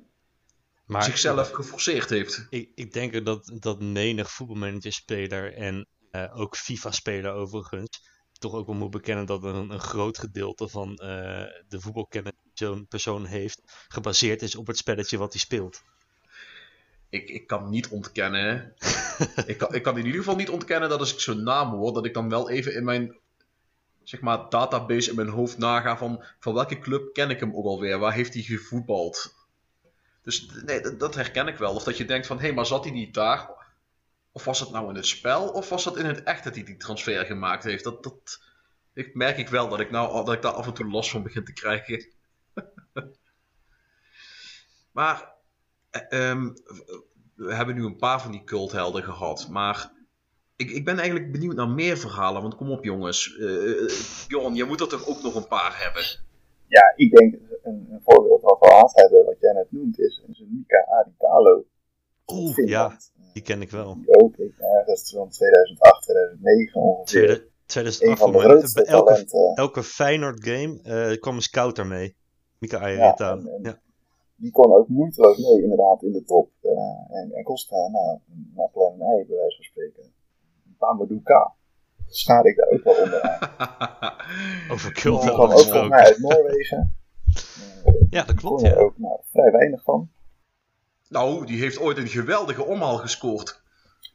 Maar 0.86 1.02
zichzelf 1.02 1.50
geforceerd 1.50 2.10
heeft. 2.10 2.46
ik, 2.50 2.70
ik 2.74 2.92
denk 2.92 3.24
dat, 3.24 3.52
dat 3.54 3.80
menig 3.80 4.30
voetbalmanager-speler 4.30 5.54
en 5.54 5.86
eh, 6.10 6.40
ook 6.40 6.56
FIFA-speler 6.56 7.32
overigens 7.32 8.08
toch 8.40 8.54
ook 8.54 8.66
wel 8.66 8.74
moet 8.74 8.90
bekennen 8.90 9.26
dat 9.26 9.44
een, 9.44 9.70
een 9.70 9.80
groot 9.80 10.18
gedeelte 10.18 10.68
van 10.68 10.96
eh, 10.96 11.44
de 11.68 11.80
voetbalkennis 11.80 12.32
die 12.42 12.66
zo'n 12.66 12.86
persoon 12.88 13.24
heeft 13.24 13.60
gebaseerd 13.88 14.42
is 14.42 14.54
op 14.54 14.66
het 14.66 14.76
spelletje 14.76 15.18
wat 15.18 15.32
hij 15.32 15.40
speelt. 15.40 15.82
Ik, 17.08 17.28
ik 17.28 17.46
kan 17.46 17.70
niet 17.70 17.88
ontkennen. 17.88 18.74
ik, 19.46 19.58
kan, 19.58 19.74
ik 19.74 19.82
kan 19.82 19.98
in 19.98 20.04
ieder 20.04 20.20
geval 20.20 20.36
niet 20.36 20.50
ontkennen 20.50 20.88
dat 20.88 20.98
als 20.98 21.12
ik 21.12 21.20
zo'n 21.20 21.42
naam 21.42 21.70
hoor, 21.70 21.92
dat 21.92 22.04
ik 22.04 22.14
dan 22.14 22.28
wel 22.28 22.50
even 22.50 22.74
in 22.74 22.84
mijn 22.84 23.18
zeg 24.02 24.20
maar, 24.20 24.48
database 24.48 25.10
in 25.10 25.16
mijn 25.16 25.28
hoofd 25.28 25.58
naga 25.58 25.96
van 25.96 26.24
van 26.40 26.54
welke 26.54 26.78
club 26.78 27.12
ken 27.12 27.30
ik 27.30 27.40
hem 27.40 27.56
ook 27.56 27.64
alweer? 27.64 27.98
Waar 27.98 28.12
heeft 28.12 28.34
hij 28.34 28.42
gevoetbald? 28.42 29.34
Dus 30.22 30.50
nee, 30.64 30.80
dat, 30.80 31.00
dat 31.00 31.14
herken 31.14 31.46
ik 31.46 31.56
wel. 31.56 31.74
Of 31.74 31.84
dat 31.84 31.96
je 31.96 32.04
denkt 32.04 32.26
van, 32.26 32.36
hé, 32.36 32.42
hey, 32.42 32.52
maar 32.54 32.66
zat 32.66 32.84
hij 32.84 32.92
niet 32.92 33.14
daar? 33.14 33.59
Of 34.32 34.44
was 34.44 34.60
het 34.60 34.70
nou 34.70 34.88
in 34.88 34.94
het 34.94 35.06
spel? 35.06 35.48
Of 35.48 35.68
was 35.68 35.84
dat 35.84 35.96
in 35.96 36.06
het 36.06 36.22
echt 36.22 36.44
dat 36.44 36.54
hij 36.54 36.64
die 36.64 36.76
transfer 36.76 37.24
gemaakt 37.24 37.64
heeft? 37.64 37.84
Dat, 37.84 38.02
dat 38.02 38.40
ik 38.92 39.14
merk 39.14 39.38
ik 39.38 39.48
wel 39.48 39.68
dat 39.68 39.80
ik, 39.80 39.90
nou, 39.90 40.24
dat 40.24 40.34
ik 40.34 40.42
daar 40.42 40.52
af 40.52 40.66
en 40.66 40.74
toe 40.74 40.90
last 40.90 41.10
van 41.10 41.22
begin 41.22 41.44
te 41.44 41.52
krijgen. 41.52 42.06
maar 44.92 45.32
eh, 45.90 46.30
ehm, 46.30 46.48
we 47.34 47.54
hebben 47.54 47.74
nu 47.74 47.84
een 47.84 47.96
paar 47.96 48.20
van 48.20 48.30
die 48.30 48.44
culthelden 48.44 49.02
gehad. 49.02 49.48
Maar 49.48 49.92
ik, 50.56 50.70
ik 50.70 50.84
ben 50.84 50.98
eigenlijk 50.98 51.32
benieuwd 51.32 51.54
naar 51.54 51.68
meer 51.68 51.98
verhalen. 51.98 52.42
Want 52.42 52.56
kom 52.56 52.70
op 52.70 52.84
jongens. 52.84 53.36
Eh 53.38 54.28
Johan, 54.28 54.54
jij 54.54 54.66
moet 54.66 54.80
er 54.80 54.88
toch 54.88 55.06
ook 55.06 55.22
nog 55.22 55.34
een 55.34 55.48
paar 55.48 55.82
hebben? 55.82 56.02
Ja, 56.66 56.92
ik 56.96 57.10
denk 57.16 57.34
een, 57.62 57.88
een 57.90 58.00
voorbeeld 58.04 58.42
wat 58.42 58.58
we 58.60 58.66
haast 58.66 58.96
hebben, 58.96 59.24
wat 59.24 59.40
jij 59.40 59.52
net 59.52 59.72
noemt, 59.72 59.98
is, 59.98 60.22
is 60.28 60.38
een 60.38 60.48
Mika 60.50 60.86
Aritalo. 60.86 61.64
Oeh, 62.26 62.54
Finland. 62.54 63.12
Die 63.32 63.42
ken 63.42 63.62
ik 63.62 63.70
wel. 63.70 63.94
Die 63.94 64.20
ook, 64.22 64.36
ik, 64.36 64.52
ergens 64.58 65.10
van 65.16 65.28
2008, 65.28 66.02
2009 66.02 66.80
ongeveer. 66.80 67.04
Tweede, 67.06 67.32
een 67.32 67.48
2008 67.66 68.20
van 68.20 68.30
de 68.32 68.36
maar 68.38 68.46
grootste 68.46 68.82
bij 68.82 68.92
elke, 68.92 69.52
elke 69.54 69.82
Feyenoord 69.82 70.44
game 70.46 70.80
eh, 70.82 71.20
kwam 71.20 71.34
een 71.34 71.42
scout 71.42 71.78
ermee. 71.78 72.16
Mika 72.58 72.76
Ja, 72.78 72.84
Ayerita. 72.84 73.30
en- 73.32 73.48
en- 73.48 73.62
Ja, 73.62 73.78
Die 74.36 74.50
kon 74.50 74.72
ook 74.72 74.88
moeiteloos 74.88 75.38
mee, 75.38 75.62
inderdaad, 75.62 76.02
in 76.02 76.12
de 76.12 76.24
top. 76.24 76.50
Eh, 76.60 76.70
en, 77.18 77.32
en 77.32 77.42
kostte, 77.42 77.74
nou, 77.74 78.18
een 78.30 78.52
appel 78.56 78.86
en 78.86 79.00
een 79.00 79.06
ei, 79.06 79.26
bij 79.26 79.36
wijze 79.36 79.56
van 79.56 79.64
spreken. 79.64 80.12
Paar 80.78 80.94
Maduka. 80.96 81.54
Schaar 82.08 82.44
ik 82.46 82.56
daar 82.56 82.68
ook 82.68 82.82
wel 82.84 82.94
onder 83.04 83.22
aan. 83.22 84.14
Over 84.72 84.92
Die 84.92 85.00
kwam 85.02 85.16
ook 85.16 85.50
volgens 85.50 85.88
mij 85.88 86.04
uit 86.04 86.18
Noorwegen. 86.18 86.94
Ja, 88.10 88.24
dat 88.24 88.36
klopt, 88.36 88.62
er 88.62 88.68
ja. 88.68 88.76
ook 88.80 88.98
nou, 88.98 89.20
vrij 89.32 89.50
weinig 89.50 89.82
van. 89.82 90.10
Nou, 91.10 91.46
die 91.46 91.60
heeft 91.60 91.78
ooit 91.78 91.96
een 91.98 92.08
geweldige 92.08 92.64
omhaal 92.64 92.96
gescoord. 92.96 93.62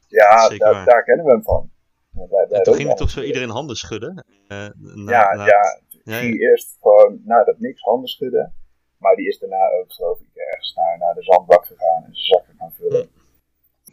Ja, 0.08 0.48
daar, 0.48 0.84
daar 0.84 1.04
kennen 1.04 1.24
we 1.24 1.30
hem 1.32 1.42
van. 1.42 1.70
Bij, 2.10 2.26
bij 2.28 2.58
En 2.58 2.62
toen 2.62 2.74
ging 2.74 2.86
hij 2.88 2.96
toch 2.96 3.10
zo 3.10 3.20
iedereen 3.22 3.48
handen 3.50 3.76
schudden. 3.76 4.24
eh, 4.48 4.68
na, 4.74 5.10
Ja, 5.12 5.34
na- 5.34 5.46
ja, 5.46 5.80
ja, 6.04 6.20
die 6.20 6.38
eerst 6.40 6.76
gewoon 6.80 7.20
na 7.24 7.44
dat 7.44 7.58
niks 7.58 7.80
handen 7.82 8.08
schudden. 8.08 8.54
Maar 8.98 9.16
die 9.16 9.28
is 9.28 9.38
daarna 9.38 9.70
ook, 9.70 9.92
geloof 9.92 10.20
ik, 10.20 10.28
ergens 10.34 10.74
naar, 10.74 10.98
naar 10.98 11.14
de 11.14 11.22
zandbak 11.22 11.66
gegaan 11.66 12.04
en 12.04 12.14
zijn 12.14 12.24
zakken 12.24 12.54
gaan 12.58 12.72
vullen. 12.72 13.08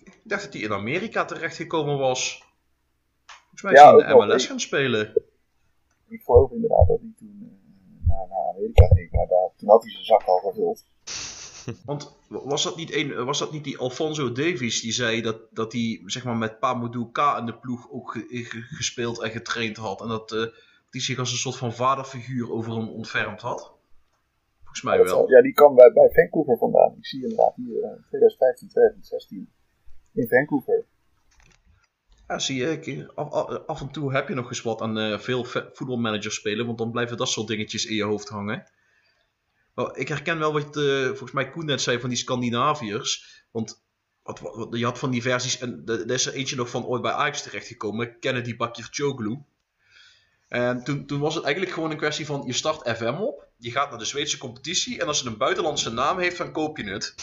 Ik 0.04 0.22
dacht 0.24 0.44
dat 0.44 0.54
hij 0.54 0.62
in 0.62 0.72
Amerika 0.74 1.26
terechtgekomen 1.26 1.98
was. 1.98 2.44
Volgens 3.26 3.62
mij 3.62 3.72
Ja, 3.74 3.80
is 3.96 4.02
hij 4.04 4.12
in 4.14 4.20
de. 4.20 4.26
MLS 4.26 4.46
gaan 4.48 4.60
spelen. 4.60 5.14
Ik 6.08 6.22
geloof 6.24 6.52
inderdaad 6.52 6.88
dat 6.88 7.00
hij 7.00 7.12
toen 7.18 7.40
eh, 7.42 8.08
naar, 8.08 8.28
naar 8.30 8.48
Amerika 8.56 8.86
ging, 8.88 9.12
maar 9.12 9.28
daar, 9.28 9.50
toen 9.58 9.70
had 9.70 9.82
hij 9.84 9.92
zijn 9.92 10.06
zak 10.06 10.24
al 10.24 10.38
gevuld. 10.40 10.86
Want 11.86 12.18
was 12.28 12.64
dat 12.64 12.76
niet, 12.76 12.94
een, 12.96 13.26
was 13.26 13.40
dat 13.40 13.52
niet 13.52 13.64
die 13.64 13.78
Alfonso 13.78 14.32
Davies 14.32 14.82
die 14.82 14.92
zei 14.92 15.22
dat, 15.22 15.38
dat 15.52 15.72
hij 15.74 16.02
zeg 16.06 16.24
maar, 16.24 16.38
met 16.38 16.60
Pamudu 16.60 17.10
K 17.12 17.18
in 17.40 17.46
de 17.46 17.58
ploeg 17.58 17.92
ook 17.92 18.12
ge- 18.12 18.26
ge- 18.30 18.62
gespeeld 18.62 19.22
en 19.22 19.32
getraind 19.32 19.78
had? 19.78 20.02
En 20.02 20.08
dat 20.08 20.30
hij 20.90 21.02
zich 21.02 21.20
als 21.20 21.32
een 21.32 21.38
soort 21.38 21.58
van 21.58 21.74
vaderfiguur 21.74 22.52
over 22.52 22.72
hem 22.76 22.90
ontfermd 22.90 23.42
had? 23.42 23.72
Volgens 24.62 24.82
mij 24.84 24.98
Dat 24.98 25.06
wel. 25.06 25.16
zal- 25.16 25.30
Ja, 25.30 25.42
die 25.42 25.54
kwam 25.54 25.76
bij, 25.76 25.92
bij 25.94 26.10
Vancouver 26.14 26.58
vandaan. 26.58 26.96
Ik 26.98 27.06
zie 27.06 27.22
inderdaad 27.22 27.56
hier 27.56 27.84
eh, 27.84 27.90
2015, 28.08 28.68
2016 28.70 29.50
in 30.14 30.28
Vancouver. 30.28 30.86
Ja, 32.28 32.40
zie 32.40 32.58
je, 32.58 32.72
ik- 32.82 33.12
af, 33.16 33.32
af- 33.68 33.82
en 33.82 33.92
toe 33.92 34.14
heb 34.14 34.28
je 34.28 34.34
nog 34.34 34.48
eens 34.50 34.62
wat 34.62 34.82
aan 34.82 34.98
eh, 34.98 35.20
veel 35.20 35.44
ve- 35.44 35.70
voetbalmanagers 35.74 36.36
spelen, 36.36 36.66
want 36.66 36.78
dan 36.78 36.92
blijven 36.92 37.18
dat 37.18 37.30
soort 37.30 37.48
dingetjes 37.48 37.86
in 37.86 37.96
je 37.96 38.04
hoofd 38.04 38.30
hangen. 38.30 38.64
Wel, 39.74 40.00
ik 40.00 40.08
herken 40.08 40.40
wel 40.40 40.54
wat 40.54 40.78
eh, 40.78 41.06
volgens 41.06 41.32
mij 41.32 41.50
Koen 41.50 41.66
net 41.66 41.82
zei 41.82 42.00
van 42.00 42.10
die 42.10 42.18
Scandinaviërs. 42.18 43.44
Want 43.52 43.84
wat, 44.24 44.68
je 44.72 44.86
had 44.86 45.00
van 45.00 45.12
die 45.12 45.22
versies, 45.22 45.58
en 45.58 45.82
er 45.86 46.10
is 46.10 46.26
er 46.26 46.34
eentje 46.34 46.56
nog 46.56 46.70
van 46.70 46.86
ooit 46.86 47.02
bij 47.02 47.12
Ajax 47.12 47.42
terechtgekomen, 47.42 48.20
Kennedy 48.20 48.56
Bakircioglu. 48.56 49.40
En 50.48 50.84
toen, 50.84 51.06
toen 51.06 51.20
was 51.20 51.36
het 51.36 51.44
eigenlijk 51.44 51.74
gewoon 51.74 51.92
een 51.92 51.98
kwestie 51.98 52.26
van, 52.26 52.44
je 52.46 52.54
start 52.54 52.98
FM 52.98 53.16
op, 53.20 53.48
je 53.58 53.72
gaat 53.72 53.90
naar 53.90 54.00
de 54.00 54.06
Zweedse 54.06 54.38
competitie, 54.38 55.00
en 55.00 55.08
als 55.08 55.18
het 55.18 55.28
een 55.28 55.38
buitenlandse 55.38 55.92
naam 55.92 56.20
heeft, 56.20 56.38
dan 56.38 56.52
koop 56.52 56.78
je 56.78 56.84
het. 56.84 57.16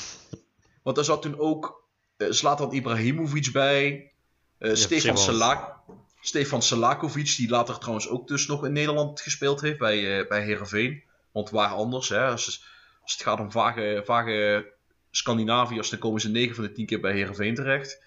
Want 0.83 0.97
daar 0.97 1.05
zat 1.05 1.23
toen 1.23 1.39
ook 1.39 1.89
eh, 2.17 2.31
Zlatan 2.31 2.73
Ibrahimovic 2.73 3.53
bij, 3.53 4.13
eh, 4.59 4.75
Stefan. 4.75 5.19
Selak, 5.19 5.77
Stefan 6.21 6.63
Selakovic, 6.63 7.37
die 7.37 7.49
later 7.49 7.79
trouwens 7.79 8.09
ook 8.09 8.29
dus 8.29 8.47
nog 8.47 8.65
in 8.65 8.73
Nederland 8.73 9.21
gespeeld 9.21 9.61
heeft 9.61 9.79
bij, 9.79 10.21
eh 10.21 10.29
bij 10.29 10.45
Heerenveen. 10.45 11.03
Want 11.33 11.51
waar 11.51 11.68
anders, 11.70 12.09
hè, 12.09 12.26
als, 12.26 12.64
als 13.03 13.12
het 13.12 13.22
gaat 13.22 13.41
om 13.41 13.51
vage, 13.51 14.03
vage 14.05 14.66
Scandinaviërs, 15.11 15.91
dan 15.91 15.99
komen 15.99 16.20
ze 16.20 16.28
9 16.28 16.55
van 16.55 16.64
de 16.64 16.72
10 16.72 16.87
keer 16.87 17.01
bij 17.01 17.12
Heerenveen 17.12 17.55
terecht. 17.55 18.03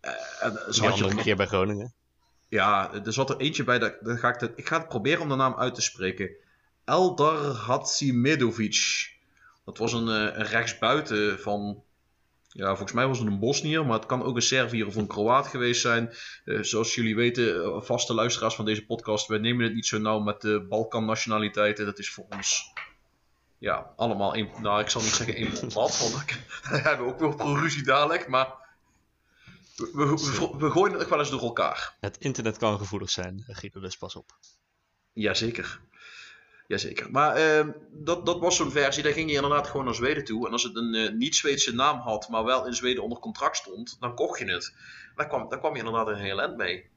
Eh, 0.00 0.12
en 0.40 0.74
zo 0.74 0.84
had 0.84 0.98
je 0.98 1.04
nog- 1.04 1.22
keer 1.22 1.36
bij 1.36 1.46
Groningen. 1.46 1.92
ja, 2.48 2.92
er 3.04 3.12
zat 3.12 3.30
er 3.30 3.36
eentje 3.36 3.64
bij, 3.64 3.78
dat, 3.78 3.96
dat 4.00 4.18
ga 4.18 4.28
ik, 4.34 4.40
het- 4.40 4.52
ik 4.56 4.66
ga 4.68 4.78
het 4.78 4.88
proberen 4.88 5.22
om 5.22 5.28
de 5.28 5.34
naam 5.34 5.54
uit 5.54 5.74
te 5.74 5.80
spreken. 5.82 6.30
Eldar 6.84 7.38
Hatsimedovic. 7.44 9.12
Dat 9.64 9.78
was 9.78 9.92
een, 9.92 10.06
een 10.06 10.44
rechtsbuiten 10.46 11.40
van 11.40 11.83
ja, 12.54 12.66
volgens 12.66 12.92
mij 12.92 13.06
was 13.06 13.18
het 13.18 13.26
een 13.26 13.38
Bosnier, 13.38 13.86
maar 13.86 13.98
het 13.98 14.06
kan 14.06 14.22
ook 14.22 14.36
een 14.36 14.42
Serviër 14.42 14.86
of 14.86 14.96
een 14.96 15.06
Kroaat 15.06 15.46
geweest 15.46 15.80
zijn. 15.80 16.14
Uh, 16.44 16.62
zoals 16.62 16.94
jullie 16.94 17.16
weten, 17.16 17.84
vaste 17.84 18.14
luisteraars 18.14 18.54
van 18.54 18.64
deze 18.64 18.86
podcast, 18.86 19.26
wij 19.26 19.38
nemen 19.38 19.64
het 19.64 19.74
niet 19.74 19.86
zo 19.86 19.98
nauw 19.98 20.18
met 20.18 20.40
de 20.40 20.66
Balkan-nationaliteiten. 20.68 21.84
Dat 21.84 21.98
is 21.98 22.10
voor 22.10 22.26
ons 22.30 22.72
ja, 23.58 23.92
allemaal 23.96 24.34
één. 24.34 24.50
Nou, 24.60 24.80
ik 24.80 24.88
zal 24.88 25.02
niet 25.02 25.10
zeggen 25.10 25.34
één 25.34 25.50
pot 25.52 25.74
nat, 25.74 25.98
want 25.98 26.12
dan 26.70 26.80
hebben 26.80 27.06
we 27.06 27.12
ook 27.12 27.18
weer 27.18 27.34
pro 27.34 27.54
ruzie 27.54 27.82
dadelijk. 27.82 28.28
Maar 28.28 28.54
we, 29.76 29.92
we, 29.92 30.56
we, 30.58 30.70
gooien 30.70 30.92
het 30.92 31.02
ook 31.02 31.08
wel 31.08 31.18
eens 31.18 31.30
door 31.30 31.42
elkaar. 31.42 31.96
Het 32.00 32.18
internet 32.18 32.56
kan 32.56 32.78
gevoelig 32.78 33.10
zijn, 33.10 33.44
Guido, 33.46 33.80
dus 33.80 33.96
pas 33.96 34.16
op. 34.16 34.38
Jazeker. 35.12 35.80
Jazeker. 36.74 37.10
Maar 37.10 37.40
uh, 37.40 37.72
dat, 37.90 38.26
dat 38.26 38.40
was 38.40 38.56
zo'n 38.56 38.70
versie, 38.70 39.02
daar 39.02 39.12
ging 39.12 39.30
je 39.30 39.36
inderdaad 39.36 39.66
gewoon 39.66 39.84
naar 39.84 39.94
Zweden 39.94 40.24
toe. 40.24 40.46
En 40.46 40.52
als 40.52 40.62
het 40.62 40.76
een 40.76 40.94
uh, 40.94 41.12
niet-Zweedse 41.12 41.74
naam 41.74 41.98
had, 41.98 42.28
maar 42.28 42.44
wel 42.44 42.66
in 42.66 42.74
Zweden 42.74 43.02
onder 43.02 43.18
contract 43.18 43.56
stond, 43.56 43.96
dan 44.00 44.14
kocht 44.14 44.38
je 44.38 44.52
het. 44.52 44.74
Daar 45.16 45.28
kwam, 45.28 45.48
daar 45.48 45.58
kwam 45.58 45.72
je 45.72 45.78
inderdaad 45.78 46.08
een 46.08 46.22
heel 46.22 46.40
eind 46.40 46.56
mee. 46.56 46.90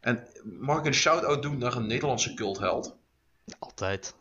En 0.00 0.28
mag 0.44 0.78
ik 0.78 0.84
een 0.84 0.94
shout-out 0.94 1.42
doen 1.42 1.58
naar 1.58 1.76
een 1.76 1.86
Nederlandse 1.86 2.34
cultheld? 2.34 2.96
Altijd. 3.58 4.14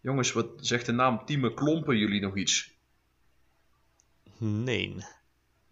Jongens, 0.00 0.32
wat 0.32 0.46
zegt 0.56 0.86
de 0.86 0.92
naam 0.92 1.24
Tieme 1.24 1.54
Klompen 1.54 1.96
jullie 1.96 2.20
nog 2.20 2.36
iets? 2.36 2.72
Nee. 4.38 4.96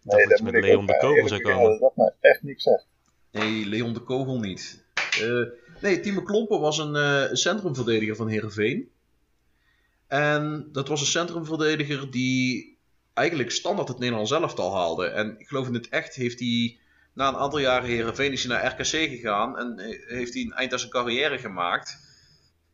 Nee, 0.01 0.27
dat 0.27 0.41
met 0.41 0.53
Leon 0.53 0.85
de 0.85 0.97
Kogel 0.97 1.27
zou 1.27 1.41
komen. 1.41 1.79
Dat 1.79 1.95
mij 1.95 2.13
echt 2.19 2.43
niks 2.43 2.63
zegt. 2.63 2.87
Nee, 3.31 3.65
Leon 3.65 3.93
de 3.93 3.99
Kogel 3.99 4.39
niet. 4.39 4.82
Uh, 5.21 5.47
nee, 5.81 5.99
Tieme 5.99 6.23
Klompen 6.23 6.59
was 6.59 6.77
een 6.77 6.95
uh, 6.95 7.23
centrumverdediger 7.33 8.15
van 8.15 8.27
Heerenveen. 8.27 8.89
En 10.07 10.69
dat 10.71 10.87
was 10.87 11.01
een 11.01 11.07
centrumverdediger 11.07 12.11
die 12.11 12.77
eigenlijk 13.13 13.51
standaard 13.51 13.87
het 13.87 13.99
Nederlands 13.99 14.31
elftal 14.31 14.75
haalde. 14.75 15.05
En 15.05 15.35
ik 15.39 15.47
geloof 15.47 15.67
in 15.67 15.73
het 15.73 15.89
echt 15.89 16.15
heeft 16.15 16.39
hij 16.39 16.77
na 17.13 17.27
een 17.27 17.35
aantal 17.35 17.59
jaren 17.59 17.89
Heerenveen 17.89 18.31
is 18.31 18.43
hij 18.43 18.57
naar 18.57 18.71
RKC 18.71 19.09
gegaan. 19.09 19.57
En 19.57 19.79
heeft 20.07 20.33
hij 20.33 20.43
een 20.43 20.53
eind 20.53 20.71
aan 20.71 20.79
zijn 20.79 20.91
carrière 20.91 21.37
gemaakt. 21.37 21.97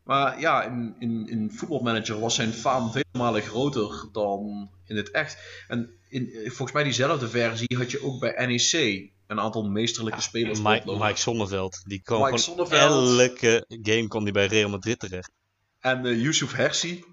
Maar 0.04 0.40
ja, 0.40 0.64
in, 0.64 0.96
in, 1.00 1.28
in 1.30 1.52
voetbalmanager 1.52 2.20
was 2.20 2.36
zijn 2.36 2.54
faam 2.54 2.92
vele 2.92 3.06
malen 3.12 3.42
groter 3.42 4.10
dan 4.12 4.70
in 4.86 4.96
het 4.96 5.12
echt. 5.12 5.38
En 5.68 5.90
in, 6.10 6.32
volgens 6.44 6.72
mij 6.72 6.84
diezelfde 6.84 7.30
versie 7.30 7.78
had 7.78 7.92
je 7.92 8.04
ook 8.04 8.20
bij 8.20 8.46
NEC 8.46 9.10
een 9.30 9.40
aantal 9.40 9.64
meesterlijke 9.64 10.22
spelers. 10.22 10.62
Mike, 10.62 10.98
Mike 10.98 11.16
Sonneveld, 11.16 11.82
die 11.86 12.02
kwam 12.02 12.22
Mike 12.22 12.38
Sonneveld. 12.38 13.20
elke 13.20 13.66
game 13.68 14.08
kon 14.08 14.24
hij 14.24 14.32
bij 14.32 14.46
Real 14.46 14.70
Madrid 14.70 15.00
terecht. 15.00 15.32
En 15.80 16.06
uh, 16.06 16.22
Yusuf 16.22 16.52
Hersi. 16.54 17.04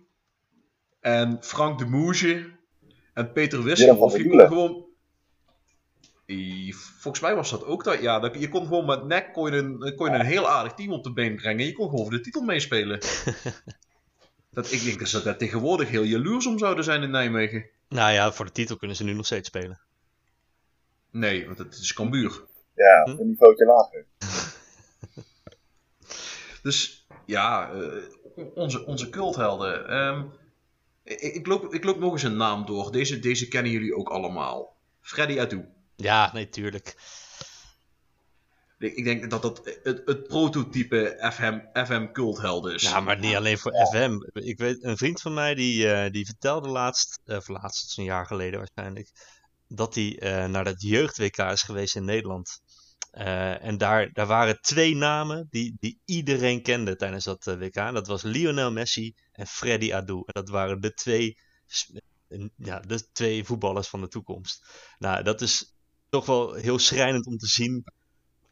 En 1.00 1.38
Frank 1.40 1.78
de 1.78 1.84
Moege. 1.84 2.54
En 3.14 3.32
Peter 3.32 3.62
Wissel. 3.62 3.96
of 3.96 4.16
je 4.16 4.28
kon 4.28 4.40
gewoon 4.40 4.84
Volgens 6.98 7.20
mij 7.20 7.34
was 7.34 7.50
dat 7.50 7.64
ook 7.64 7.84
dat. 7.84 8.00
Ja, 8.00 8.30
je 8.38 8.48
kon 8.48 8.66
gewoon 8.66 8.86
met 8.86 9.04
nek 9.04 9.32
kon 9.32 9.50
je 9.50 9.56
een, 9.56 9.94
kon 9.96 10.10
je 10.10 10.18
een 10.18 10.26
heel 10.26 10.48
aardig 10.48 10.72
team 10.74 10.92
op 10.92 11.04
de 11.04 11.12
been 11.12 11.36
brengen. 11.36 11.66
Je 11.66 11.72
kon 11.72 11.88
gewoon 11.88 12.04
voor 12.04 12.14
de 12.14 12.20
titel 12.20 12.42
meespelen. 12.42 13.00
dat, 14.50 14.72
ik 14.72 14.84
denk 14.84 14.98
dat 14.98 15.08
ze 15.08 15.36
tegenwoordig 15.36 15.88
heel 15.88 16.02
jaloers 16.02 16.46
om 16.46 16.58
zouden 16.58 16.84
zijn 16.84 17.02
in 17.02 17.10
Nijmegen. 17.10 17.68
Nou 17.88 18.12
ja, 18.12 18.32
voor 18.32 18.44
de 18.44 18.52
titel 18.52 18.76
kunnen 18.76 18.96
ze 18.96 19.04
nu 19.04 19.12
nog 19.12 19.26
steeds 19.26 19.48
spelen. 19.48 19.85
Nee, 21.16 21.46
want 21.46 21.58
het 21.58 21.74
is 21.74 21.92
Cambuur. 21.92 22.44
Ja, 22.74 23.02
hm? 23.02 23.20
een 23.20 23.28
niveautje 23.28 23.64
lager. 23.64 24.06
dus 26.62 27.06
ja, 27.24 27.72
uh, 27.72 28.02
onze, 28.54 28.86
onze 28.86 29.08
culthelden. 29.08 29.96
Um, 29.96 30.32
ik, 31.04 31.20
ik, 31.20 31.46
loop, 31.46 31.74
ik 31.74 31.84
loop 31.84 31.98
nog 31.98 32.12
eens 32.12 32.22
een 32.22 32.36
naam 32.36 32.66
door. 32.66 32.92
Deze, 32.92 33.18
deze 33.18 33.48
kennen 33.48 33.72
jullie 33.72 33.96
ook 33.96 34.08
allemaal. 34.08 34.76
Freddy 35.00 35.40
Adu. 35.40 35.68
Ja, 35.96 36.32
nee, 36.32 36.48
tuurlijk. 36.48 36.96
Ik 38.78 39.04
denk 39.04 39.30
dat 39.30 39.42
dat 39.42 39.64
het, 39.82 40.02
het 40.04 40.26
prototype 40.26 41.30
FM, 41.32 41.84
FM 41.84 42.12
cultheld 42.12 42.66
is. 42.66 42.82
Ja, 42.82 43.00
maar 43.00 43.18
niet 43.18 43.34
alleen 43.34 43.58
voor 43.58 43.72
FM. 43.72 44.18
Ik 44.32 44.58
weet, 44.58 44.84
een 44.84 44.96
vriend 44.96 45.20
van 45.20 45.34
mij 45.34 45.54
die, 45.54 45.86
uh, 45.86 46.10
die 46.10 46.26
vertelde 46.26 46.68
laatst, 46.68 47.20
uh, 47.24 47.36
of 47.36 47.48
laatst, 47.48 47.98
een 47.98 48.04
jaar 48.04 48.26
geleden 48.26 48.58
waarschijnlijk, 48.58 49.10
dat 49.68 49.94
hij 49.94 50.22
uh, 50.22 50.50
naar 50.50 50.64
het 50.64 50.82
jeugd-WK 50.82 51.38
is 51.38 51.62
geweest 51.62 51.96
in 51.96 52.04
Nederland. 52.04 52.60
en 53.10 53.78
daar, 53.78 54.12
daar 54.12 54.26
waren 54.26 54.60
twee 54.60 54.96
namen 54.96 55.46
die, 55.50 55.76
die 55.80 55.98
iedereen 56.04 56.62
kende 56.62 56.96
tijdens 56.96 57.24
dat 57.24 57.44
WK. 57.44 57.74
Dat 57.74 58.06
was 58.06 58.22
Lionel 58.22 58.72
Messi 58.72 59.14
en 59.32 59.46
Freddy 59.46 59.94
Adu. 59.94 60.14
En 60.14 60.32
dat 60.32 60.48
waren 60.48 60.80
de 60.80 60.94
twee, 60.94 61.38
ja, 62.56 62.80
de 62.80 63.12
twee 63.12 63.44
voetballers 63.44 63.88
van 63.88 64.00
de 64.00 64.08
toekomst. 64.08 64.66
Nou, 64.98 65.22
dat 65.22 65.40
is 65.40 65.74
toch 66.08 66.26
wel 66.26 66.54
heel 66.54 66.78
schrijnend 66.78 67.26
om 67.26 67.36
te 67.36 67.46
zien 67.46 67.84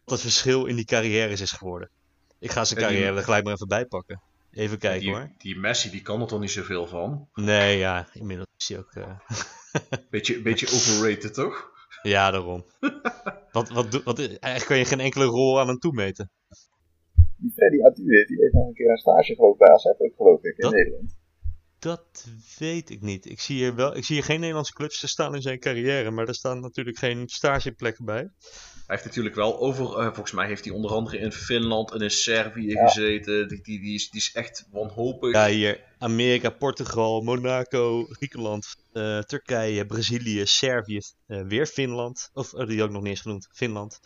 wat 0.05 0.15
het 0.15 0.21
verschil 0.21 0.67
in 0.67 0.77
die 0.77 0.85
carrières 0.85 1.41
is 1.41 1.53
geworden. 1.53 1.91
Ik 2.39 2.51
ga 2.51 2.65
zijn 2.65 2.81
carrière 2.81 3.09
die... 3.09 3.17
er 3.19 3.25
gelijk 3.25 3.45
maar 3.45 3.53
even 3.53 3.69
bij 3.69 3.87
pakken. 3.87 4.21
Even 4.51 4.79
kijken 4.79 5.01
die, 5.01 5.11
hoor. 5.11 5.31
Die 5.39 5.59
Messi, 5.59 5.91
die 5.91 6.03
kan 6.03 6.21
er 6.21 6.27
toch 6.27 6.41
niet 6.41 6.51
zoveel 6.51 6.87
van? 6.87 7.29
Nee, 7.35 7.79
ja, 7.79 8.09
inmiddels 8.13 8.49
is 8.59 8.69
hij 8.69 8.79
ook... 8.79 8.95
Uh... 8.95 9.19
beetje, 10.11 10.43
beetje 10.43 10.67
overrated, 10.67 11.35
toch? 11.35 11.73
Ja, 12.03 12.31
daarom. 12.31 12.65
wat, 13.53 13.69
wat, 13.69 14.03
wat, 14.03 14.19
eigenlijk 14.19 14.65
kan 14.65 14.79
je 14.79 14.85
geen 14.85 15.01
enkele 15.01 15.25
rol 15.25 15.61
aan 15.61 15.69
hem 15.69 15.79
toemeten. 15.79 16.31
Die 17.37 17.53
Freddy 17.53 17.83
Atu, 17.83 18.03
die 18.05 18.37
heeft 18.41 18.53
nog 18.53 18.67
een 18.67 18.75
keer 18.75 18.91
een 18.91 18.97
stage 18.97 19.35
geloof 19.35 19.57
bij 19.57 19.69
AZ 19.69 19.85
ook, 19.85 20.15
geloof 20.17 20.43
ik, 20.43 20.57
in 20.57 20.71
Nederland. 20.71 21.17
Dat 21.79 22.27
weet 22.59 22.91
ik 22.91 23.01
niet. 23.01 23.31
Ik 23.31 23.41
zie, 23.41 23.57
hier 23.57 23.75
wel, 23.75 23.97
ik 23.97 24.05
zie 24.05 24.15
hier 24.15 24.25
geen 24.25 24.41
Nederlandse 24.41 24.73
clubs 24.73 25.01
te 25.01 25.09
staan 25.09 25.35
in 25.35 25.43
zijn 25.43 25.59
carrière, 25.59 26.11
maar 26.11 26.29
er 26.29 26.35
staan 26.35 26.61
natuurlijk 26.61 26.99
geen 26.99 27.29
stageplekken 27.29 28.05
bij. 28.05 28.31
Hij 28.87 28.97
heeft 28.97 29.05
natuurlijk 29.05 29.35
wel 29.35 29.59
over, 29.59 29.85
uh, 29.85 30.05
volgens 30.05 30.33
mij 30.33 30.47
heeft 30.47 30.65
hij 30.65 30.75
onder 30.75 30.91
andere 30.91 31.19
in 31.19 31.33
Finland 31.33 31.93
en 31.93 32.01
in 32.01 32.11
Servië 32.11 32.77
gezeten. 32.77 33.49
Die, 33.49 33.63
die, 33.63 33.81
die, 33.81 33.95
is, 33.95 34.11
die 34.11 34.21
is 34.21 34.33
echt 34.33 34.69
wanhopig. 34.71 35.33
Ja, 35.33 35.47
hier 35.47 35.81
Amerika, 36.05 36.51
Portugal, 36.51 37.23
Monaco, 37.23 38.05
Griekenland, 38.05 38.77
uh, 38.93 39.19
Turkije, 39.19 39.87
Brazilië, 39.87 40.47
Servië, 40.47 41.01
uh, 41.29 41.43
weer 41.47 41.67
Finland. 41.67 42.31
Of 42.33 42.51
die 42.51 42.79
had 42.79 42.87
ik 42.87 42.93
nog 42.93 43.03
niet 43.03 43.11
eens 43.11 43.21
genoemd, 43.21 43.49
Finland. 43.53 44.01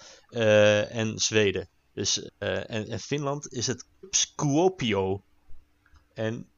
en 0.91 1.19
Zweden. 1.19 1.69
Dus, 1.95 2.31
en, 2.39 2.89
en 2.89 3.01
Finland 3.01 3.53
is 3.53 3.67
het 3.67 3.87
Skopje. 4.11 5.21
En 6.15 6.49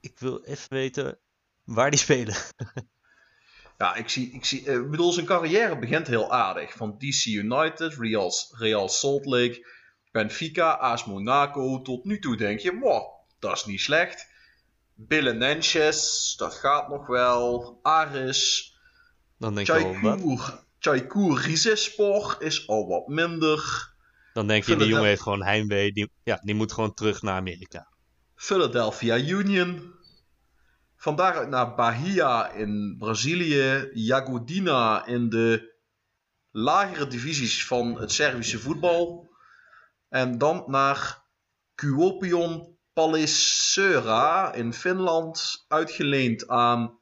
ik 0.00 0.18
wil 0.18 0.42
even 0.44 0.68
weten 0.68 1.18
waar 1.64 1.90
die 1.90 1.98
spelen. 1.98 2.34
ja, 3.78 3.94
ik 3.94 4.08
zie, 4.08 4.32
ik 4.32 4.44
zie, 4.44 4.82
bedoel, 4.82 5.12
zijn 5.12 5.26
carrière 5.26 5.78
begint 5.78 6.06
heel 6.06 6.32
aardig. 6.32 6.72
Van 6.72 6.98
DC 6.98 7.24
United, 7.24 7.94
Real, 7.94 8.32
Real 8.50 8.88
Salt 8.88 9.24
Lake, 9.24 9.66
Benfica, 10.10 10.70
AS 10.70 11.04
Monaco. 11.04 11.82
Tot 11.82 12.04
nu 12.04 12.18
toe 12.18 12.36
denk 12.36 12.58
je, 12.60 12.78
wow, 12.78 13.04
dat 13.38 13.56
is 13.56 13.64
niet 13.64 13.80
slecht. 13.80 14.30
Belenenses, 14.94 16.34
dat 16.36 16.54
gaat 16.54 16.88
nog 16.88 17.06
wel. 17.06 17.78
Aris. 17.82 18.72
Dan 19.38 19.54
denk? 19.54 19.68
Chaikur 20.78 21.40
Rizespor 21.40 22.36
is 22.38 22.68
al 22.68 22.88
wat 22.88 23.08
minder. 23.08 23.90
Dan 24.32 24.46
denk 24.46 24.64
je, 24.64 24.76
die 24.76 24.86
jongen 24.86 25.04
heeft 25.04 25.22
gewoon 25.22 25.42
heimwee. 25.42 25.92
Die, 25.92 26.10
ja, 26.22 26.40
die 26.42 26.54
moet 26.54 26.72
gewoon 26.72 26.94
terug 26.94 27.22
naar 27.22 27.36
Amerika. 27.36 27.88
Philadelphia 28.34 29.16
Union. 29.16 29.94
Van 30.96 31.16
daaruit 31.16 31.48
naar 31.48 31.74
Bahia 31.74 32.50
in 32.50 32.96
Brazilië. 32.98 33.90
Jagodina 33.92 35.06
in 35.06 35.28
de 35.28 35.74
lagere 36.50 37.06
divisies 37.06 37.66
van 37.66 38.00
het 38.00 38.12
Servische 38.12 38.58
voetbal. 38.58 39.30
En 40.08 40.38
dan 40.38 40.64
naar 40.66 41.22
Kuopion 41.74 42.71
Palliseura 42.92 44.54
in 44.54 44.72
Finland. 44.72 45.64
Uitgeleend 45.68 46.48
aan 46.48 46.98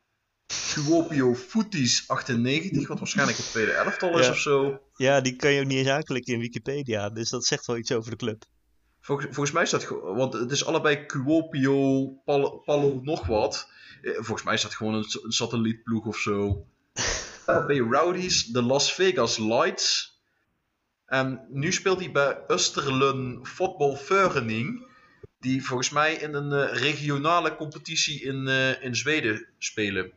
Kuopio 0.74 1.34
Footies 1.34 2.08
98, 2.08 2.88
wat 2.88 2.98
waarschijnlijk 2.98 3.38
het 3.38 3.46
tweede 3.46 3.72
elftal 3.72 4.18
is 4.18 4.28
of 4.28 4.38
zo. 4.38 4.80
Ja, 4.96 5.20
die 5.20 5.36
kan 5.36 5.52
je 5.52 5.60
ook 5.60 5.66
niet 5.66 5.78
eens 5.78 5.88
aanklikken 5.88 6.34
in 6.34 6.40
Wikipedia, 6.40 7.10
dus 7.10 7.30
dat 7.30 7.44
zegt 7.44 7.66
wel 7.66 7.76
iets 7.76 7.92
over 7.92 8.10
de 8.10 8.16
club. 8.16 8.44
Volgens, 9.00 9.26
volgens 9.26 9.54
mij 9.54 9.62
is 9.62 9.70
dat 9.70 9.88
want 10.02 10.32
het 10.32 10.50
is 10.50 10.64
allebei 10.64 11.06
Kuopio, 11.06 12.06
Palo, 12.64 13.00
nog 13.02 13.26
wat. 13.26 13.68
Eh, 14.02 14.12
volgens 14.14 14.42
mij 14.42 14.54
is 14.54 14.62
dat 14.62 14.74
gewoon 14.74 14.94
een, 14.94 15.06
een 15.22 15.32
satellietploeg 15.32 16.06
of 16.06 16.16
zo. 16.16 16.66
bij 17.66 17.78
Rowdies, 17.78 18.44
de 18.44 18.62
Las 18.62 18.92
Vegas 18.92 19.38
Lights. 19.38 20.18
En 21.06 21.46
nu 21.48 21.72
speelt 21.72 21.98
hij 21.98 22.10
bij 22.10 22.38
Österlen 22.48 23.38
Football 23.42 23.96
Vereniging. 23.96 24.88
Die 25.40 25.64
volgens 25.64 25.90
mij 25.90 26.14
in 26.14 26.34
een 26.34 26.52
uh, 26.52 26.80
regionale 26.80 27.56
competitie 27.56 28.22
in, 28.22 28.46
uh, 28.46 28.82
in 28.84 28.96
Zweden 28.96 29.46
spelen. 29.58 30.12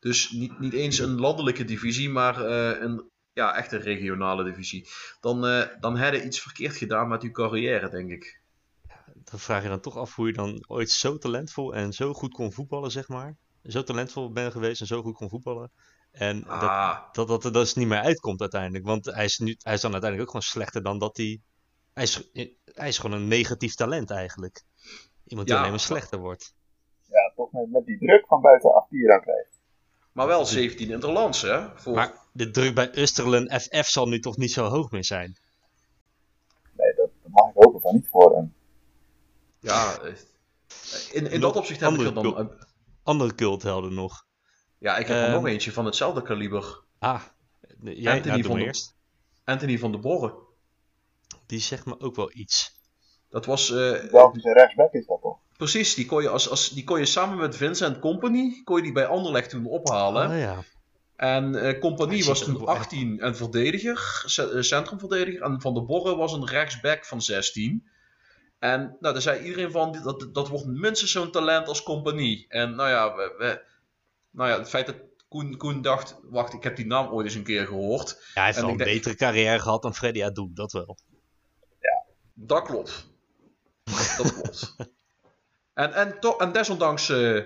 Dus 0.00 0.30
niet, 0.30 0.58
niet 0.58 0.72
eens 0.72 0.98
een 0.98 1.20
landelijke 1.20 1.64
divisie, 1.64 2.10
maar 2.10 2.40
uh, 2.40 2.80
een 2.80 3.10
ja, 3.32 3.56
echt 3.56 3.72
een 3.72 3.80
regionale 3.80 4.44
divisie. 4.44 4.88
Dan, 5.20 5.46
uh, 5.46 5.62
dan 5.80 5.96
heb 5.96 6.14
je 6.14 6.24
iets 6.24 6.40
verkeerd 6.40 6.76
gedaan 6.76 7.08
met 7.08 7.22
je 7.22 7.30
carrière, 7.30 7.88
denk 7.88 8.10
ik. 8.10 8.40
dan 9.14 9.38
vraag 9.40 9.62
je 9.62 9.68
dan 9.68 9.80
toch 9.80 9.96
af 9.96 10.14
hoe 10.14 10.26
je 10.26 10.32
dan 10.32 10.64
ooit 10.68 10.90
zo 10.90 11.18
talentvol 11.18 11.74
en 11.74 11.92
zo 11.92 12.12
goed 12.12 12.32
kon 12.32 12.52
voetballen, 12.52 12.90
zeg 12.90 13.08
maar. 13.08 13.36
Zo 13.64 13.82
talentvol 13.82 14.32
ben 14.32 14.52
geweest 14.52 14.80
en 14.80 14.86
zo 14.86 15.02
goed 15.02 15.14
kon 15.14 15.28
voetballen. 15.28 15.70
En 16.12 16.44
Ah, 16.46 16.94
dat, 17.12 17.14
dat, 17.14 17.28
dat 17.28 17.44
er 17.44 17.52
dus 17.52 17.74
niet 17.74 17.88
meer 17.88 18.00
uitkomt 18.00 18.40
uiteindelijk. 18.40 18.84
Want 18.84 19.04
hij 19.04 19.24
is, 19.24 19.38
nu, 19.38 19.56
hij 19.58 19.74
is 19.74 19.80
dan 19.80 19.92
uiteindelijk 19.92 20.30
ook 20.30 20.36
gewoon 20.36 20.52
slechter 20.52 20.82
dan 20.82 20.98
dat 20.98 21.16
hij... 21.16 21.40
Hij 21.92 22.02
is, 22.02 22.30
hij 22.74 22.88
is 22.88 22.98
gewoon 22.98 23.16
een 23.20 23.28
negatief 23.28 23.74
talent 23.74 24.10
eigenlijk. 24.10 24.64
Iemand 25.24 25.46
die 25.46 25.56
Ja, 25.56 25.60
alleen 25.62 25.72
maar 25.74 25.84
slechter 25.86 26.18
wordt. 26.18 26.54
Ja, 27.08 27.32
toch 27.36 27.52
met, 27.52 27.70
met 27.70 27.86
die 27.86 27.98
druk 27.98 28.26
van 28.26 28.40
buitenaf 28.40 28.88
die 28.88 29.00
je 29.00 29.06
dan 29.06 29.20
krijgt. 29.20 29.60
maar 30.12 30.26
wel 30.26 30.46
17 30.46 30.90
interlands, 30.90 31.42
hè? 31.42 31.78
Voor... 31.78 31.94
Maar 31.94 32.14
de 32.32 32.50
druk 32.50 32.74
bij 32.74 32.88
Österlen 32.88 33.60
FF 33.60 33.86
zal 33.88 34.08
nu 34.08 34.18
toch 34.20 34.36
niet 34.36 34.52
zo 34.52 34.64
hoog 34.64 34.90
meer 34.90 35.04
zijn? 35.04 35.36
Nee, 36.76 36.94
dat, 36.94 37.08
dat 37.22 37.32
mag 37.32 37.48
ik 37.48 37.54
hopen 37.54 37.80
van 37.80 37.94
niet 37.94 38.08
voor 38.08 38.34
hem. 38.36 38.54
Ja, 39.60 39.98
eh, 40.00 40.12
in, 41.12 41.26
in 41.30 41.40
Nog 41.40 41.52
dat 41.52 41.56
opzicht 41.56 41.80
heb 41.80 41.90
ik 41.92 41.98
er 42.00 42.06
andere 42.06 42.22
dan... 42.22 42.34
cult- 42.46 42.50
eh, 42.60 42.66
Andere 43.02 43.34
culthelden 43.34 43.94
nog. 43.94 44.26
ja, 44.78 44.96
ik 44.96 45.06
heb 45.06 45.16
er 45.16 45.22
Ehm, 45.22 45.32
nog 45.32 45.46
eentje 45.46 45.72
van 45.72 45.84
hetzelfde 45.84 46.22
kaliber. 46.22 46.82
Ah, 46.98 47.22
jij 47.82 48.12
Anthony 48.14 48.34
nou, 48.36 48.44
van 48.44 48.56
de- 48.58 48.64
eerst. 48.64 48.96
Anthony 49.44 49.78
van 49.78 49.92
de 49.92 49.98
Borre. 49.98 50.34
Die 51.52 51.60
zegt 51.60 51.86
me 51.86 52.00
ook 52.00 52.16
wel 52.16 52.30
iets. 52.34 52.80
Dat 53.28 53.46
was... 53.46 53.70
eh, 53.70 54.10
Belgische 54.10 54.52
rechtsback 54.52 54.92
is 54.92 55.06
dat 55.06 55.18
toch? 55.22 55.38
precies, 55.56 55.94
die 55.94 56.06
kon, 56.06 56.22
je 56.22 56.28
als, 56.28 56.48
als, 56.48 56.68
die 56.68 56.84
kon 56.84 56.98
je 56.98 57.04
samen 57.06 57.36
met 57.38 57.56
Vincent 57.56 57.98
Company... 57.98 58.60
kon 58.64 58.76
je 58.76 58.82
die 58.82 58.92
bij 58.92 59.06
Anderlecht 59.06 59.50
toen 59.50 59.66
ophalen. 59.66 60.30
Oh 60.30 60.38
ja. 60.38 60.64
En 61.16 61.54
eh 61.54 61.80
Compagnie 61.80 62.24
was 62.24 62.44
toen 62.44 62.54
ook 62.54 62.60
wel 62.66 62.74
echt- 62.74 62.78
18 62.84 63.20
en 63.20 63.36
verdediger, 63.36 64.22
eh, 64.36 64.60
centrumverdediger. 64.62 65.42
En 65.42 65.60
Van 65.60 65.74
der 65.74 65.84
Borre 65.84 66.16
was 66.16 66.32
een 66.32 66.46
rechtsback 66.48 67.04
van 67.04 67.22
16. 67.22 67.88
En 68.58 68.96
nou, 69.00 69.12
daar 69.14 69.22
zei 69.22 69.42
iedereen 69.44 69.70
van, 69.70 69.98
dat, 70.02 70.28
dat 70.32 70.48
wordt 70.48 70.66
minstens 70.66 71.10
zo'n 71.12 71.30
talent 71.30 71.68
als 71.68 71.82
Compagnie. 71.82 72.44
En 72.48 72.74
nou 72.74 72.88
ja, 72.88 73.14
we, 73.14 73.34
we- 73.38 73.62
nou 74.30 74.50
ja, 74.50 74.58
het 74.58 74.68
feit 74.68 74.86
dat 74.86 74.96
Koen, 75.28 75.56
Koen 75.56 75.82
dacht, 75.82 76.18
wacht, 76.22 76.52
ik 76.52 76.62
heb 76.62 76.76
die 76.76 76.86
naam 76.86 77.08
ooit 77.12 77.26
eens 77.26 77.34
een 77.34 77.42
keer 77.42 77.66
gehoord. 77.66 78.08
Ja, 78.10 78.16
hij 78.34 78.44
heeft 78.44 78.56
En 78.58 78.64
wel 78.64 78.72
ik 78.74 78.78
een 78.80 78.84
denk- 78.86 78.96
betere 78.96 79.16
carrière 79.16 79.58
gehad 79.58 79.82
dan 79.82 79.94
Freddy 79.94 80.24
Adu, 80.24 80.50
dat 80.54 80.72
wel. 80.72 80.98
Dat 82.34 82.62
klopt. 82.62 83.06
Dat 84.16 84.32
klopt. 84.32 84.76
En, 85.74 85.92
en, 85.92 86.20
to- 86.20 86.36
en 86.36 86.52
desondanks 86.52 87.08
eh 87.08 87.40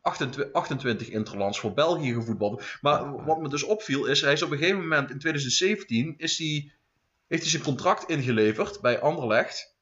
28, 0.00 0.52
28 0.52 1.08
interlands 1.08 1.58
voor 1.60 1.72
België 1.74 2.12
gevoetbald. 2.14 2.62
Maar 2.80 3.24
wat 3.24 3.40
me 3.40 3.48
dus 3.48 3.62
opviel 3.62 4.06
is, 4.06 4.20
hij 4.20 4.32
is 4.32 4.42
op 4.42 4.50
een 4.50 4.58
gegeven 4.58 4.80
moment 4.80 5.10
in 5.10 5.18
2017 5.18 6.14
is 6.16 6.38
hij, 6.38 6.72
heeft 7.28 7.42
hij 7.42 7.50
zijn 7.50 7.62
contract 7.62 8.08
ingeleverd 8.08 8.80
bij 8.80 9.00
Anderlecht. 9.00 9.74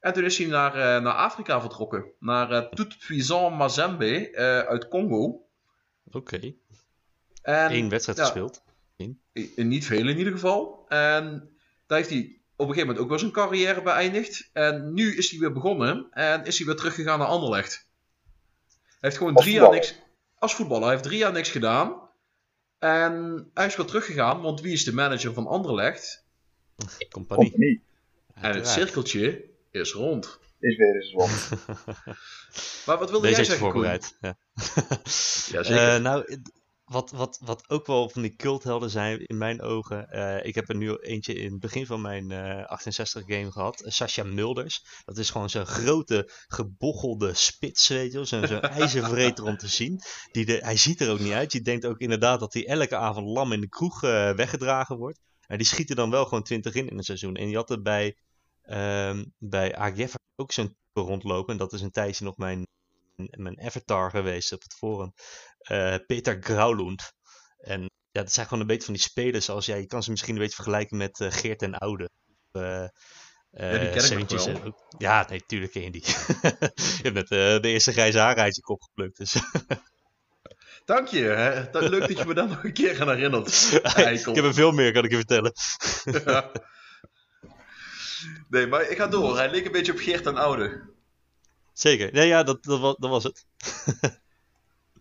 En 0.00 0.12
toen 0.12 0.24
is 0.24 0.38
hij 0.38 0.46
naar, 0.46 0.74
eh, 0.74 1.02
naar 1.02 1.12
Afrika 1.14 1.60
vertrokken. 1.60 2.04
Naar 2.18 2.68
Tout 2.70 2.98
Puissant 3.06 3.56
Mazembe 3.56 4.30
eh, 4.30 4.58
uit 4.58 4.88
Congo. 4.88 5.46
Oké. 6.12 6.54
En, 7.42 7.72
Eén 7.72 7.88
wedstrijd 7.88 8.18
ja. 8.18 8.24
gespeeld. 8.24 8.62
I- 8.98 9.52
Niet 9.56 9.86
veel 9.86 10.08
in 10.08 10.18
ieder 10.18 10.32
geval. 10.32 10.84
En 10.88 11.50
daar 11.86 11.98
heeft 11.98 12.10
hij 12.10 12.40
op 12.56 12.68
een 12.68 12.74
gegeven 12.74 12.86
moment 12.86 12.98
ook 12.98 13.08
wel 13.08 13.18
zijn 13.18 13.30
carrière 13.30 13.82
beëindigd. 13.82 14.50
En 14.52 14.94
nu 14.94 15.16
is 15.16 15.30
hij 15.30 15.38
weer 15.40 15.52
begonnen 15.52 16.06
en 16.10 16.44
is 16.44 16.56
hij 16.58 16.66
weer 16.66 16.76
teruggegaan 16.76 17.18
naar 17.18 17.28
Anderlecht. 17.28 17.86
Hij 18.86 18.96
heeft 19.00 19.16
gewoon 19.16 19.34
Als 19.34 19.44
drie 19.44 19.56
jaar 19.56 19.70
niks. 19.70 19.94
Als 20.38 20.54
voetballer, 20.54 20.82
hij 20.82 20.92
heeft 20.92 21.02
drie 21.04 21.18
jaar 21.18 21.32
niks 21.32 21.50
gedaan. 21.50 22.02
En 22.78 23.50
hij 23.54 23.66
is 23.66 23.76
weer 23.76 23.86
teruggegaan, 23.86 24.40
want 24.40 24.60
wie 24.60 24.72
is 24.72 24.84
de 24.84 24.92
manager 24.94 25.32
van 25.32 25.46
Anderlecht? 25.46 26.24
Compagnie. 27.10 27.50
Compagnie 27.50 27.82
En 28.34 28.54
het 28.54 28.68
cirkeltje 28.68 29.44
is 29.70 29.92
rond. 29.92 30.38
is 30.58 30.76
weer 30.76 30.94
eens 30.94 31.12
rond. 31.12 31.48
Maar 32.86 32.98
wat 32.98 33.10
wilde 33.10 33.26
Deze 33.26 33.36
jij 33.36 33.44
zeggen, 33.44 33.70
Koen? 33.70 33.72
voorbereid. 33.72 34.16
Ja. 34.20 34.36
Ja, 34.54 35.62
zeker. 35.62 35.94
Eh, 35.94 36.00
nou, 36.00 36.38
wat, 36.94 37.10
wat, 37.10 37.38
wat 37.44 37.70
ook 37.70 37.86
wel 37.86 38.08
van 38.08 38.22
die 38.22 38.36
culthelden 38.36 38.90
zijn 38.90 39.26
in 39.26 39.38
mijn 39.38 39.62
ogen. 39.62 40.08
eh, 40.10 40.46
ik 40.46 40.54
heb 40.54 40.68
er 40.68 40.76
nu 40.76 40.96
eentje 40.96 41.34
in 41.34 41.50
het 41.50 41.60
begin 41.60 41.86
van 41.86 42.00
mijn 42.00 42.30
eh 42.30 42.64
68 42.66 43.22
game 43.26 43.52
gehad. 43.52 43.80
eh, 43.80 43.90
Sascha 43.90 44.22
Mulders. 44.22 44.84
Dat 45.04 45.18
is 45.18 45.30
gewoon 45.30 45.50
zo'n 45.50 45.66
grote 45.66 46.30
gebochelde 46.46 47.34
spits, 47.34 47.88
weet 47.88 48.12
je 48.12 48.16
wel. 48.16 48.26
Zo'n 48.26 48.60
ijzervreter 48.80 49.44
om 49.44 49.56
te 49.56 49.68
zien. 49.68 50.00
Die 50.32 50.44
de, 50.44 50.58
hij 50.62 50.76
ziet 50.76 51.00
er 51.00 51.10
ook 51.10 51.18
niet 51.20 51.32
uit. 51.32 51.52
Je 51.52 51.60
denkt 51.60 51.86
ook 51.86 51.98
inderdaad 51.98 52.40
dat 52.40 52.52
hij 52.52 52.66
elke 52.66 52.96
avond 52.96 53.26
lam 53.26 53.52
in 53.52 53.60
de 53.60 53.68
kroeg 53.68 54.02
eh, 54.02 54.30
weggedragen 54.34 54.96
wordt. 54.96 55.18
Maar 55.46 55.58
die 55.58 55.66
schiet 55.66 55.90
er 55.90 55.96
dan 55.96 56.10
wel 56.10 56.24
gewoon 56.24 56.42
20 56.42 56.74
in 56.74 56.88
in 56.88 56.96
een 56.98 57.04
seizoen. 57.04 57.34
En 57.36 57.46
die 57.46 57.56
had 57.56 57.70
er 57.70 57.82
bij, 57.82 58.16
ehm 58.62 59.24
bij 59.38 59.76
AGF 59.76 60.14
ook 60.36 60.52
zo'n 60.52 60.76
rondlopen. 60.92 61.52
En 61.52 61.58
dat 61.58 61.72
is 61.72 61.80
een 61.80 61.90
tijdje 61.90 62.24
nog 62.24 62.36
mijn, 62.36 62.66
mijn 63.16 63.60
avatar 63.60 64.10
geweest 64.10 64.52
op 64.52 64.62
het 64.62 64.74
forum. 64.74 65.12
Eh, 65.58 65.94
Peter 66.06 66.36
Graulund. 66.40 67.12
En 67.58 67.80
ja, 68.10 68.22
dat 68.22 68.32
zijn 68.32 68.46
gewoon 68.46 68.60
een 68.62 68.66
beetje 68.68 68.84
van 68.84 68.94
die 68.94 69.02
spelers 69.02 69.48
als 69.48 69.66
ja, 69.66 69.74
je 69.74 69.86
kan 69.86 70.02
ze 70.02 70.10
misschien 70.10 70.34
een 70.34 70.40
beetje 70.40 70.54
vergelijken 70.54 70.96
met 70.96 71.20
eh, 71.20 71.30
Geert 71.30 71.62
en 71.62 71.74
Oude. 71.74 72.10
Ken 72.52 74.18
ik 74.18 74.28
wel. 74.28 74.46
en 74.46 74.64
ook- 74.64 74.94
Ja, 74.98 75.26
nee, 75.28 75.42
tuurlijk 75.46 75.72
ken 75.72 75.82
je 75.82 75.90
die. 75.90 76.04
je 77.02 77.10
hebt 77.10 77.14
net 77.14 77.28
de 77.62 77.68
eerste 77.68 77.92
grijze 77.92 78.18
haar 78.18 78.36
uit 78.36 78.54
je 78.56 78.62
kop 78.62 78.82
geplukt. 78.82 79.16
Dus. 79.16 79.34
Dank 80.84 81.08
je. 81.08 81.22
Hè? 81.22 81.70
Dat, 81.70 81.88
leuk 81.88 82.08
dat 82.08 82.18
je 82.18 82.24
me 82.26 82.34
daar 82.34 82.48
nog 82.48 82.64
een 82.64 82.72
keer 82.72 83.00
aan 83.00 83.08
herinnert. 83.08 83.70
ik 84.26 84.34
heb 84.34 84.44
er 84.44 84.54
veel 84.54 84.72
meer, 84.72 84.92
kan 84.92 85.04
ik 85.04 85.10
je 85.10 85.16
vertellen. 85.16 85.52
Ja. 86.24 86.50
Nee, 88.48 88.66
maar 88.66 88.88
ik 88.90 88.96
ga 88.96 89.06
door. 89.06 89.36
Hij 89.36 89.50
leek 89.50 89.64
een 89.66 89.72
beetje 89.72 89.92
op 89.92 89.98
Geert 89.98 90.26
en 90.26 90.36
Oude. 90.36 90.93
Zeker. 91.74 92.12
Nee, 92.12 92.26
ja, 92.28 92.42
dat, 92.42 92.64
dat, 92.64 92.80
was, 92.80 92.96
dat 92.98 93.10
was 93.10 93.24
het. 93.24 93.46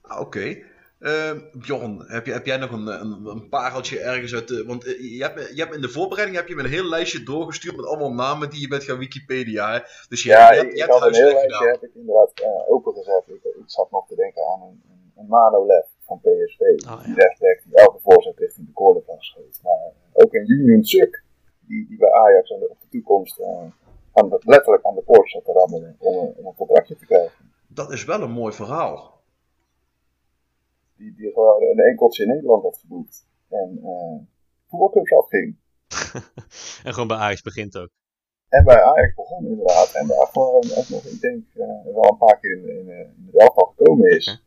Ah, 0.02 0.20
Oké. 0.20 0.58
Ehm, 1.00 1.40
Bjorn, 1.54 2.04
heb, 2.08 2.26
je, 2.26 2.32
heb 2.32 2.46
jij 2.46 2.58
nog 2.58 2.72
een, 2.72 2.88
een, 2.88 3.26
een 3.26 3.50
pareltje 3.50 4.00
ergens 4.00 4.34
uit 4.34 4.48
de... 4.48 4.66
Want 4.66 4.86
eh, 4.86 5.18
je 5.18 5.24
hebt, 5.24 5.56
je 5.56 5.62
hebt 5.62 5.76
in 5.76 5.82
de 5.82 5.90
voorbereiding 5.90 6.38
heb 6.40 6.48
je 6.48 6.56
me 6.56 6.64
een 6.64 6.70
heel 6.78 6.90
lijstje 6.90 7.24
doorgestuurd 7.24 7.76
met 7.76 7.86
allemaal 7.86 8.14
namen 8.14 8.50
die 8.50 8.62
je 8.62 8.68
bent 8.68 8.84
gaan 8.84 8.98
Wikipedia. 8.98 9.74
Hè? 9.74 9.80
Dus 10.10 10.24
je, 10.24 10.30
Ja, 10.30 10.52
je, 10.52 10.58
hebt- 10.60 10.68
je 10.72 10.74
ik 10.74 10.80
hebt 10.80 10.92
had 11.00 11.08
een 11.08 11.14
heel 11.14 11.24
lijstje 11.24 11.42
gedaan. 11.54 11.68
heb 11.72 11.84
ik 11.84 11.92
inderdaad 11.96 12.32
uh, 12.42 12.72
opengezet. 12.74 13.24
Ik, 13.28 13.44
ik 13.44 13.64
zat 13.66 13.92
nog 13.92 14.08
te 14.08 14.16
denken 14.16 14.44
aan 14.48 14.62
een, 14.62 14.82
een, 14.92 15.12
een 15.18 15.28
Manolev 15.28 15.86
van 16.06 16.20
PSV. 16.20 16.60
Oh, 16.88 17.04
Die 17.04 17.14
rechtsback 17.16 17.62
die 17.64 17.76
elke 17.76 18.00
voorzet 18.02 18.38
richting 18.38 18.68
de 18.68 18.74
cornervlag 18.74 19.24
schoot. 19.24 19.60
Maar 19.64 19.74
eh, 19.74 19.92
ook 20.24 20.34
een 20.34 20.52
Union 20.52 20.84
Suk. 20.84 21.24
Die, 21.68 21.88
die 21.88 21.98
bij 21.98 22.12
Ajax 22.12 22.52
aan 22.54 22.60
de, 22.60 22.70
op 22.70 22.78
de 22.82 22.88
toekomst 22.90 23.40
aan 24.14 24.30
de, 24.30 24.42
letterlijk 24.46 24.84
aan 24.86 24.96
de 24.96 25.02
poort 25.02 25.30
zat 25.30 25.46
te 25.46 25.52
rammelen 25.52 25.96
om, 26.00 26.14
een- 26.24 26.34
om 26.36 26.46
een 26.46 26.56
contractje 26.56 26.96
te 26.96 27.06
krijgen. 27.06 27.52
Dat 27.68 27.92
is 27.92 28.06
wel 28.06 28.22
een 28.22 28.32
mooi 28.32 28.54
verhaal. 28.54 29.22
Die, 30.98 31.14
die 31.16 31.32
gewoon 31.34 31.62
een 31.62 31.80
enkeltje 31.80 32.24
in 32.24 32.30
Nederland 32.30 32.64
had 32.64 32.78
geboekt. 32.78 33.28
En 33.50 33.80
eh 33.84 34.20
voetbalclubs 34.70 35.12
afging. 35.14 35.56
En 36.84 36.94
gewoon 36.94 37.08
bij 37.08 37.18
Ajax 37.18 37.42
begint 37.42 37.78
ook. 37.78 37.90
En 38.50 38.64
bij 38.66 38.84
Ajax 38.84 39.14
begon 39.16 39.46
inderdaad. 39.46 39.92
En 39.94 40.08
daar 40.08 40.28
gewoon 40.32 40.56
ook 40.56 40.90
nog, 40.90 41.04
ik 41.06 41.22
denk, 41.22 41.44
eh, 41.54 41.94
wel 41.94 42.10
een 42.12 42.18
paar 42.18 42.40
keer 42.40 42.52
in, 42.52 42.70
in, 42.80 42.90
eh, 42.90 43.00
in 43.00 43.24
het 43.32 43.40
elftal 43.42 43.74
gekomen 43.78 44.10
is. 44.10 44.44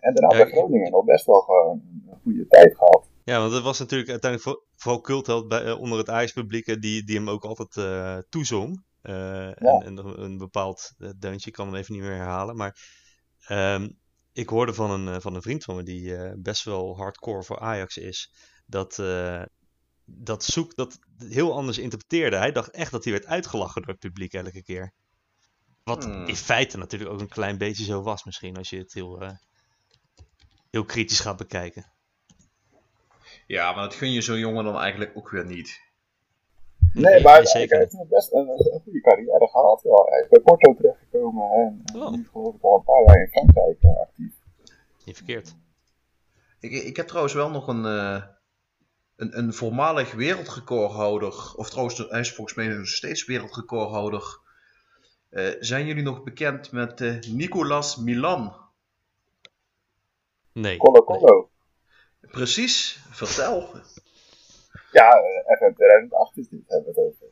En 0.00 0.14
daarna 0.14 0.36
Ja, 0.36 0.44
bij 0.44 0.52
Groningen 0.52 0.90
nog 0.90 1.04
best 1.04 1.26
wel 1.26 1.40
gewoon 1.40 1.82
een 2.10 2.18
goede 2.22 2.46
tijd 2.46 2.76
gehad. 2.76 3.06
Ja, 3.26 3.38
want 3.38 3.52
het 3.52 3.62
was 3.62 3.78
natuurlijk 3.78 4.10
uiteindelijk 4.10 4.50
voor- 4.50 4.64
vooral 4.76 5.00
cultheld 5.00 5.48
bij, 5.48 5.64
eh, 5.64 5.80
onder 5.80 5.98
het 5.98 6.10
Ajax-publiek 6.10 6.82
die, 6.82 7.04
die 7.04 7.16
hem 7.16 7.30
ook 7.30 7.44
altijd 7.44 7.76
eh, 7.76 8.18
toezong. 8.28 8.84
Eh, 9.00 9.62
en, 9.62 9.82
en 9.84 10.22
een, 10.22 10.38
bepaald 10.38 10.94
deuntje, 11.18 11.48
ik 11.48 11.52
kan 11.56 11.66
hem 11.66 11.76
even 11.76 11.94
niet 11.94 12.02
meer 12.02 12.14
herhalen. 12.14 12.56
Maar 12.56 12.78
ehm, 13.46 13.88
ik 14.32 14.48
hoorde 14.48 14.74
van 14.74 14.90
een, 14.90 15.20
van 15.20 15.34
een 15.34 15.42
vriend 15.42 15.64
van 15.64 15.76
me 15.76 15.82
die 15.82 16.36
best 16.38 16.64
wel 16.64 16.96
hardcore 16.96 17.42
voor 17.42 17.60
Ajax 17.60 17.96
is. 17.96 18.32
Dat, 18.66 19.02
dat 20.04 20.44
Zoek 20.44 20.74
dat 20.74 20.98
heel 21.18 21.52
anders 21.54 21.78
interpreteerde. 21.78 22.36
Hij 22.36 22.52
dacht 22.52 22.70
echt 22.70 22.90
dat 22.90 23.04
hij 23.04 23.12
werd 23.12 23.26
uitgelachen 23.26 23.82
door 23.82 23.90
het 23.90 24.00
publiek 24.00 24.32
elke 24.32 24.62
keer. 24.62 24.92
Wat 25.84 26.04
Hmm. 26.04 26.26
in 26.26 26.36
feite 26.36 26.76
natuurlijk 26.78 27.10
ook 27.12 27.20
een 27.20 27.28
klein 27.28 27.58
beetje 27.58 27.84
zo 27.84 28.02
was 28.02 28.24
misschien, 28.24 28.56
als 28.56 28.70
je 28.70 28.78
het 28.78 28.92
heel, 28.92 29.38
heel 30.70 30.84
kritisch 30.84 31.20
gaat 31.20 31.36
bekijken. 31.36 31.94
Ja, 33.46 33.72
maar 33.72 33.82
dat 33.82 33.94
gun 33.94 34.12
je 34.12 34.20
zo'n 34.20 34.38
jongen 34.38 34.64
dan 34.64 34.78
eigenlijk 34.78 35.12
ook 35.14 35.30
weer 35.30 35.46
niet. 35.46 35.84
Nee, 36.92 37.22
maar 37.22 37.46
zeker. 37.46 37.80
ik 37.82 37.90
heeft 37.90 38.08
best 38.08 38.32
een, 38.32 38.48
een 38.48 38.80
goede 38.84 39.00
carrière 39.00 39.48
gehad. 39.48 39.82
Wel. 39.82 40.06
Hij 40.10 40.20
is 40.20 40.28
bij 40.28 40.40
Porto 40.40 40.74
terechtgekomen 40.74 41.50
en 41.50 41.82
Oh. 42.02 42.10
nu 42.10 42.28
geloof 42.32 42.54
ik 42.54 42.62
al 42.62 42.76
een 42.76 42.84
paar 42.84 43.04
jaar 43.06 43.20
in 43.20 43.28
Frankrijk 43.28 43.82
eh, 43.82 44.00
actief. 44.00 44.32
Niet 45.04 45.16
verkeerd. 45.16 45.56
Ik, 46.60 46.72
ik 46.72 46.96
heb 46.96 47.06
trouwens 47.06 47.34
wel 47.34 47.50
nog 47.50 47.66
een, 47.68 47.84
eh, 47.84 48.22
een, 49.16 49.38
een 49.38 49.52
voormalig 49.54 50.12
wereldrecordhouder. 50.12 51.54
Of 51.56 51.70
trouwens, 51.70 51.98
hij 51.98 52.20
is 52.20 52.34
volgens 52.34 52.56
mij 52.56 52.66
nog 52.66 52.86
steeds 52.86 53.24
wereldrecordhouder. 53.24 54.40
Eh, 55.30 55.48
zijn 55.60 55.86
jullie 55.86 56.02
nog 56.02 56.22
bekend 56.22 56.72
met 56.72 57.00
eh, 57.00 57.20
Nicolas 57.20 57.96
Milan? 57.96 58.56
Nee. 60.52 60.76
Colo 60.76 61.04
Colo. 61.04 61.50
Precies, 62.30 63.00
vertel. 63.10 63.68
Ja, 64.92 65.10
eh, 65.10 65.56
FM 65.56 65.74
2008 65.74 66.36
is 66.36 66.48
dit, 66.48 66.60
hebben 66.66 66.94
we 66.94 67.00
het 67.00 67.12
over. 67.12 67.26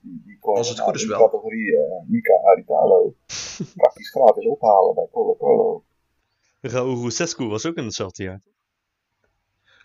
Die, 0.00 0.22
die 0.24 0.38
kon 0.38 0.54
Als 0.56 0.68
het 0.68 0.76
nou 0.76 0.88
goed 0.88 0.98
is 0.98 1.02
in 1.04 1.08
wel. 1.08 1.20
categorie 1.20 1.66
uh, 1.66 1.80
Mika 2.06 2.34
Aritalo 2.44 3.14
praktisch 3.76 4.10
gratis 4.10 4.46
ophalen 4.46 4.94
bij 4.94 5.08
Colo 5.12 5.36
Colo. 5.36 5.84
Raúl 6.60 7.02
Rusescu 7.02 7.44
was 7.44 7.66
ook 7.66 7.76
in 7.76 7.84
hetzelfde 7.84 8.22
jaar. 8.22 8.42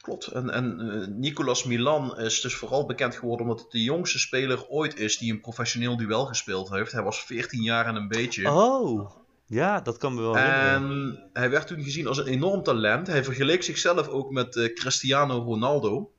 Klopt. 0.01 0.27
En, 0.27 0.49
en 0.49 0.79
uh, 0.79 1.07
Nicolas 1.07 1.63
Milan 1.63 2.17
is 2.17 2.41
dus 2.41 2.55
vooral 2.55 2.85
bekend 2.85 3.15
geworden 3.15 3.45
omdat 3.45 3.61
het 3.61 3.71
de 3.71 3.83
jongste 3.83 4.19
speler 4.19 4.67
ooit 4.67 4.99
is 4.99 5.17
die 5.17 5.31
een 5.31 5.41
professioneel 5.41 5.97
duel 5.97 6.25
gespeeld 6.25 6.69
heeft. 6.69 6.91
Hij 6.91 7.03
was 7.03 7.23
14 7.23 7.61
jaar 7.61 7.85
en 7.85 7.95
een 7.95 8.07
beetje. 8.07 8.51
Oh, 8.51 9.11
ja, 9.51 9.81
dat 9.81 9.97
kan 9.97 10.13
me 10.13 10.21
wel. 10.21 10.37
En 10.37 11.29
hij 11.33 11.49
werd 11.49 11.67
toen 11.67 11.83
gezien 11.83 12.07
als 12.07 12.17
een 12.17 12.27
enorm 12.27 12.63
talent. 12.63 13.07
Hij 13.07 13.23
vergeleek 13.23 13.63
zichzelf 13.63 14.07
ook 14.07 14.31
met 14.31 14.55
uh, 14.55 14.73
Cristiano 14.73 15.37
Ronaldo. 15.37 16.13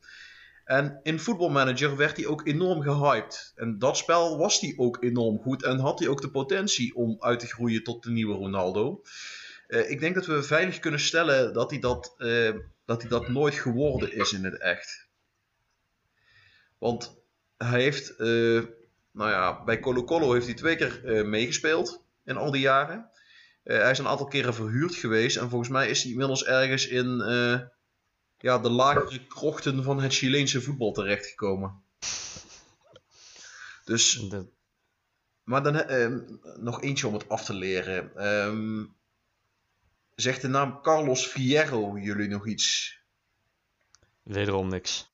En 0.65 1.01
in 1.03 1.19
Football 1.19 1.51
Manager 1.51 1.97
werd 1.97 2.17
hij 2.17 2.27
ook 2.27 2.47
enorm 2.47 2.83
gehyped. 2.83 3.53
En 3.55 3.79
dat 3.79 3.97
spel 3.97 4.39
was 4.39 4.61
hij 4.61 4.75
ook 4.77 5.03
enorm 5.03 5.39
goed 5.39 5.63
en 5.63 5.79
had 5.79 5.99
hij 5.99 6.09
ook 6.09 6.21
de 6.21 6.31
potentie 6.31 6.95
om 6.95 7.17
uit 7.21 7.41
te 7.41 7.47
groeien 7.47 7.83
tot 7.83 8.03
de 8.03 8.11
nieuwe 8.11 8.35
Ronaldo. 8.35 9.03
Uh, 9.69 9.91
ik 9.91 10.01
denk 10.01 10.15
dat 10.15 10.27
we 10.27 10.43
veilig 10.43 10.79
kunnen 10.79 11.01
stellen 11.01 11.53
dat 11.53 11.71
hij 11.71 11.79
dat, 11.79 12.15
uh, 12.19 12.51
dat 12.85 13.01
hij 13.01 13.11
dat 13.11 13.29
nooit 13.29 13.55
geworden 13.55 14.13
is 14.13 14.33
in 14.33 14.45
het 14.45 14.59
echt. 14.59 15.09
Want 16.79 17.23
hij 17.57 17.83
heeft, 17.83 18.19
nou 18.19 19.31
ja, 19.31 19.65
bij 19.65 19.81
Colo 19.81 20.05
Colo 20.05 20.33
heeft 20.33 20.47
hij 20.47 20.55
twee 20.55 20.77
keer 20.77 21.27
meegespeeld 21.27 22.05
in 22.25 22.37
al 22.37 22.51
die 22.51 22.61
jaren. 22.61 23.11
Hij 23.63 23.91
is 23.91 23.99
een 23.99 24.07
aantal 24.09 24.27
keren 24.29 24.55
verhuurd 24.55 24.95
geweest 24.95 25.37
en 25.37 25.49
volgens 25.49 25.71
mij 25.71 25.89
is 25.89 26.03
hij 26.03 26.11
inmiddels 26.11 26.45
ergens 26.45 26.87
in 26.87 27.17
ja, 28.39 28.59
de 28.59 28.71
lagere 28.71 29.27
krochten 29.27 29.83
van 29.83 30.01
het 30.01 30.15
Chileense 30.15 30.63
voetbal 30.63 30.93
terechtgekomen. 30.93 31.83
Dus, 33.85 34.13
De- 34.29 34.47
maar 35.45 35.63
dan 35.63 35.77
eh, 35.77 36.19
nog 36.57 36.83
eentje 36.83 37.07
om 37.07 37.13
het 37.15 37.29
af 37.29 37.45
te 37.45 37.55
leren. 37.55 38.17
Ehm, 38.17 38.85
zegt 40.15 40.41
de 40.41 40.49
naam 40.49 40.81
Carlos 40.83 41.27
Fierro 41.27 41.99
jullie 41.99 42.29
nog 42.29 42.47
iets? 42.47 42.97
Wederom 44.23 44.69
niks. 44.69 45.11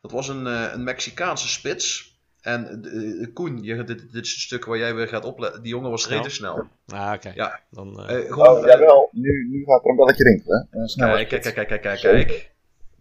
Dat 0.00 0.10
was 0.10 0.28
een, 0.28 0.46
eh, 0.46 0.72
een 0.72 0.84
Mexicaanse 0.84 1.48
spits. 1.48 2.17
En 2.48 2.82
eh, 2.84 3.34
Koen, 3.34 3.62
je, 3.62 3.84
dit, 3.84 4.12
dit 4.12 4.24
is 4.24 4.34
een 4.34 4.40
stuk 4.40 4.64
waar 4.64 4.78
jij 4.78 4.94
weer 4.94 5.08
gaat 5.08 5.24
opletten. 5.24 5.62
Die 5.62 5.70
jongen 5.70 5.90
was 5.90 6.02
Snel. 6.02 6.18
rete 6.18 6.30
snel. 6.30 6.62
Ah, 6.86 7.12
oké. 7.14 7.32
Ja. 7.34 7.60
Dan, 7.70 8.04
eh, 8.06 8.16
Eh, 8.18 8.32
gewoon, 8.32 8.48
Oh, 8.48 8.66
jawel, 8.66 9.08
nu, 9.12 9.48
nu 9.50 9.64
gaat 9.64 9.84
er 9.84 9.90
een 9.90 9.96
belletje 9.96 10.24
rinkelen. 10.24 10.68
Uh, 10.72 11.12
kijk, 11.14 11.28
kijk, 11.28 11.42
kijk, 11.42 11.54
kijk, 11.54 11.68
kijk, 11.68 11.82
kijk, 11.82 12.00
kijk. 12.00 12.52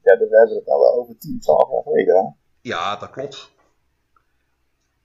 Ja, 0.04 0.16
dus 0.16 0.30
we 0.30 0.38
hebben 0.38 0.56
het 0.58 0.68
al 0.68 0.80
wel 0.80 0.94
over 1.00 1.18
10, 1.18 1.40
12 1.40 1.72
jaar 1.72 1.82
geleden. 1.84 2.16
Hè? 2.16 2.22
Ja, 2.62 2.96
dat 2.96 3.10
klopt. 3.10 3.52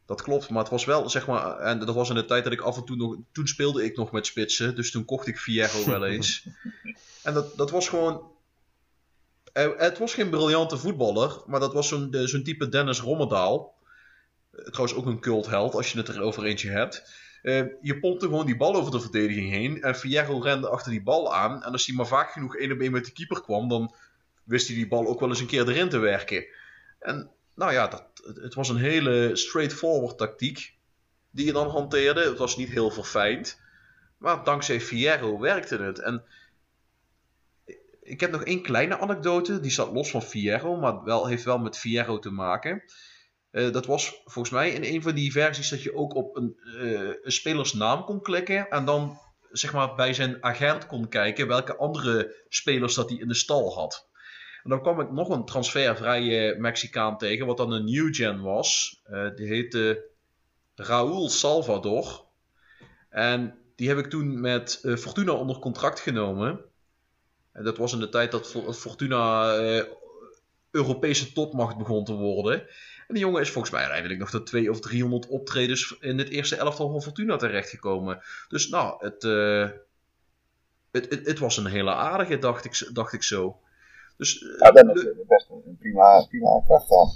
Dat 0.06 0.22
klopt, 0.22 0.50
maar 0.50 0.62
het 0.62 0.70
was 0.70 0.84
wel, 0.84 1.08
zeg 1.10 1.26
maar, 1.26 1.58
en 1.58 1.78
dat 1.78 1.94
was 1.94 2.08
in 2.08 2.14
de 2.14 2.24
tijd 2.24 2.44
dat 2.44 2.52
ik 2.52 2.60
af 2.60 2.76
en 2.76 2.84
toe 2.84 2.96
nog, 2.96 3.16
toen 3.32 3.46
speelde 3.46 3.84
ik 3.84 3.96
nog 3.96 4.12
met 4.12 4.26
spitsen, 4.26 4.74
dus 4.74 4.90
toen 4.90 5.04
kocht 5.04 5.26
ik 5.26 5.38
Fierro 5.38 5.84
wel 5.90 6.04
eens. 6.06 6.46
en 7.22 7.34
dat, 7.34 7.56
dat 7.56 7.70
was 7.70 7.88
gewoon, 7.88 8.30
eh, 9.52 9.70
het 9.76 9.98
was 9.98 10.14
geen 10.14 10.30
briljante 10.30 10.76
voetballer, 10.76 11.42
maar 11.46 11.60
dat 11.60 11.72
was 11.72 11.88
zo'n 11.88 12.08
zo'n 12.24 12.42
type 12.42 12.68
Dennis 12.68 13.00
Rommedaal. 13.00 13.74
Trouwens 14.52 14.94
ook 14.94 15.06
een 15.06 15.20
cultheld, 15.20 15.74
als 15.74 15.92
je 15.92 15.98
het 15.98 16.08
er 16.08 16.22
over 16.22 16.44
eentje 16.44 16.70
hebt. 16.70 17.20
Eh, 17.42 17.64
je 17.80 17.98
pompte 18.00 18.26
gewoon 18.26 18.46
die 18.46 18.56
bal 18.56 18.74
over 18.74 18.90
de 18.90 19.00
verdediging 19.00 19.50
heen 19.50 19.82
en 19.82 19.94
Fierro 19.94 20.38
rende 20.38 20.68
achter 20.68 20.90
die 20.90 21.02
bal 21.02 21.34
aan. 21.34 21.62
En 21.62 21.72
als 21.72 21.86
hij 21.86 21.96
maar 21.96 22.06
vaak 22.06 22.30
genoeg 22.30 22.56
één 22.56 22.72
op 22.72 22.80
één 22.80 22.92
met 22.92 23.04
de 23.04 23.12
keeper 23.12 23.42
kwam, 23.42 23.68
dan 23.68 23.94
wist 24.44 24.66
hij 24.66 24.76
die 24.76 24.88
bal 24.88 25.06
ook 25.06 25.20
wel 25.20 25.28
eens 25.28 25.40
een 25.40 25.46
keer 25.46 25.68
erin 25.68 25.88
te 25.88 25.98
werken. 25.98 26.46
En 26.98 27.30
nou 27.54 27.72
ja, 27.72 27.86
dat, 27.86 28.04
het, 28.24 28.36
het 28.36 28.54
was 28.54 28.68
een 28.68 28.76
hele 28.76 29.36
straightforward 29.36 30.18
tactiek 30.18 30.74
die 31.30 31.46
je 31.46 31.52
dan 31.52 31.68
hanteerde. 31.68 32.24
Het 32.24 32.38
was 32.38 32.56
niet 32.56 32.68
heel 32.68 32.90
verfijnd. 32.90 33.60
Maar 34.18 34.44
dankzij 34.44 34.80
Fierro 34.80 35.38
werkte 35.38 35.76
het. 35.76 35.98
En 35.98 36.24
ik 38.02 38.20
heb 38.20 38.30
nog 38.30 38.44
één 38.44 38.62
kleine 38.62 38.98
anekdote. 38.98 39.60
Die 39.60 39.70
staat 39.70 39.92
los 39.92 40.10
van 40.10 40.22
Fierro, 40.22 40.76
maar 40.76 41.04
wel, 41.04 41.26
heeft 41.26 41.44
wel 41.44 41.58
met 41.58 41.78
Fierro 41.78 42.18
te 42.18 42.30
maken. 42.30 42.82
Eh, 43.52 43.72
dat 43.72 43.86
was 43.86 44.20
volgens 44.24 44.50
mij 44.54 44.70
in 44.70 44.94
een 44.94 45.02
van 45.02 45.14
die 45.14 45.32
versies 45.32 45.68
dat 45.68 45.82
je 45.82 45.94
ook 45.94 46.14
op 46.14 46.36
een, 46.36 46.56
eh, 46.80 47.14
een 47.22 47.32
spelersnaam 47.32 48.04
kon 48.04 48.22
klikken. 48.22 48.68
En 48.68 48.84
dan 48.84 49.18
zeg 49.50 49.72
maar 49.72 49.94
bij 49.94 50.14
zijn 50.14 50.44
agent 50.44 50.86
kon 50.86 51.08
kijken 51.08 51.46
welke 51.46 51.76
andere 51.76 52.44
spelers 52.48 52.94
dat 52.94 53.08
hij 53.08 53.18
in 53.18 53.28
de 53.28 53.34
stal 53.34 53.74
had. 53.74 54.08
En 54.62 54.70
dan 54.70 54.82
kwam 54.82 55.00
ik 55.00 55.10
nog 55.10 55.28
een 55.28 55.44
transfervrije 55.44 56.56
Mexicaan 56.58 57.18
tegen, 57.18 57.46
wat 57.46 57.56
dan 57.56 57.72
een 57.72 57.84
new 57.84 58.14
gen 58.14 58.40
was. 58.42 59.00
Eh, 59.04 59.28
die 59.34 59.46
heette 59.46 60.04
Raúl 60.74 61.28
Salvador. 61.28 62.24
En 63.08 63.58
die 63.76 63.88
heb 63.88 63.98
ik 63.98 64.06
toen 64.06 64.40
met 64.40 64.80
Fortuna 64.98 65.32
onder 65.32 65.58
contract 65.58 66.00
genomen. 66.00 66.60
En 67.52 67.64
dat 67.64 67.76
was 67.76 67.92
in 67.92 68.00
de 68.00 68.08
tijd 68.08 68.30
dat 68.30 68.50
Fo- 68.50 68.72
Fortuna 68.72 69.54
Europese 70.72 71.32
topmacht 71.32 71.76
begon 71.76 72.04
te 72.04 72.14
worden. 72.14 72.60
En 73.08 73.14
die 73.14 73.18
jongen 73.18 73.40
is 73.40 73.50
volgens 73.50 73.72
mij 73.72 73.82
uiteindelijk 73.82 74.20
nog 74.20 74.30
tot 74.30 74.46
200 74.46 74.84
of 74.84 74.90
300 74.90 75.26
optredens 75.26 75.96
in 76.00 76.18
het 76.18 76.28
eerste 76.28 76.56
elftal 76.56 76.90
van 76.90 77.02
Fortuna 77.02 77.36
terechtgekomen. 77.36 78.22
Dus 78.48 78.68
nou, 78.68 79.04
het, 79.04 79.24
eh, 79.24 79.70
het, 80.90 81.10
het, 81.10 81.26
het 81.26 81.38
was 81.38 81.56
een 81.56 81.66
hele 81.66 81.94
aardige, 81.94 82.38
dacht 82.38 82.64
ik, 82.64 82.88
dacht 82.92 83.12
ik 83.12 83.22
zo. 83.22 83.60
Dus, 84.16 84.42
eh, 84.42 84.58
Ja, 84.58 84.70
dan 84.70 84.90
is 84.90 85.04
best 85.26 85.48
een 85.50 85.76
prima, 85.78 86.26
prima 86.28 86.62
kracht 86.64 86.88
dan. 86.88 87.12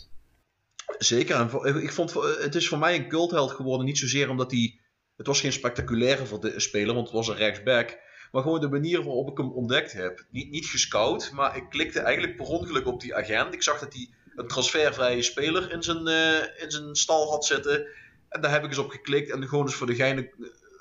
Zeker. 0.99 1.65
En 1.65 1.83
ik 1.83 1.93
vond, 1.93 2.15
het 2.41 2.55
is 2.55 2.69
voor 2.69 2.79
mij 2.79 2.95
een 2.95 3.09
cultheld 3.09 3.51
geworden. 3.51 3.87
Niet 3.87 3.99
zozeer 3.99 4.31
omdat 4.31 4.51
hij... 4.51 4.81
Het 5.17 5.27
was 5.27 5.41
geen 5.41 5.53
spectaculaire 5.53 6.53
speler, 6.57 6.95
want 6.95 7.07
het 7.07 7.17
was 7.17 7.29
een 7.29 7.37
rechtsback. 7.37 7.99
Maar 8.37 8.45
gewoon 8.45 8.61
de 8.61 8.69
manier 8.69 9.05
waarop 9.05 9.31
ik 9.31 9.37
hem 9.37 9.53
ontdekt 9.53 9.93
heb. 9.93 10.25
Niet, 10.31 10.51
niet 10.51 10.67
gescout, 10.67 11.31
maar 11.33 11.57
ik 11.57 11.69
klikte 11.69 12.01
eigenlijk 12.01 12.37
per 12.37 12.47
ongeluk 12.47 12.87
op 12.87 13.01
die 13.01 13.15
agent. 13.15 13.55
Ik 13.55 13.63
zag 13.63 13.79
dat 13.79 13.93
hij 13.93 14.09
een 14.35 14.47
transfervrije 14.47 15.23
speler 15.23 15.73
in 15.73 15.83
zijn, 15.83 16.07
eh, 16.07 16.63
in 16.63 16.71
zijn 16.71 16.97
stal 16.97 17.31
had 17.31 17.45
zitten. 17.45 17.87
En 18.29 18.41
daar 18.41 18.51
heb 18.51 18.63
ik 18.63 18.69
eens 18.69 18.79
op 18.79 18.91
geklikt. 18.91 19.31
En 19.31 19.49
gewoon 19.49 19.65
eens 19.65 19.75
voor 19.75 19.87
de 19.87 19.95
gein 19.95 20.31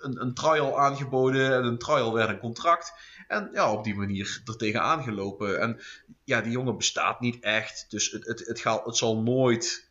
een, 0.02 0.22
een 0.22 0.34
trial 0.34 0.80
aangeboden. 0.80 1.54
En 1.54 1.64
een 1.64 1.78
trial 1.78 2.14
werd 2.14 2.30
een 2.30 2.40
contract. 2.40 2.94
En 3.28 3.50
ja, 3.54 3.72
op 3.72 3.84
die 3.84 3.96
manier 3.96 4.42
er 4.46 4.58
tegenaan 4.58 5.04
gelopen. 5.04 5.60
En 5.60 5.82
ja, 6.24 6.42
die 6.42 6.52
jongen 6.52 6.78
bestaat 6.78 7.20
niet 7.20 7.44
echt. 7.44 7.86
Dus 7.90 8.12
het, 8.12 8.26
het, 8.26 8.48
het, 8.48 8.60
gaat, 8.60 8.86
het 8.86 8.98
zal 8.98 9.22
nooit 9.22 9.88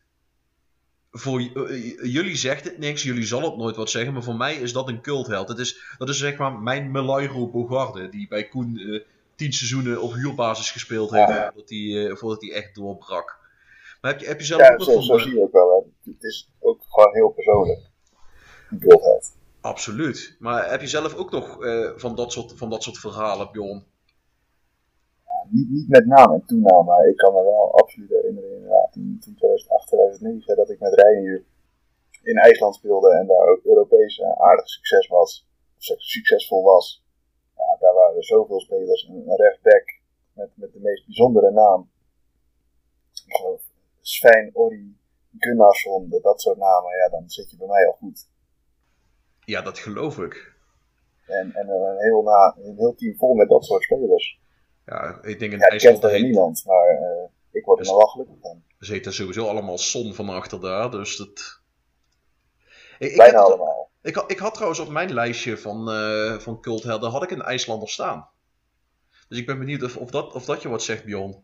voor 1.17 1.39
eh, 1.39 2.13
jullie 2.13 2.35
zegt 2.35 2.63
het 2.63 2.77
niks, 2.77 3.03
jullie 3.03 3.25
zal 3.25 3.41
het 3.41 3.57
nooit 3.57 3.75
wat 3.75 3.89
zeggen, 3.89 4.13
maar 4.13 4.23
voor 4.23 4.35
mij 4.35 4.55
is 4.55 4.73
dat 4.73 4.87
een 4.87 5.01
cultheld. 5.01 5.47
Het 5.47 5.59
is, 5.59 5.95
dat 5.97 6.09
is 6.09 6.17
zeg 6.17 6.37
maar 6.37 6.59
mijn 6.59 6.91
Melairo 6.91 7.49
Bogarde, 7.49 8.09
die 8.09 8.27
bij 8.27 8.47
Koen 8.47 8.77
eh, 8.77 9.01
tien 9.35 9.53
seizoenen 9.53 10.01
op 10.01 10.13
huurbasis 10.13 10.71
gespeeld 10.71 11.11
heeft, 11.11 11.27
Ja. 11.27 11.43
voordat 11.43 11.69
hij 11.69 12.07
eh, 12.07 12.15
voordat 12.15 12.41
hij 12.41 12.53
echt 12.53 12.75
doorbrak. 12.75 13.37
Maar 14.01 14.11
heb 14.11 14.21
je, 14.21 14.27
heb 14.27 14.39
je 14.39 14.45
zelf 14.45 14.61
Ja, 14.61 14.71
ook 14.71 14.77
nog 14.77 14.87
zo, 14.87 15.01
zo 15.01 15.17
zie 15.17 15.33
je 15.33 15.41
ook 15.41 15.51
wel. 15.51 15.91
Hè. 16.03 16.11
Het 16.11 16.23
is 16.23 16.49
ook 16.59 16.81
gewoon 16.87 17.13
heel 17.13 17.29
persoonlijk. 17.29 17.89
Een 18.69 18.79
cultheld. 18.79 19.35
Absoluut. 19.61 20.35
Maar 20.39 20.69
heb 20.69 20.81
je 20.81 20.87
zelf 20.87 21.15
ook 21.15 21.31
nog 21.31 21.57
van, 21.95 22.15
dat 22.15 22.31
soort, 22.31 22.53
van 22.55 22.69
dat 22.69 22.83
soort 22.83 22.97
verhalen, 22.97 23.51
Bjorn? 23.51 23.83
Niet, 25.49 25.69
niet 25.69 25.87
met 25.87 26.05
naam 26.05 26.33
en 26.33 26.43
toenaam, 26.45 26.85
maar 26.85 27.07
ik 27.07 27.17
kan 27.17 27.33
me 27.33 27.43
wel 27.43 27.71
absoluut 27.75 28.09
herinneren 28.09 28.54
toen, 28.95 29.19
toen 29.23 29.35
2008, 29.35 29.87
2009, 29.87 30.55
dat 30.55 30.69
ik 30.69 30.79
met 30.79 30.93
Reinier 30.93 31.43
in 32.23 32.37
IJsland 32.37 32.75
speelde 32.75 33.09
en 33.19 33.27
daar 33.27 33.47
ook 33.47 33.63
Europees 33.63 34.19
eh, 34.19 34.31
aardig 34.47 34.67
succes 34.69 35.07
was, 35.07 35.47
of 35.77 35.83
suc- 35.83 36.09
succesvol 36.15 36.63
was. 36.63 37.03
Ja, 37.57 37.77
daar 37.79 37.93
waren 37.93 38.15
er 38.17 38.23
zoveel 38.23 38.59
spelers, 38.59 39.03
een, 39.03 39.29
een 39.29 39.35
rechtsback 39.35 39.99
met, 40.33 40.49
met 40.55 40.73
de 40.73 40.79
meest 40.79 41.05
bijzondere 41.05 41.51
naam. 41.51 41.89
Ik 43.25 43.35
geloof 43.35 43.61
Sven, 44.01 44.49
Ori, 44.53 44.97
Gunnarsson, 45.37 46.09
dat, 46.21 46.41
soort 46.41 46.57
namen, 46.57 46.91
ja, 46.97 47.09
dan 47.09 47.29
zit 47.29 47.51
je 47.51 47.57
bij 47.57 47.67
mij 47.67 47.85
al 47.87 47.93
goed. 47.93 48.27
Ja, 49.45 49.61
dat 49.61 49.77
geloof 49.79 50.17
ik. 50.17 50.53
En, 51.25 51.53
en 51.53 51.69
een, 51.69 51.97
heel 51.97 52.21
na, 52.21 52.55
een 52.57 52.77
heel 52.77 52.95
team 52.95 53.15
vol 53.17 53.33
met 53.33 53.49
dat 53.49 53.65
soort 53.65 53.83
spelers. 53.83 54.39
Ja, 54.85 55.19
ik 55.21 55.39
denk 55.39 55.51
in 55.51 55.59
Ja, 55.59 55.67
IJsland 55.67 56.11
niemand, 56.11 56.63
maar 56.65 56.87
eh, 56.87 57.23
ik 57.55 57.65
word 57.65 57.79
er 57.79 57.85
wel 57.85 57.99
gelukkig 58.07 58.35
van. 58.41 58.63
ze 58.79 58.91
heten 58.91 59.13
sowieso 59.13 59.47
allemaal 59.47 59.77
Son 59.77 60.13
van 60.13 60.29
achter 60.29 60.61
daar, 60.61 60.91
dus 60.91 61.17
dat... 61.17 61.59
Ik, 62.99 63.11
ik, 63.11 63.17
Bijna 63.17 63.37
het- 63.37 63.47
allemaal. 63.47 63.89
ik, 64.01 64.15
had, 64.15 64.31
ik 64.31 64.37
had 64.37 64.53
trouwens 64.53 64.79
op 64.79 64.89
mijn 64.89 65.13
lijstje 65.13 65.57
van, 65.57 65.89
eh 65.91 66.37
van 66.39 66.61
culthelden, 66.61 67.09
had 67.09 67.23
ik 67.23 67.31
een 67.31 67.41
IJslander 67.41 67.89
staan. 67.89 68.27
Dus 69.29 69.37
ik 69.37 69.45
ben 69.45 69.59
benieuwd 69.59 69.83
of, 69.83 69.97
of, 69.97 70.09
dat, 70.09 70.33
of 70.33 70.45
dat 70.45 70.61
je 70.61 70.69
wat 70.69 70.83
zegt, 70.83 71.05
Bjorn. 71.05 71.43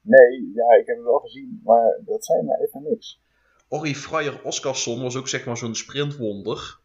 Nee, 0.00 0.50
ja, 0.54 0.76
ik 0.80 0.86
heb 0.86 0.96
het 0.96 1.04
wel 1.04 1.18
gezien, 1.18 1.60
maar 1.64 2.00
dat 2.04 2.24
zijn 2.24 2.44
me 2.44 2.66
even 2.66 2.82
niks. 2.82 3.20
Orri 3.68 3.96
Fryer 3.96 4.42
Oskarsson 4.44 5.02
was 5.02 5.16
ook 5.16 5.28
zeg 5.28 5.44
maar 5.46 5.56
zo'n 5.56 5.74
sprintwonder. 5.74 6.80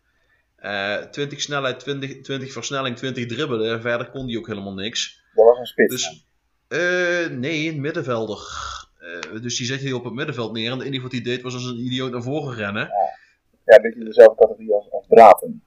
Eh 0.55 0.95
20 0.97 1.41
snelheid, 1.41 1.79
20, 1.79 2.21
20 2.21 2.51
versnelling, 2.51 2.95
20 2.97 3.25
dribbelen. 3.25 3.71
En 3.71 3.81
verder 3.81 4.09
kon 4.11 4.27
hij 4.27 4.37
ook 4.37 4.47
helemaal 4.47 4.73
niks. 4.73 5.23
Dat 5.35 5.45
was 5.45 5.57
een 5.59 5.65
spits. 5.65 5.89
Dus, 5.93 6.26
eh, 6.67 7.29
nee, 7.29 7.69
een 7.69 7.81
middenvelder. 7.81 8.39
Eh, 8.99 9.41
dus 9.41 9.57
die 9.57 9.65
zet 9.65 9.81
je 9.81 9.95
op 9.95 10.03
het 10.03 10.13
middenveld 10.13 10.53
neer. 10.53 10.71
En 10.71 10.77
het 10.77 10.87
enige 10.87 11.01
wat 11.01 11.11
hij 11.11 11.21
deed 11.21 11.41
was 11.41 11.53
als 11.53 11.65
een 11.65 11.85
idioot 11.85 12.11
naar 12.11 12.21
voren 12.21 12.55
rennen. 12.55 12.89
Ja, 13.65 13.75
een 13.75 13.81
beetje 13.81 14.03
dezelfde 14.03 14.35
categorie 14.35 14.73
als, 14.73 14.91
als 14.91 15.05
Braten. 15.07 15.63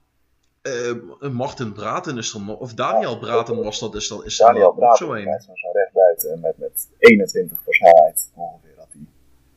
Eh, 0.61 1.29
Martin 1.31 1.73
Braten 1.73 2.17
is 2.17 2.33
er 2.33 2.41
nog. 2.41 2.59
Of 2.59 2.73
Daniel 2.73 3.19
Braten 3.19 3.63
was 3.63 3.79
dat. 3.79 3.95
Is 3.95 4.07
dat 4.07 4.25
is 4.25 4.37
Daniel 4.37 4.73
Braten, 4.73 5.05
zo 5.05 5.13
een. 5.13 5.23
rijdt 5.23 5.43
zo 5.43 5.51
zo 5.55 5.71
rechtbuiten 5.71 6.39
met, 6.39 6.57
met 6.57 6.89
21 6.97 7.59
voor 7.63 7.73
snelheid 7.73 8.31
ongeveer 8.35 8.73
had 8.77 8.87
hij. 8.91 9.05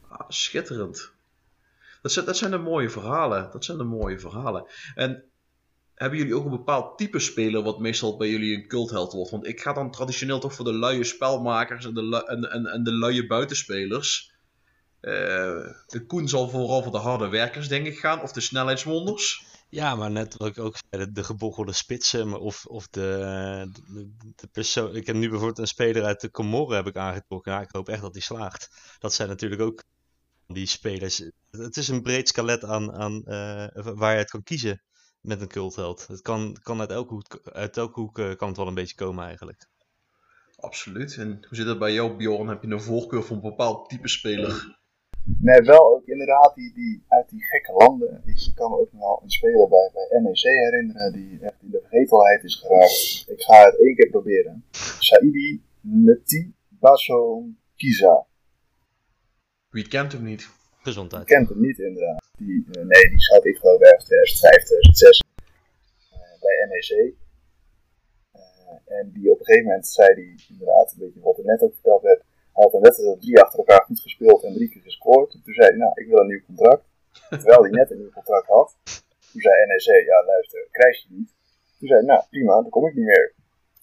Ah, 0.09 0.29
schitterend. 0.29 1.13
Dat 2.03 2.13
zijn, 2.13 2.25
dat 2.25 2.37
zijn 2.37 2.51
de 2.51 2.59
mooie 2.59 2.91
verhalen. 2.91 3.49
Dat 3.53 3.65
zijn 3.65 3.79
de 3.79 3.85
mooie 3.85 4.19
verhalen. 4.19 4.67
En 4.95 5.25
hebben 5.95 6.19
jullie 6.19 6.35
ook 6.35 6.45
een 6.45 6.51
bepaald 6.51 6.99
type 6.99 7.19
speler 7.19 7.63
wat 7.63 7.79
meestal 7.79 8.17
bij 8.17 8.29
jullie 8.29 8.57
een 8.57 8.69
cultheld 8.69 9.13
wordt? 9.13 9.31
Want 9.31 9.47
ik 9.47 9.61
ga 9.61 9.73
dan 9.73 9.91
traditioneel 9.91 10.39
toch 10.39 10.55
voor 10.55 10.65
de 10.65 10.73
luie 10.73 11.05
spelmakers 11.05 11.85
en 11.85 11.95
de, 11.95 12.25
en, 12.27 12.51
en, 12.51 12.67
en 12.67 12.85
de 12.85 12.93
luie 12.93 13.27
buitenspelers. 13.27 14.33
Eh, 15.01 15.13
de 15.87 16.05
Koen 16.07 16.29
zal 16.29 16.49
vooral 16.49 16.83
voor 16.83 16.93
de 16.93 16.99
harde 16.99 17.29
werkers, 17.29 17.69
denk 17.69 17.87
ik, 17.87 17.99
gaan. 17.99 18.23
Of 18.23 18.33
de 18.33 18.41
snelheidswonders. 18.41 19.45
Ja, 19.69 19.95
maar 19.95 20.11
net 20.11 20.37
wat 20.37 20.49
ik 20.49 20.59
ook 20.59 20.77
zei, 20.91 21.13
de, 21.13 21.25
de 21.65 21.73
spitsen 21.73 22.41
of, 22.41 22.67
of 22.67 22.89
de, 22.89 23.69
de, 24.37 24.47
persoon... 24.53 24.97
Ik 24.97 25.07
heb 25.07 25.17
nu 25.17 25.29
bijvoorbeeld 25.29 25.59
een 25.59 25.67
speler 25.67 26.05
uit 26.05 26.21
de 26.21 26.31
Comoren 26.31 26.77
heb 26.77 26.87
ik 26.87 26.97
aangetrokken. 26.97 27.53
Ja, 27.53 27.61
ik 27.61 27.71
hoop 27.71 27.89
echt 27.89 28.01
dat 28.01 28.13
hij 28.13 28.23
slaagt. 28.23 28.71
Dat 28.99 29.15
zijn 29.15 29.29
natuurlijk 29.29 29.63
ook 29.63 29.83
die 30.47 30.67
spelers. 30.67 31.31
Het 31.51 31.77
is 31.77 31.89
een 31.89 32.03
breed 32.03 32.29
skelet 32.29 32.65
aan, 32.65 32.93
aan 32.93 33.25
eh, 33.25 33.67
waar 33.95 34.13
je 34.13 34.19
het 34.19 34.31
kan 34.31 34.43
kiezen 34.43 34.83
met 35.25 35.41
een 35.41 35.49
cultheld. 35.49 36.07
Het 36.07 36.23
kan, 36.23 36.57
kan 36.63 36.81
uit 36.81 36.91
elke 36.91 37.15
hoek, 37.15 37.41
uit 37.53 37.77
elke 37.77 38.01
hoek 38.01 38.19
eh, 38.19 38.37
kan 38.37 38.49
het 38.49 38.57
wel 38.57 38.67
een 38.67 38.75
beetje 38.75 38.97
komen 38.97 39.25
eigenlijk. 39.25 39.69
Absoluut. 40.57 41.17
En 41.17 41.29
hoe 41.29 41.57
zit 41.57 41.67
dat 41.67 41.79
bij 41.79 41.93
jou, 41.93 42.17
Bjorn? 42.17 42.49
Heb 42.49 42.63
je 42.63 42.69
een 42.69 42.81
voorkeur 42.81 43.23
voor 43.23 43.37
een 43.37 43.43
bepaald 43.43 43.89
type 43.89 44.09
speler? 44.09 44.83
Nee, 45.41 45.61
wel 45.61 45.95
ook 45.95 46.07
inderdaad 46.07 46.55
die, 46.55 46.75
die 46.75 47.05
uit 47.09 47.29
die 47.29 47.45
gekke 47.45 47.73
landen. 47.73 48.23
Ik 48.25 48.53
kan 48.55 48.71
me 48.71 48.79
ook 48.79 48.93
nog 48.93 49.01
wel 49.01 49.21
een 49.23 49.31
speler 49.31 49.69
bij, 49.69 49.91
bij 49.93 50.21
NEC 50.21 50.43
herinneren 50.43 51.13
die 51.13 51.39
echt 51.41 51.63
in 51.63 51.71
de 51.71 51.81
vergetelheid 51.81 52.45
is 52.45 52.55
geraakt. 52.55 53.25
Ik 53.29 53.43
ga 53.43 53.65
het 53.65 53.81
één 53.81 53.95
keer 53.95 54.11
proberen. 54.11 54.65
Saidi 54.99 55.63
Neti 55.81 56.55
Basso 56.69 57.49
Kiza. 57.77 58.27
Wie 59.69 59.89
kent 59.89 60.13
hem 60.13 60.23
niet? 60.23 60.49
Gezondheid. 60.83 61.25
kent 61.25 61.49
hem 61.49 61.61
niet 61.61 61.79
inderdaad. 61.79 62.24
Die, 62.47 62.65
eh, 62.73 62.85
nee, 62.93 63.05
die 63.13 63.25
zat 63.31 63.45
ik 63.45 63.57
geloof 63.57 63.81
ergens 63.81 64.05
2005, 64.05 64.65
2006 64.65 65.23
eh, 66.13 66.41
bij 66.45 66.57
NEC. 66.71 66.91
Eh, 68.33 68.99
en 68.99 69.05
die 69.15 69.31
op 69.33 69.39
een 69.39 69.45
gegeven 69.45 69.69
moment 69.69 69.87
zei 69.87 70.09
hij 70.15 70.35
inderdaad 70.49 70.93
een 70.93 71.03
beetje 71.05 71.21
wat 71.21 71.39
er 71.39 71.45
net 71.45 71.63
ook 71.63 71.75
verteld 71.75 72.03
werd. 72.03 72.23
Hij 72.53 72.65
had 72.65 72.75
een 72.75 72.87
wedstrijd 72.89 73.21
drie 73.21 73.41
achter 73.41 73.59
elkaar 73.59 73.83
goed 73.85 74.01
gespeeld 74.01 74.43
en 74.43 74.55
drie 74.55 74.69
keer 74.69 74.83
gescoord. 74.83 75.31
Toen 75.31 75.55
zei 75.59 75.69
hij, 75.69 75.79
nou, 75.79 75.93
ik 75.95 76.07
wil 76.07 76.19
een 76.19 76.27
nieuw 76.27 76.47
contract. 76.47 76.85
Terwijl 77.29 77.63
hij 77.63 77.71
net 77.71 77.91
een 77.91 77.99
nieuw 77.99 78.17
contract 78.21 78.47
had. 78.47 78.77
Toen 79.31 79.41
zei 79.41 79.67
NEC, 79.67 80.07
ja 80.07 80.25
luister, 80.25 80.69
krijg 80.71 81.03
je 81.03 81.09
niet. 81.09 81.31
Toen 81.79 81.89
zei 81.89 81.99
hij, 82.01 82.09
nou 82.09 82.25
prima, 82.31 82.55
dan 82.63 82.71
kom 82.71 82.87
ik 82.87 82.95
niet 82.95 83.05
meer. 83.05 83.35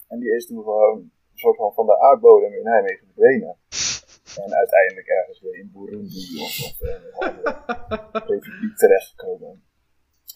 En 0.08 0.18
die 0.18 0.34
is 0.36 0.46
toen 0.46 0.62
gewoon 0.62 0.98
een 0.98 1.38
soort 1.38 1.56
van 1.56 1.72
van 1.72 1.86
de 1.86 2.00
aardbodem 2.00 2.52
in 2.52 2.62
Nijmegen 2.62 3.06
verdwenen. 3.06 3.56
En 4.36 4.54
uiteindelijk 4.54 5.06
ergens 5.06 5.40
weer 5.40 5.58
in 5.58 5.70
Burundi 5.72 6.40
of, 6.40 6.60
of 6.64 6.74
andere 7.18 7.62
republiek 8.32 8.76
terechtgekomen. 8.76 9.64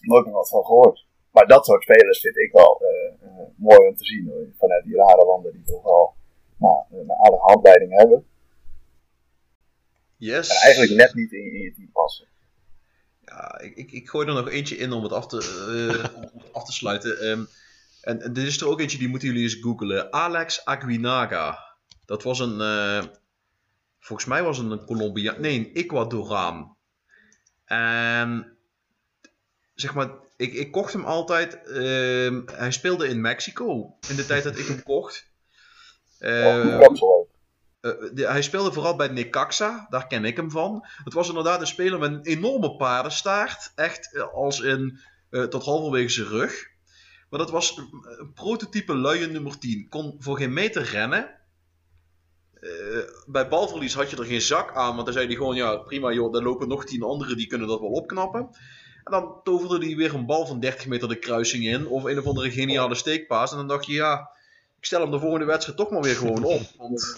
Nooit 0.01 0.25
meer 0.25 0.33
wat 0.33 0.49
van 0.49 0.65
gehoord. 0.65 1.05
Maar 1.31 1.47
dat 1.47 1.65
soort 1.65 1.83
spelers 1.83 2.19
vind 2.19 2.37
ik 2.37 2.51
wel 2.51 2.81
eh, 2.81 3.27
eh, 3.27 3.47
mooi 3.55 3.87
om 3.87 3.95
te 3.95 4.05
zien. 4.05 4.27
Hoor. 4.27 4.47
Vanuit 4.57 4.83
die 4.83 4.95
rare 4.95 5.25
landen 5.25 5.51
die 5.51 5.63
toch 5.63 5.83
wel 5.83 6.15
nou, 6.57 6.85
een 6.91 7.11
aardige 7.11 7.43
handleiding 7.43 7.97
hebben. 7.97 8.25
Yes. 10.17 10.49
En 10.49 10.55
eigenlijk 10.55 10.95
net 10.95 11.13
niet 11.13 11.31
in, 11.31 11.53
in 11.53 11.61
je 11.61 11.73
team 11.73 11.91
passen. 11.91 12.27
Ja, 13.19 13.59
ik, 13.59 13.75
ik, 13.75 13.91
ik 13.91 14.09
gooi 14.09 14.27
er 14.27 14.33
nog 14.33 14.49
eentje 14.49 14.77
in 14.77 14.91
om 14.91 15.03
het 15.03 15.11
af 15.11 15.27
te, 15.27 15.35
om 16.33 16.39
het 16.39 16.53
af 16.53 16.65
te 16.65 16.71
sluiten. 16.71 17.19
Ehm, 17.19 17.45
en, 18.01 18.21
en 18.21 18.33
dit 18.33 18.45
is 18.45 18.61
er 18.61 18.67
ook 18.67 18.79
eentje, 18.79 18.97
die 18.97 19.07
moeten 19.07 19.27
jullie 19.27 19.43
eens 19.43 19.61
googlen. 19.61 20.13
Alex 20.13 20.65
Aguinaga. 20.65 21.75
Dat 22.05 22.23
was 22.23 22.39
een, 22.39 22.59
volgens 24.07 24.27
mij 24.27 24.43
was 24.43 24.57
het 24.57 24.71
een 24.71 24.85
Colombiaan, 24.85 25.41
nee, 25.41 25.57
een 25.57 25.73
Ecuadoraan. 25.73 26.75
En, 27.65 28.57
zeg 29.73 29.93
maar, 29.93 30.09
ik, 30.37 30.53
ik 30.53 30.71
kocht 30.71 30.93
hem 30.93 31.05
altijd, 31.05 31.61
ehm, 31.67 32.41
hij 32.45 32.71
speelde 32.71 33.07
in 33.07 33.21
Mexico, 33.21 33.97
in 34.09 34.15
de 34.15 34.25
tijd 34.25 34.43
dat 34.43 34.57
ik 34.57 34.65
hem 34.67 34.83
kocht. 34.83 35.31
Uh, 36.19 36.55
eh, 37.81 37.91
de- 38.13 38.27
hij 38.27 38.41
speelde 38.41 38.71
vooral 38.73 38.95
bij 38.95 39.07
Necaxa, 39.07 39.87
daar 39.89 40.07
ken 40.07 40.25
ik 40.25 40.35
hem 40.35 40.51
van. 40.51 40.85
Het 41.03 41.13
was 41.13 41.27
inderdaad 41.27 41.61
een 41.61 41.67
speler 41.67 41.99
met 41.99 42.11
een 42.11 42.21
enorme 42.25 42.75
paardenstaart. 42.75 43.71
Echt 43.75 44.13
eh, 44.15 44.33
als 44.33 44.59
in 44.59 44.99
eh, 45.29 45.43
tot 45.43 45.65
halverwege 45.65 46.09
zijn 46.09 46.27
rug. 46.27 46.67
Maar 47.29 47.39
dat 47.39 47.49
was 47.51 47.77
een, 47.77 47.89
een 48.19 48.33
prototype 48.33 48.95
luie 48.95 49.27
nummer 49.27 49.59
10. 49.59 49.89
Kon 49.89 50.15
voor 50.19 50.37
geen 50.37 50.53
meter 50.53 50.83
rennen. 50.83 51.36
Eh, 52.61 52.99
bij 53.25 53.47
balverlies 53.47 53.93
had 53.93 54.09
je 54.09 54.17
er 54.17 54.25
geen 54.25 54.41
zak 54.41 54.73
aan, 54.75 54.93
want 54.93 55.05
dan 55.05 55.13
zei 55.13 55.25
hij 55.27 55.35
gewoon: 55.35 55.55
ja, 55.55 55.75
prima 55.77 56.11
joh, 56.11 56.35
er 56.35 56.43
lopen 56.43 56.67
nog 56.67 56.85
10 56.85 57.01
anderen 57.03 57.37
die 57.37 57.47
kunnen 57.47 57.67
dat 57.67 57.79
wel 57.79 57.89
opknappen. 57.89 58.39
En 59.03 59.11
dan 59.11 59.39
toverde 59.43 59.85
hij 59.85 59.95
weer 59.95 60.13
een 60.13 60.25
bal 60.25 60.45
van 60.47 60.59
30 60.59 60.87
meter 60.87 61.07
de 61.07 61.19
kruising 61.19 61.65
in, 61.65 61.87
of 61.87 62.03
een 62.03 62.17
of 62.19 62.25
andere 62.25 62.51
geniale 62.51 62.95
steekpaas. 62.95 63.51
En 63.51 63.57
dan 63.57 63.67
dacht 63.67 63.85
je: 63.85 63.93
ja, 63.93 64.29
ik 64.77 64.85
stel 64.85 65.01
hem 65.01 65.11
de 65.11 65.19
volgende 65.19 65.45
wedstrijd 65.45 65.77
toch 65.77 65.89
maar 65.89 66.01
weer 66.01 66.15
gewoon 66.15 66.43
op. 66.43 66.61
Want 66.77 67.05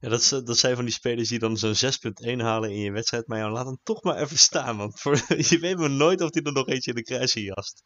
Ja, 0.00 0.08
dat, 0.10 0.20
is- 0.20 0.28
dat 0.44 0.58
zijn 0.58 0.74
van 0.76 0.84
die 0.84 0.94
spelers 0.94 1.28
die 1.28 1.38
dan 1.38 1.56
zo'n 1.56 1.74
6.1 1.74 2.36
halen 2.36 2.70
in 2.70 2.78
je 2.80 2.92
wedstrijd. 2.92 3.26
Maar 3.26 3.38
ja, 3.38 3.50
laat 3.50 3.66
hem 3.66 3.78
toch 3.82 4.02
maar 4.02 4.16
even 4.16 4.38
staan. 4.38 4.76
Want 4.76 5.00
voor, 5.00 5.16
je 5.48 5.58
weet 5.60 5.76
maar 5.78 5.90
nooit 5.90 6.20
of 6.20 6.32
hij 6.32 6.42
er 6.42 6.52
nog 6.52 6.66
eentje 6.68 6.90
in 6.90 6.96
de 6.96 7.02
kruising 7.02 7.46
jast. 7.46 7.82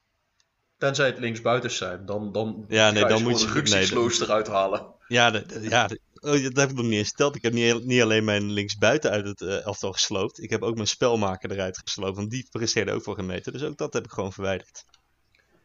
Tenzij 0.78 1.06
het 1.06 1.18
linksbuitens 1.18 1.76
zijn, 1.76 2.06
dan, 2.06 2.32
dan, 2.32 2.64
Ja, 2.68 2.90
nee, 2.90 3.04
dan 3.04 3.22
moet 3.22 3.40
je- 3.40 3.62
de 3.62 3.62
nee, 3.62 4.10
eruit 4.20 4.46
halen. 4.46 4.86
Ja, 5.08 5.30
de- 5.30 5.46
de- 5.46 5.60
ja 5.68 5.86
de- 5.86 6.00
oh, 6.20 6.42
dat 6.42 6.56
heb 6.56 6.70
ik 6.70 6.76
nog 6.76 6.84
niet 6.84 6.98
eens 6.98 7.08
geteld. 7.08 7.36
Ik 7.36 7.42
heb 7.42 7.52
niet, 7.52 7.84
niet 7.84 8.02
alleen 8.02 8.24
mijn 8.24 8.50
linksbuiten 8.52 9.10
uit 9.10 9.26
het 9.26 9.40
eh, 9.40 9.64
elftal 9.64 9.92
gesloopt. 9.92 10.42
Ik 10.42 10.50
heb 10.50 10.62
ook 10.62 10.74
mijn 10.74 10.86
spelmaker 10.86 11.50
eruit 11.50 11.78
gesloopt. 11.84 12.16
Want 12.16 12.30
die 12.30 12.46
presteerde 12.50 12.92
ook 12.92 13.02
voor 13.02 13.14
geen 13.14 13.26
meter. 13.26 13.52
Dus 13.52 13.62
ook 13.62 13.76
dat 13.76 13.92
heb 13.92 14.04
ik 14.04 14.10
gewoon 14.10 14.32
verwijderd. 14.32 14.84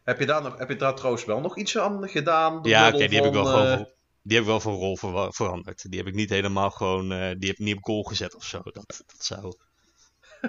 Heb 0.04 0.20
je 0.20 0.26
daar, 0.26 0.42
nog, 0.42 0.58
heb 0.58 0.70
je 0.70 0.76
daar 0.76 0.96
trouwens 0.96 1.26
wel 1.26 1.40
nog 1.40 1.58
iets 1.58 1.78
aan 1.78 2.10
gedaan? 2.10 2.60
Ja, 2.64 2.88
oké, 2.88 3.08
die 3.08 3.18
heb 3.18 3.26
ik 3.26 3.34
wel 3.34 3.44
van, 3.46 3.54
gewoon 3.54 3.68
eh, 3.78 3.84
die 4.22 4.34
heb 4.36 4.42
ik 4.42 4.50
wel 4.50 4.60
van 4.60 4.74
rol 4.74 4.98
verwa- 4.98 5.32
veranderd. 5.32 5.90
Die 5.90 6.00
heb 6.00 6.08
ik 6.08 6.14
niet 6.16 6.30
helemaal 6.30 6.70
gewoon, 6.72 7.12
eh, 7.12 7.18
die 7.20 7.50
heb 7.50 7.58
ik 7.60 7.66
niet 7.66 7.76
op 7.76 7.84
goal 7.84 8.04
gezet 8.04 8.36
of 8.36 8.44
zo. 8.44 8.62
Dat, 8.64 8.74
dat 8.88 9.16
zou, 9.18 9.54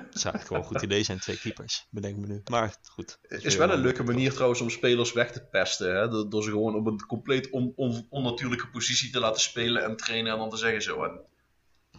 dat 0.03 0.21
zou 0.23 0.39
gewoon 0.39 0.63
een 0.63 0.69
goed 0.69 0.83
idee 0.83 1.03
zijn, 1.03 1.19
twee 1.19 1.39
keepers, 1.39 1.87
bedenk 1.91 2.17
me 2.17 2.27
nu. 2.27 2.43
Maar 2.51 2.77
goed. 2.83 3.19
dat 3.29 3.45
is 3.45 3.57
wel 3.57 3.71
een 3.71 3.81
leuke 3.81 4.03
manier 4.03 4.33
trouwens 4.33 4.61
om 4.61 4.71
spelers 4.71 5.13
weg 5.13 5.33
te 5.33 5.41
pesten. 5.41 5.97
Hè? 5.97 6.29
Door, 6.29 6.43
ze 6.43 6.51
gewoon 6.51 6.75
op 6.75 6.87
een 6.87 7.07
compleet 7.07 7.51
on- 7.51 7.73
on- 7.77 8.07
onnatuurlijke 8.11 8.69
positie 8.69 9.11
te 9.11 9.21
laten 9.21 9.41
spelen 9.41 9.85
en 9.85 9.97
trainen 9.97 10.33
en 10.33 10.39
dan 10.39 10.51
te 10.51 10.57
zeggen 10.57 10.83
zo. 10.83 11.05
En, 11.05 11.21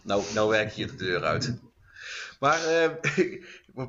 nou, 0.02 0.22
nou 0.34 0.48
werk 0.48 0.72
je 0.72 0.86
de 0.86 0.96
deur 0.96 1.24
uit. 1.24 1.58
Maar 2.40 2.64
eh, 2.64 2.90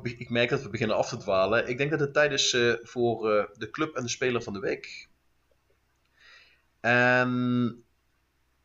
ik 0.18 0.30
merk 0.30 0.50
dat 0.50 0.62
we 0.62 0.68
beginnen 0.68 0.96
af 0.96 1.08
te 1.08 1.16
dwalen. 1.16 1.68
Ik 1.68 1.78
denk 1.78 1.90
dat 1.90 2.00
het 2.00 2.12
tijd 2.12 2.32
is 2.32 2.52
eh, 2.52 2.72
voor 2.82 3.32
eh, 3.32 3.44
de 3.54 3.70
club 3.70 3.96
en 3.96 4.02
de 4.02 4.08
speler 4.08 4.42
van 4.42 4.52
de 4.52 4.60
week. 4.60 5.08
En 6.80 7.84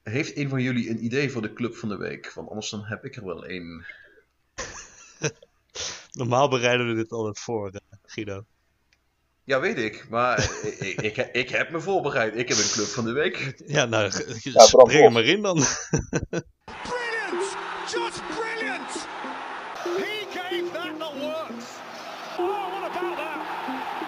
heeft 0.03 0.37
een 0.37 0.49
van 0.49 0.61
jullie 0.61 0.89
een 0.89 1.05
idee 1.05 1.31
voor 1.31 1.41
de 1.41 1.53
club 1.53 1.75
van 1.75 1.89
de 1.89 1.97
week? 1.97 2.31
Want 2.33 2.49
anders 2.49 2.69
dan 2.69 2.83
heb 2.83 3.05
ik 3.05 3.15
er 3.15 3.25
wel 3.25 3.45
één. 3.45 3.85
Normaal 6.13 6.49
bereiden 6.49 6.87
we 6.87 6.93
dit 6.93 7.11
altijd 7.11 7.39
voor, 7.39 7.69
eh, 7.69 7.79
Guido. 8.03 8.45
Ja, 9.43 9.59
weet 9.59 9.77
ik. 9.77 10.09
Maar 10.09 10.39
ik, 10.79 11.01
ik, 11.01 11.17
ik, 11.31 11.49
heb 11.49 11.71
me 11.71 11.79
voorbereid. 11.79 12.35
Ik 12.35 12.49
heb 12.49 12.57
een 12.57 12.69
club 12.71 12.85
van 12.85 13.05
de 13.05 13.11
week. 13.11 13.63
Ja, 13.67 13.85
nou, 13.85 14.09
brand 14.09 14.67
spring 14.67 15.05
er 15.05 15.11
maar 15.11 15.23
in 15.23 15.41
dan. 15.41 15.55
Brilliant! 15.55 17.55
Just 17.91 18.21
brilliant! 18.27 19.07
He 19.83 20.25
gave 20.31 20.71
that 20.71 20.99
the 20.99 21.11
works. 21.19 21.65
Oh, 22.39 22.69
what 22.69 22.83
about 22.91 23.17
that? 23.17 23.37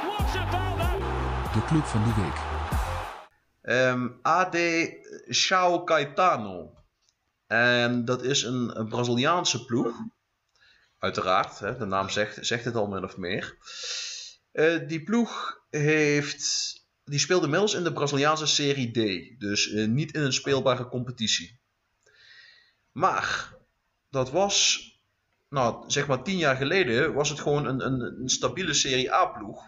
What 0.05 0.35
about 0.35 0.77
that? 0.79 0.97
De 1.53 1.63
club 1.65 1.85
van 1.85 2.03
de 2.03 2.13
week. 2.21 2.37
Ehm 3.61 4.07
AD 4.21 4.57
Chao 5.27 5.83
Caetano. 5.83 6.73
En 7.47 8.05
dat 8.05 8.23
is 8.23 8.43
een, 8.43 8.79
een 8.79 8.87
Braziliaanse 8.87 9.65
ploeg. 9.65 9.95
Uiteraard, 11.05 11.59
hè, 11.59 11.77
de 11.77 11.85
naam 11.85 12.09
zegt, 12.09 12.45
zegt 12.45 12.65
het 12.65 12.75
al 12.75 12.87
min 12.87 13.03
of 13.03 13.17
meer. 13.17 13.57
Eh, 14.51 14.87
die 14.87 15.03
ploeg 15.03 15.61
heeft. 15.69 16.73
Die 17.03 17.19
speelde 17.19 17.43
inmiddels 17.45 17.73
in 17.73 17.83
de 17.83 17.93
Braziliaanse 17.93 18.45
Serie 18.47 18.91
D. 18.91 19.39
Dus 19.39 19.71
eh, 19.71 19.87
niet 19.87 20.13
in 20.13 20.21
een 20.21 20.33
speelbare 20.33 20.87
competitie. 20.87 21.59
Maar 22.91 23.53
dat 24.09 24.31
was. 24.31 24.89
Nou, 25.49 25.83
zeg 25.87 26.07
maar 26.07 26.23
tien 26.23 26.37
jaar 26.37 26.55
geleden 26.55 27.13
was 27.13 27.29
het 27.29 27.39
gewoon 27.39 27.65
een, 27.65 27.85
een, 27.85 28.01
een 28.01 28.29
stabiele 28.29 28.73
Serie 28.73 29.13
A-ploeg. 29.13 29.63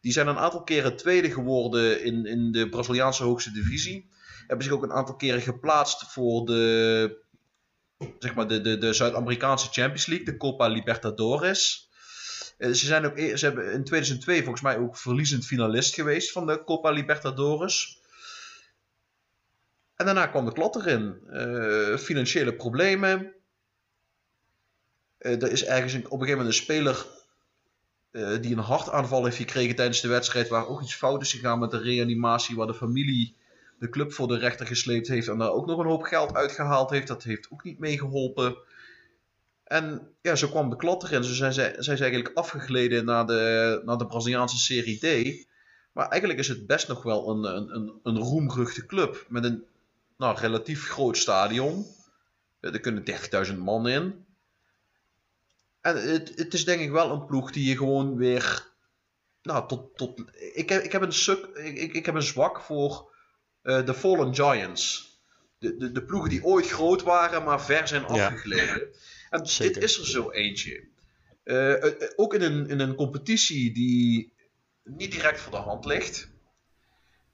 Die 0.00 0.12
zijn 0.12 0.26
een 0.26 0.38
aantal 0.38 0.62
keren 0.62 0.96
tweede 0.96 1.30
geworden 1.30 2.04
in, 2.04 2.26
in 2.26 2.52
de 2.52 2.68
Braziliaanse 2.68 3.22
hoogste 3.22 3.52
divisie. 3.52 4.10
Hebben 4.46 4.64
zich 4.64 4.74
ook 4.74 4.82
een 4.82 4.92
aantal 4.92 5.16
keren 5.16 5.42
geplaatst 5.42 6.12
voor 6.12 6.46
de 6.46 7.28
zeg 8.18 8.34
maar 8.34 8.48
de, 8.48 8.60
de, 8.60 8.78
de 8.78 8.92
Zuid-Amerikaanse 8.92 9.66
Champions 9.70 10.06
League, 10.06 10.26
de 10.26 10.36
Copa 10.36 10.66
Libertadores. 10.66 11.88
Eh, 12.58 12.68
ze 12.70 12.86
zijn 12.86 13.04
ook, 13.04 13.18
e- 13.18 13.36
ze 13.36 13.44
hebben 13.46 13.72
in 13.72 13.84
2002 13.84 14.38
volgens 14.42 14.62
mij 14.62 14.78
ook 14.78 14.96
verliezend 14.96 15.46
finalist 15.46 15.94
geweest 15.94 16.32
van 16.32 16.46
de 16.46 16.64
Copa 16.64 16.90
Libertadores. 16.90 17.98
En 19.94 20.06
daarna 20.06 20.26
kwam 20.26 20.44
de 20.44 20.52
klot 20.52 20.76
erin. 20.76 21.20
Eh, 21.30 21.96
financiële 21.96 22.54
problemen. 22.54 23.32
Eh, 25.18 25.42
er 25.42 25.50
is 25.52 25.64
ergens 25.64 25.92
een- 25.92 26.04
op 26.06 26.20
een 26.20 26.26
gegeven 26.26 26.36
moment 26.38 26.54
een 26.56 26.62
speler 26.62 27.06
die 28.40 28.52
een 28.52 28.58
hartaanval 28.58 29.24
heeft 29.24 29.36
gekregen 29.36 29.74
tijdens 29.76 30.00
de 30.00 30.08
wedstrijd. 30.08 30.48
Waar 30.48 30.66
ook 30.66 30.82
iets 30.82 30.94
fout 30.94 31.22
is 31.22 31.32
gegaan 31.32 31.58
met 31.58 31.70
de 31.70 31.78
reanimatie. 31.78 32.56
Waar 32.56 32.66
de 32.66 32.74
familie 32.74 33.36
de 33.80 33.88
club 33.88 34.12
voor 34.12 34.28
de 34.28 34.38
rechter 34.38 34.66
gesleept 34.66 35.08
heeft. 35.08 35.28
En 35.28 35.38
daar 35.38 35.50
ook 35.52 35.66
nog 35.66 35.78
een 35.78 35.86
hoop 35.86 36.02
geld 36.02 36.34
uitgehaald 36.34 36.90
heeft. 36.90 37.06
Dat 37.06 37.22
heeft 37.22 37.46
ook 37.50 37.64
niet 37.64 37.78
meegeholpen. 37.78 38.56
En 39.64 40.08
ja, 40.22 40.34
zo 40.34 40.48
kwam 40.48 40.70
de 40.70 40.76
klot 40.76 41.02
erin. 41.02 41.24
Zo 41.24 41.34
zijn 41.34 41.52
zij, 41.52 41.74
zij 41.78 41.94
is 41.94 42.00
eigenlijk 42.00 42.36
afgegleden 42.36 43.04
naar 43.04 43.26
de, 43.26 43.82
naar 43.84 43.96
de 43.98 44.06
Braziliaanse 44.06 44.58
Serie 44.58 44.98
D. 44.98 45.46
Maar 45.92 46.08
eigenlijk 46.08 46.40
is 46.40 46.48
het 46.48 46.66
best 46.66 46.88
nog 46.88 47.02
wel 47.02 47.28
een, 47.30 47.44
een, 47.56 47.74
een, 47.74 48.00
een 48.02 48.18
roemruchte 48.18 48.86
club. 48.86 49.26
Met 49.28 49.44
een 49.44 49.64
nou, 50.16 50.38
relatief 50.38 50.88
groot 50.88 51.16
stadion. 51.16 51.86
Er 52.60 52.80
kunnen 52.80 53.04
30.000 53.52 53.56
man 53.58 53.88
in. 53.88 54.24
En 55.80 56.10
het, 56.10 56.32
het 56.36 56.54
is 56.54 56.64
denk 56.64 56.80
ik 56.80 56.90
wel 56.90 57.10
een 57.10 57.26
ploeg 57.26 57.52
die 57.52 57.68
je 57.68 57.76
gewoon 57.76 58.16
weer. 58.16 58.68
Nou, 59.42 59.68
tot. 59.68 59.96
tot 59.96 60.20
ik, 60.54 60.68
heb, 60.68 60.82
ik, 60.82 60.92
heb 60.92 61.02
een 61.02 61.12
suk, 61.12 61.44
ik, 61.56 61.94
ik- 61.94 62.06
heb 62.06 62.14
een 62.14 62.22
zwak 62.22 62.60
voor 62.60 63.08
de 63.62 63.94
Fallen 63.94 64.34
Giants. 64.34 65.08
De, 65.58 65.76
de, 65.76 65.92
de 65.92 66.02
ploegen 66.04 66.30
die 66.30 66.44
ooit 66.44 66.68
groot 66.70 67.02
waren, 67.02 67.44
maar 67.44 67.62
ver 67.62 67.88
zijn 67.88 68.02
Ja. 68.02 68.26
afgegleden. 68.26 68.88
En 69.30 69.46
Zeker. 69.46 69.74
dit 69.74 69.82
is 69.82 69.98
er 69.98 70.06
zo 70.06 70.30
eentje. 70.30 70.88
Eh, 71.44 71.72
eh, 71.72 71.84
eh, 72.02 72.08
ook 72.16 72.34
in 72.34 72.42
een, 72.42 72.68
in 72.68 72.80
een 72.80 72.94
competitie 72.94 73.72
die 73.72 74.32
niet 74.84 75.12
direct 75.12 75.40
voor 75.40 75.52
de 75.52 75.58
hand 75.58 75.84
ligt. 75.84 76.28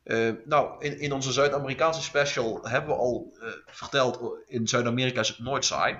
Eh, 0.02 0.30
nou, 0.44 0.84
in, 0.84 0.98
in 0.98 1.12
onze 1.12 1.32
Zuid-Amerikaanse 1.32 2.02
special 2.02 2.68
hebben 2.68 2.90
we 2.90 2.96
al 3.00 3.36
eh, 3.40 3.48
verteld, 3.66 4.20
in 4.46 4.68
Zuid-Amerika 4.68 5.20
is 5.20 5.28
het 5.28 5.38
nooit 5.38 5.64
saai. 5.64 5.98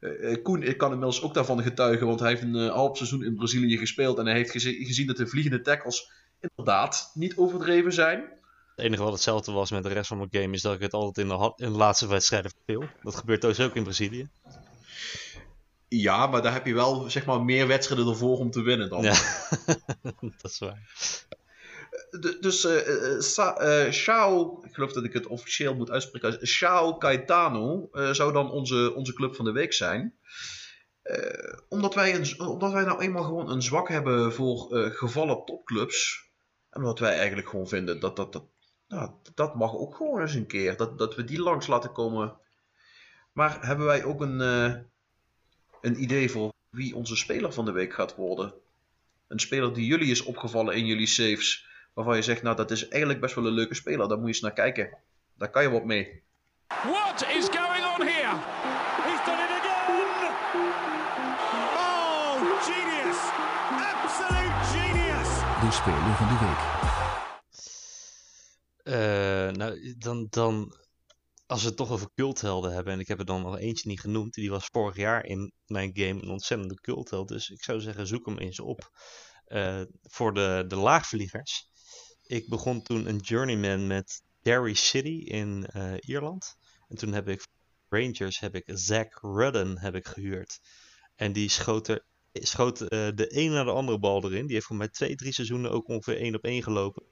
Eh, 0.00 0.32
eh, 0.32 0.42
Koen 0.42 0.62
ik 0.62 0.78
kan 0.78 0.88
inmiddels 0.92 1.22
ook 1.22 1.34
daarvan 1.34 1.62
getuigen, 1.62 2.06
want 2.06 2.20
hij 2.20 2.28
heeft 2.28 2.42
een 2.42 2.54
eh, 2.56 2.70
half 2.72 2.96
seizoen 2.96 3.24
in 3.24 3.34
Brazilië 3.34 3.78
gespeeld 3.78 4.18
en 4.18 4.26
hij 4.26 4.34
heeft 4.34 4.50
gezien 4.60 5.06
dat 5.06 5.16
de 5.16 5.26
vliegende 5.26 5.60
tackles 5.60 6.10
inderdaad 6.40 7.10
niet 7.14 7.36
overdreven 7.36 7.92
zijn. 7.92 8.42
Het 8.74 8.84
enige 8.84 9.02
wat 9.02 9.12
hetzelfde 9.12 9.52
was 9.52 9.70
met 9.70 9.82
de 9.82 9.88
rest 9.88 10.08
van 10.08 10.16
mijn 10.16 10.28
game 10.30 10.54
is 10.54 10.62
dat 10.62 10.74
ik 10.74 10.80
het 10.80 10.92
altijd 10.92 11.26
in 11.28 11.36
de, 11.38 11.52
in 11.56 11.72
de 11.72 11.78
laatste 11.78 12.06
wedstrijden 12.08 12.50
verveel. 12.50 12.88
Dat 13.02 13.14
gebeurt 13.14 13.40
dus 13.40 13.60
ook 13.60 13.74
in 13.74 13.82
Brazilië. 13.82 14.28
Ja, 15.88 16.26
maar 16.26 16.42
daar 16.42 16.52
heb 16.52 16.66
je 16.66 16.74
wel 16.74 17.10
zeg 17.10 17.26
maar 17.26 17.42
meer 17.44 17.66
wedstrijden 17.66 18.08
ervoor 18.08 18.38
om 18.38 18.50
te 18.50 18.62
winnen 18.62 18.88
dan. 18.88 19.02
Ja, 19.02 19.14
dat 20.40 20.50
is 20.50 20.58
waar. 20.58 20.88
D- 22.20 22.42
dus 22.42 22.64
eh 22.64 23.20
Sa- 23.20 23.56
eh, 23.56 23.90
Xiao, 23.90 24.62
ik 24.64 24.74
geloof 24.74 24.92
dat 24.92 25.04
ik 25.04 25.12
het 25.12 25.26
officieel 25.26 25.74
moet 25.74 25.90
uitspreken 25.90 26.38
Xiao 26.38 26.98
Caetano, 26.98 27.88
zou 28.12 28.32
dan 28.32 28.50
onze, 28.50 28.92
onze 28.94 29.12
club 29.12 29.34
van 29.36 29.44
de 29.44 29.52
week 29.52 29.72
zijn. 29.72 30.18
Omdat, 31.68 31.94
wij 31.94 32.14
een, 32.14 32.40
omdat 32.40 32.72
wij 32.72 32.84
nou 32.84 33.00
eenmaal 33.00 33.24
gewoon 33.24 33.50
een 33.50 33.62
zwak 33.62 33.88
hebben 33.88 34.32
voor 34.32 34.68
gevallen 34.92 35.44
topclubs. 35.44 36.22
En 36.70 36.80
omdat 36.80 36.98
wij 36.98 37.16
eigenlijk 37.16 37.48
gewoon 37.48 37.68
vinden 37.68 38.00
dat 38.00 38.16
dat, 38.16 38.32
dat, 38.32 38.44
nou, 38.94 39.10
dat 39.34 39.54
mag 39.54 39.74
ook 39.76 39.94
gewoon 39.94 40.20
eens 40.20 40.34
een 40.34 40.46
keer. 40.46 40.76
Dat, 40.76 40.98
dat 40.98 41.14
we 41.14 41.24
die 41.24 41.40
langs 41.40 41.66
laten 41.66 41.92
komen. 41.92 42.36
Maar 43.32 43.66
hebben 43.66 43.86
wij 43.86 44.04
ook 44.04 44.20
een, 44.20 44.40
eh, 44.40 44.74
een 45.80 46.02
idee 46.02 46.30
voor 46.30 46.52
wie 46.70 46.94
onze 46.94 47.16
speler 47.16 47.52
van 47.52 47.64
de 47.64 47.72
week 47.72 47.94
gaat 47.94 48.14
worden? 48.14 48.54
Een 49.28 49.40
speler 49.40 49.74
die 49.74 49.86
jullie 49.86 50.10
is 50.10 50.22
opgevallen 50.22 50.74
in 50.74 50.86
jullie 50.86 51.06
saves. 51.06 51.66
Waarvan 51.94 52.16
je 52.16 52.22
zegt, 52.22 52.42
nou 52.42 52.56
dat 52.56 52.70
is 52.70 52.88
eigenlijk 52.88 53.20
best 53.20 53.34
wel 53.34 53.46
een 53.46 53.52
leuke 53.52 53.74
speler. 53.74 54.08
Daar 54.08 54.16
moet 54.16 54.26
je 54.26 54.32
eens 54.32 54.40
naar 54.40 54.52
kijken. 54.52 54.98
Daar 55.34 55.50
kan 55.50 55.62
je 55.62 55.70
wat 55.70 55.84
mee. 55.84 56.22
What 56.68 57.26
is 57.36 57.48
going 57.48 57.84
on 57.84 58.06
here? 58.06 58.36
He's 59.06 59.24
done 59.26 59.42
it 59.44 59.50
again! 59.58 59.74
Oh, 61.76 62.62
genius! 62.62 63.20
Absolute 63.92 64.64
genius! 64.72 65.28
De 65.60 65.70
speler 65.70 66.14
van 66.16 66.28
de 66.28 66.38
week. 66.46 66.83
Eh, 68.84 69.50
nou, 69.50 69.94
dan, 69.98 70.26
dan, 70.30 70.76
als 71.46 71.62
we 71.62 71.68
het 71.68 71.76
toch 71.76 71.90
over 71.90 72.08
culthelden 72.14 72.72
hebben, 72.72 72.92
en 72.92 73.00
ik 73.00 73.08
heb 73.08 73.18
er 73.18 73.24
dan 73.24 73.44
al 73.44 73.58
eentje 73.58 73.88
niet 73.88 74.00
genoemd, 74.00 74.34
die 74.34 74.50
was 74.50 74.66
vorig 74.66 74.96
jaar 74.96 75.24
in 75.24 75.52
mijn 75.66 75.90
game 75.94 76.22
een 76.22 76.30
ontzettende 76.30 76.74
cultheld. 76.74 77.28
Dus 77.28 77.50
ik 77.50 77.62
zou 77.62 77.80
zeggen, 77.80 78.06
zoek 78.06 78.26
hem 78.26 78.38
eens 78.38 78.60
op. 78.60 78.90
Eh, 79.44 79.82
voor 80.02 80.34
de, 80.34 80.64
de 80.68 80.76
laagvliegers. 80.76 81.68
Ik 82.22 82.48
begon 82.48 82.82
toen 82.82 83.06
een 83.06 83.18
journeyman 83.18 83.86
met 83.86 84.22
Derry 84.42 84.74
City 84.74 85.24
in 85.24 85.66
eh, 85.66 85.92
Ierland. 85.98 86.56
En 86.88 86.96
toen 86.96 87.12
heb 87.12 87.28
ik 87.28 87.46
Rangers, 87.88 88.40
heb 88.40 88.54
ik 88.54 88.64
Zach 88.66 89.20
Rudden 89.20 89.78
heb 89.78 89.94
ik 89.94 90.06
gehuurd. 90.06 90.60
En 91.14 91.32
die 91.32 91.48
schoot, 91.48 91.88
er, 91.88 92.04
schoot 92.32 92.78
de 92.88 93.26
een 93.28 93.52
na 93.52 93.64
de 93.64 93.70
andere 93.70 93.98
bal 93.98 94.24
erin. 94.24 94.44
Die 94.44 94.54
heeft 94.54 94.66
voor 94.66 94.76
mij 94.76 94.88
twee, 94.88 95.14
drie 95.14 95.32
seizoenen 95.32 95.70
ook 95.70 95.88
ongeveer 95.88 96.16
één 96.16 96.34
op 96.34 96.44
één 96.44 96.62
gelopen. 96.62 97.02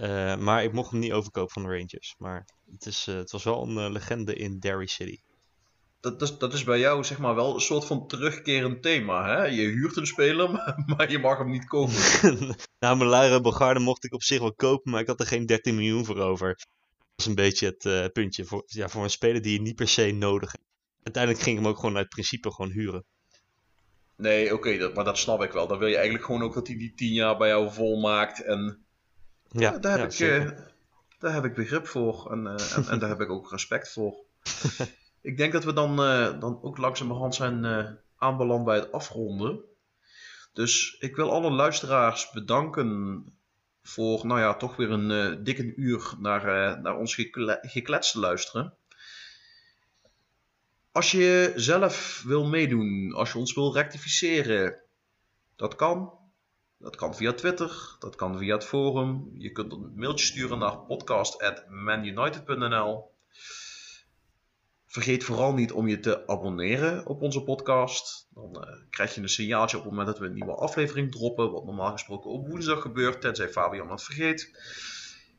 Eh, 0.00 0.36
maar 0.36 0.64
ik 0.64 0.72
mocht 0.72 0.90
hem 0.90 1.00
niet 1.00 1.12
overkopen 1.12 1.52
van 1.52 1.62
de 1.62 1.68
Rangers. 1.68 2.14
Maar 2.18 2.46
het, 2.72 2.86
is, 2.86 3.06
eh, 3.06 3.14
het 3.14 3.30
was 3.30 3.44
wel 3.44 3.62
een 3.62 3.78
eh, 3.78 3.90
legende 3.90 4.34
in 4.34 4.58
Derry 4.58 4.86
City. 4.86 5.18
Dat 6.00 6.22
is, 6.22 6.38
dat 6.38 6.52
is 6.52 6.64
bij 6.64 6.78
jou 6.78 7.04
zeg 7.04 7.18
maar 7.18 7.34
wel 7.34 7.54
een 7.54 7.60
soort 7.60 7.84
van 7.84 8.06
terugkerend 8.06 8.82
thema. 8.82 9.26
Hè? 9.26 9.44
Je 9.44 9.62
huurt 9.62 9.96
een 9.96 10.06
speler, 10.06 10.50
maar, 10.54 10.82
maar 10.86 11.10
je 11.10 11.18
mag 11.18 11.38
hem 11.38 11.50
niet 11.50 11.64
kopen. 11.64 11.94
nou, 12.80 12.96
mijn 12.96 13.10
luiere 13.10 13.40
Bogarde 13.40 13.80
mocht 13.80 14.04
ik 14.04 14.14
op 14.14 14.22
zich 14.22 14.40
wel 14.40 14.54
kopen, 14.54 14.90
maar 14.90 15.00
ik 15.00 15.06
had 15.06 15.20
er 15.20 15.26
geen 15.26 15.46
13 15.46 15.74
miljoen 15.74 16.04
voor 16.04 16.18
over. 16.18 16.48
Dat 16.48 16.66
was 17.14 17.26
een 17.26 17.34
beetje 17.34 17.76
het 17.78 18.12
puntje. 18.12 18.44
Voor, 18.44 18.62
ja, 18.66 18.88
voor 18.88 19.02
een 19.02 19.10
speler 19.10 19.42
die 19.42 19.52
je 19.52 19.60
niet 19.60 19.76
per 19.76 19.88
se 19.88 20.10
nodig 20.10 20.52
hebt. 20.52 20.64
Uiteindelijk 21.02 21.44
ging 21.44 21.56
ik 21.56 21.62
hem 21.62 21.72
ook 21.72 21.78
gewoon 21.78 21.96
uit 21.96 22.08
principe 22.08 22.52
gewoon 22.52 22.70
huren. 22.70 23.04
Nee, 24.16 24.54
oké, 24.54 24.90
maar 24.94 25.04
dat 25.04 25.18
snap 25.18 25.42
ik 25.42 25.52
wel. 25.52 25.66
Dan 25.66 25.78
wil 25.78 25.88
je 25.88 25.94
eigenlijk 25.94 26.24
gewoon 26.24 26.42
ook 26.42 26.54
dat 26.54 26.66
hij 26.66 26.76
die 26.76 26.94
10 26.94 27.12
jaar 27.12 27.36
bij 27.36 27.48
jou 27.48 27.72
volmaakt. 27.72 28.44
En 28.44 28.84
Ja, 29.50 29.78
daar, 29.78 29.98
heb 29.98 30.12
ja, 30.12 30.34
ik, 30.34 30.50
eh, 30.50 30.58
daar 31.18 31.32
heb 31.34 31.44
ik 31.44 31.54
begrip 31.54 31.86
voor. 31.86 32.32
En, 32.32 32.46
eh, 32.46 32.76
en, 32.76 32.88
en 32.88 32.98
daar 32.98 33.08
heb 33.08 33.20
ik 33.20 33.30
ook 33.30 33.50
respect 33.50 33.92
voor. 33.92 34.24
ik 35.30 35.36
denk 35.36 35.52
dat 35.52 35.64
we 35.64 35.72
dan, 35.72 36.02
eh, 36.02 36.40
dan 36.40 36.62
ook 36.62 36.78
langzamerhand 36.78 37.34
zijn 37.34 37.64
aanbeland 38.16 38.64
bij 38.64 38.76
het 38.76 38.92
afronden. 38.92 39.60
Dus 40.52 40.96
ik 40.98 41.16
wil 41.16 41.30
alle 41.30 41.50
luisteraars 41.50 42.30
bedanken 42.30 43.24
voor, 43.82 44.26
nou 44.26 44.40
ja, 44.40 44.54
toch 44.54 44.76
weer 44.76 44.90
een 44.90 45.44
dikke 45.44 45.74
uur 45.76 46.14
naar, 46.18 46.80
naar 46.80 46.96
ons 46.96 47.14
gekle- 47.14 47.58
geklets 47.62 48.12
te 48.12 48.18
luisteren. 48.18 48.74
Als 50.92 51.10
je 51.10 51.52
zelf 51.56 52.22
wil 52.26 52.46
meedoen, 52.46 53.12
als 53.14 53.32
je 53.32 53.38
ons 53.38 53.54
wil 53.54 53.74
rectificeren, 53.74 54.80
dat 55.56 55.74
kan. 55.74 56.19
Dat 56.80 56.96
kan 56.96 57.14
via 57.14 57.32
Twitter, 57.32 57.96
dat 57.98 58.16
kan 58.16 58.38
via 58.38 58.54
het 58.54 58.64
forum. 58.64 59.30
Je 59.38 59.52
kunt 59.52 59.72
een 59.72 59.92
mailtje 59.94 60.26
sturen 60.26 60.58
naar 60.58 60.78
podcast.manunited.nl. 60.78 63.10
Vergeet 64.86 65.24
vooral 65.24 65.54
niet 65.54 65.72
om 65.72 65.88
je 65.88 66.00
te 66.00 66.26
abonneren 66.26 67.06
op 67.06 67.22
onze 67.22 67.42
podcast. 67.42 68.28
Dan 68.34 68.64
eh, 68.64 68.72
krijg 68.90 69.14
je 69.14 69.20
een 69.20 69.28
signaaltje 69.28 69.76
op 69.76 69.82
het 69.82 69.92
moment 69.92 70.08
dat 70.08 70.18
we 70.18 70.26
een 70.26 70.34
nieuwe 70.34 70.54
aflevering 70.54 71.12
droppen. 71.12 71.50
Wat 71.50 71.64
normaal 71.64 71.92
gesproken 71.92 72.30
op 72.30 72.48
woensdag 72.48 72.82
gebeurt, 72.82 73.20
tenzij 73.20 73.48
Fabian 73.48 73.90
het 73.90 74.02
vergeet. 74.02 74.50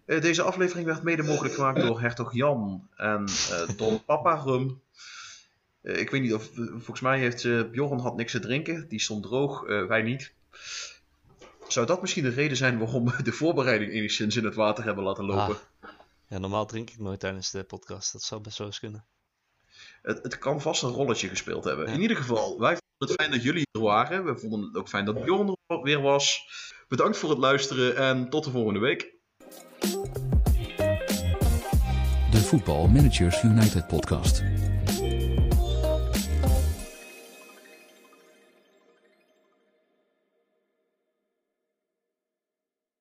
Eh, 0.06 0.22
deze 0.22 0.42
aflevering 0.42 0.86
werd 0.86 1.04
mede 1.04 1.24
mogelijk 1.24 1.54
gemaakt 1.54 1.82
door 1.82 2.02
Hertog 2.02 2.34
Jan 2.34 2.88
en 2.96 3.26
eh 3.52 3.70
Don 3.78 4.06
Papa 4.06 4.36
Rum. 4.36 4.82
Ik 5.82 6.10
weet 6.10 6.22
niet 6.22 6.34
of, 6.34 6.50
volgens 6.56 7.02
mij 7.02 7.20
heeft 7.20 7.72
Bjorn 7.72 8.00
had 8.00 8.16
niks 8.16 8.32
te 8.32 8.40
drinken. 8.40 8.88
Die 8.88 9.00
stond 9.00 9.24
droog, 9.24 9.62
wij 9.68 10.02
niet. 10.02 10.34
Zou 11.72 11.86
dat 11.86 12.02
misschien 12.02 12.24
de 12.24 12.30
reden 12.30 12.58
zijn 12.58 12.78
waarom 12.78 13.06
we 13.06 13.24
de 13.24 13.32
voorbereiding 13.32 13.92
enigszins 13.92 14.36
in 14.36 14.46
het 14.46 14.56
water 14.56 14.84
hebben 14.84 15.04
laten 15.04 15.26
lopen? 15.26 15.58
Ah. 15.82 15.90
Ja, 16.28 16.38
normaal 16.38 16.66
drink 16.66 16.90
ik 16.90 17.00
nooit 17.00 17.20
tijdens 17.20 17.52
de 17.52 17.64
podcast. 17.64 18.12
Dat 18.12 18.24
zou 18.24 18.42
best 18.42 18.58
wel 18.58 18.68
eens 18.68 18.80
kunnen. 18.80 19.06
Het, 20.02 20.24
het 20.24 20.38
kan 20.38 20.62
vast 20.62 20.84
een 20.84 20.90
rolletje 20.90 21.28
gespeeld 21.28 21.64
hebben. 21.64 21.88
Ja. 21.88 21.94
In 21.94 22.02
ieder 22.02 22.18
geval, 22.18 22.60
wij 22.60 22.78
vonden 22.78 22.98
het 22.98 23.12
fijn 23.12 23.32
dat 23.32 23.44
jullie 23.44 23.68
er 23.72 23.82
waren. 23.82 24.26
We 24.26 24.38
vonden 24.38 24.62
het 24.62 24.76
ook 24.76 24.90
fijn 24.90 25.06
dat 25.06 25.24
Bjorn 25.24 25.58
er 25.68 25.82
weer 25.82 26.02
was. 26.02 26.50
Bedankt 26.88 27.18
voor 27.18 27.30
het 27.30 27.40
luisteren 27.40 27.96
en 27.96 28.30
tot 28.30 28.44
de 28.44 28.52
volgende 28.52 28.80
week. 28.80 29.14
De 32.32 32.42
Voetbal 32.42 32.88
Managers 32.88 33.44
United 33.44 33.88
podcast. 33.88 34.44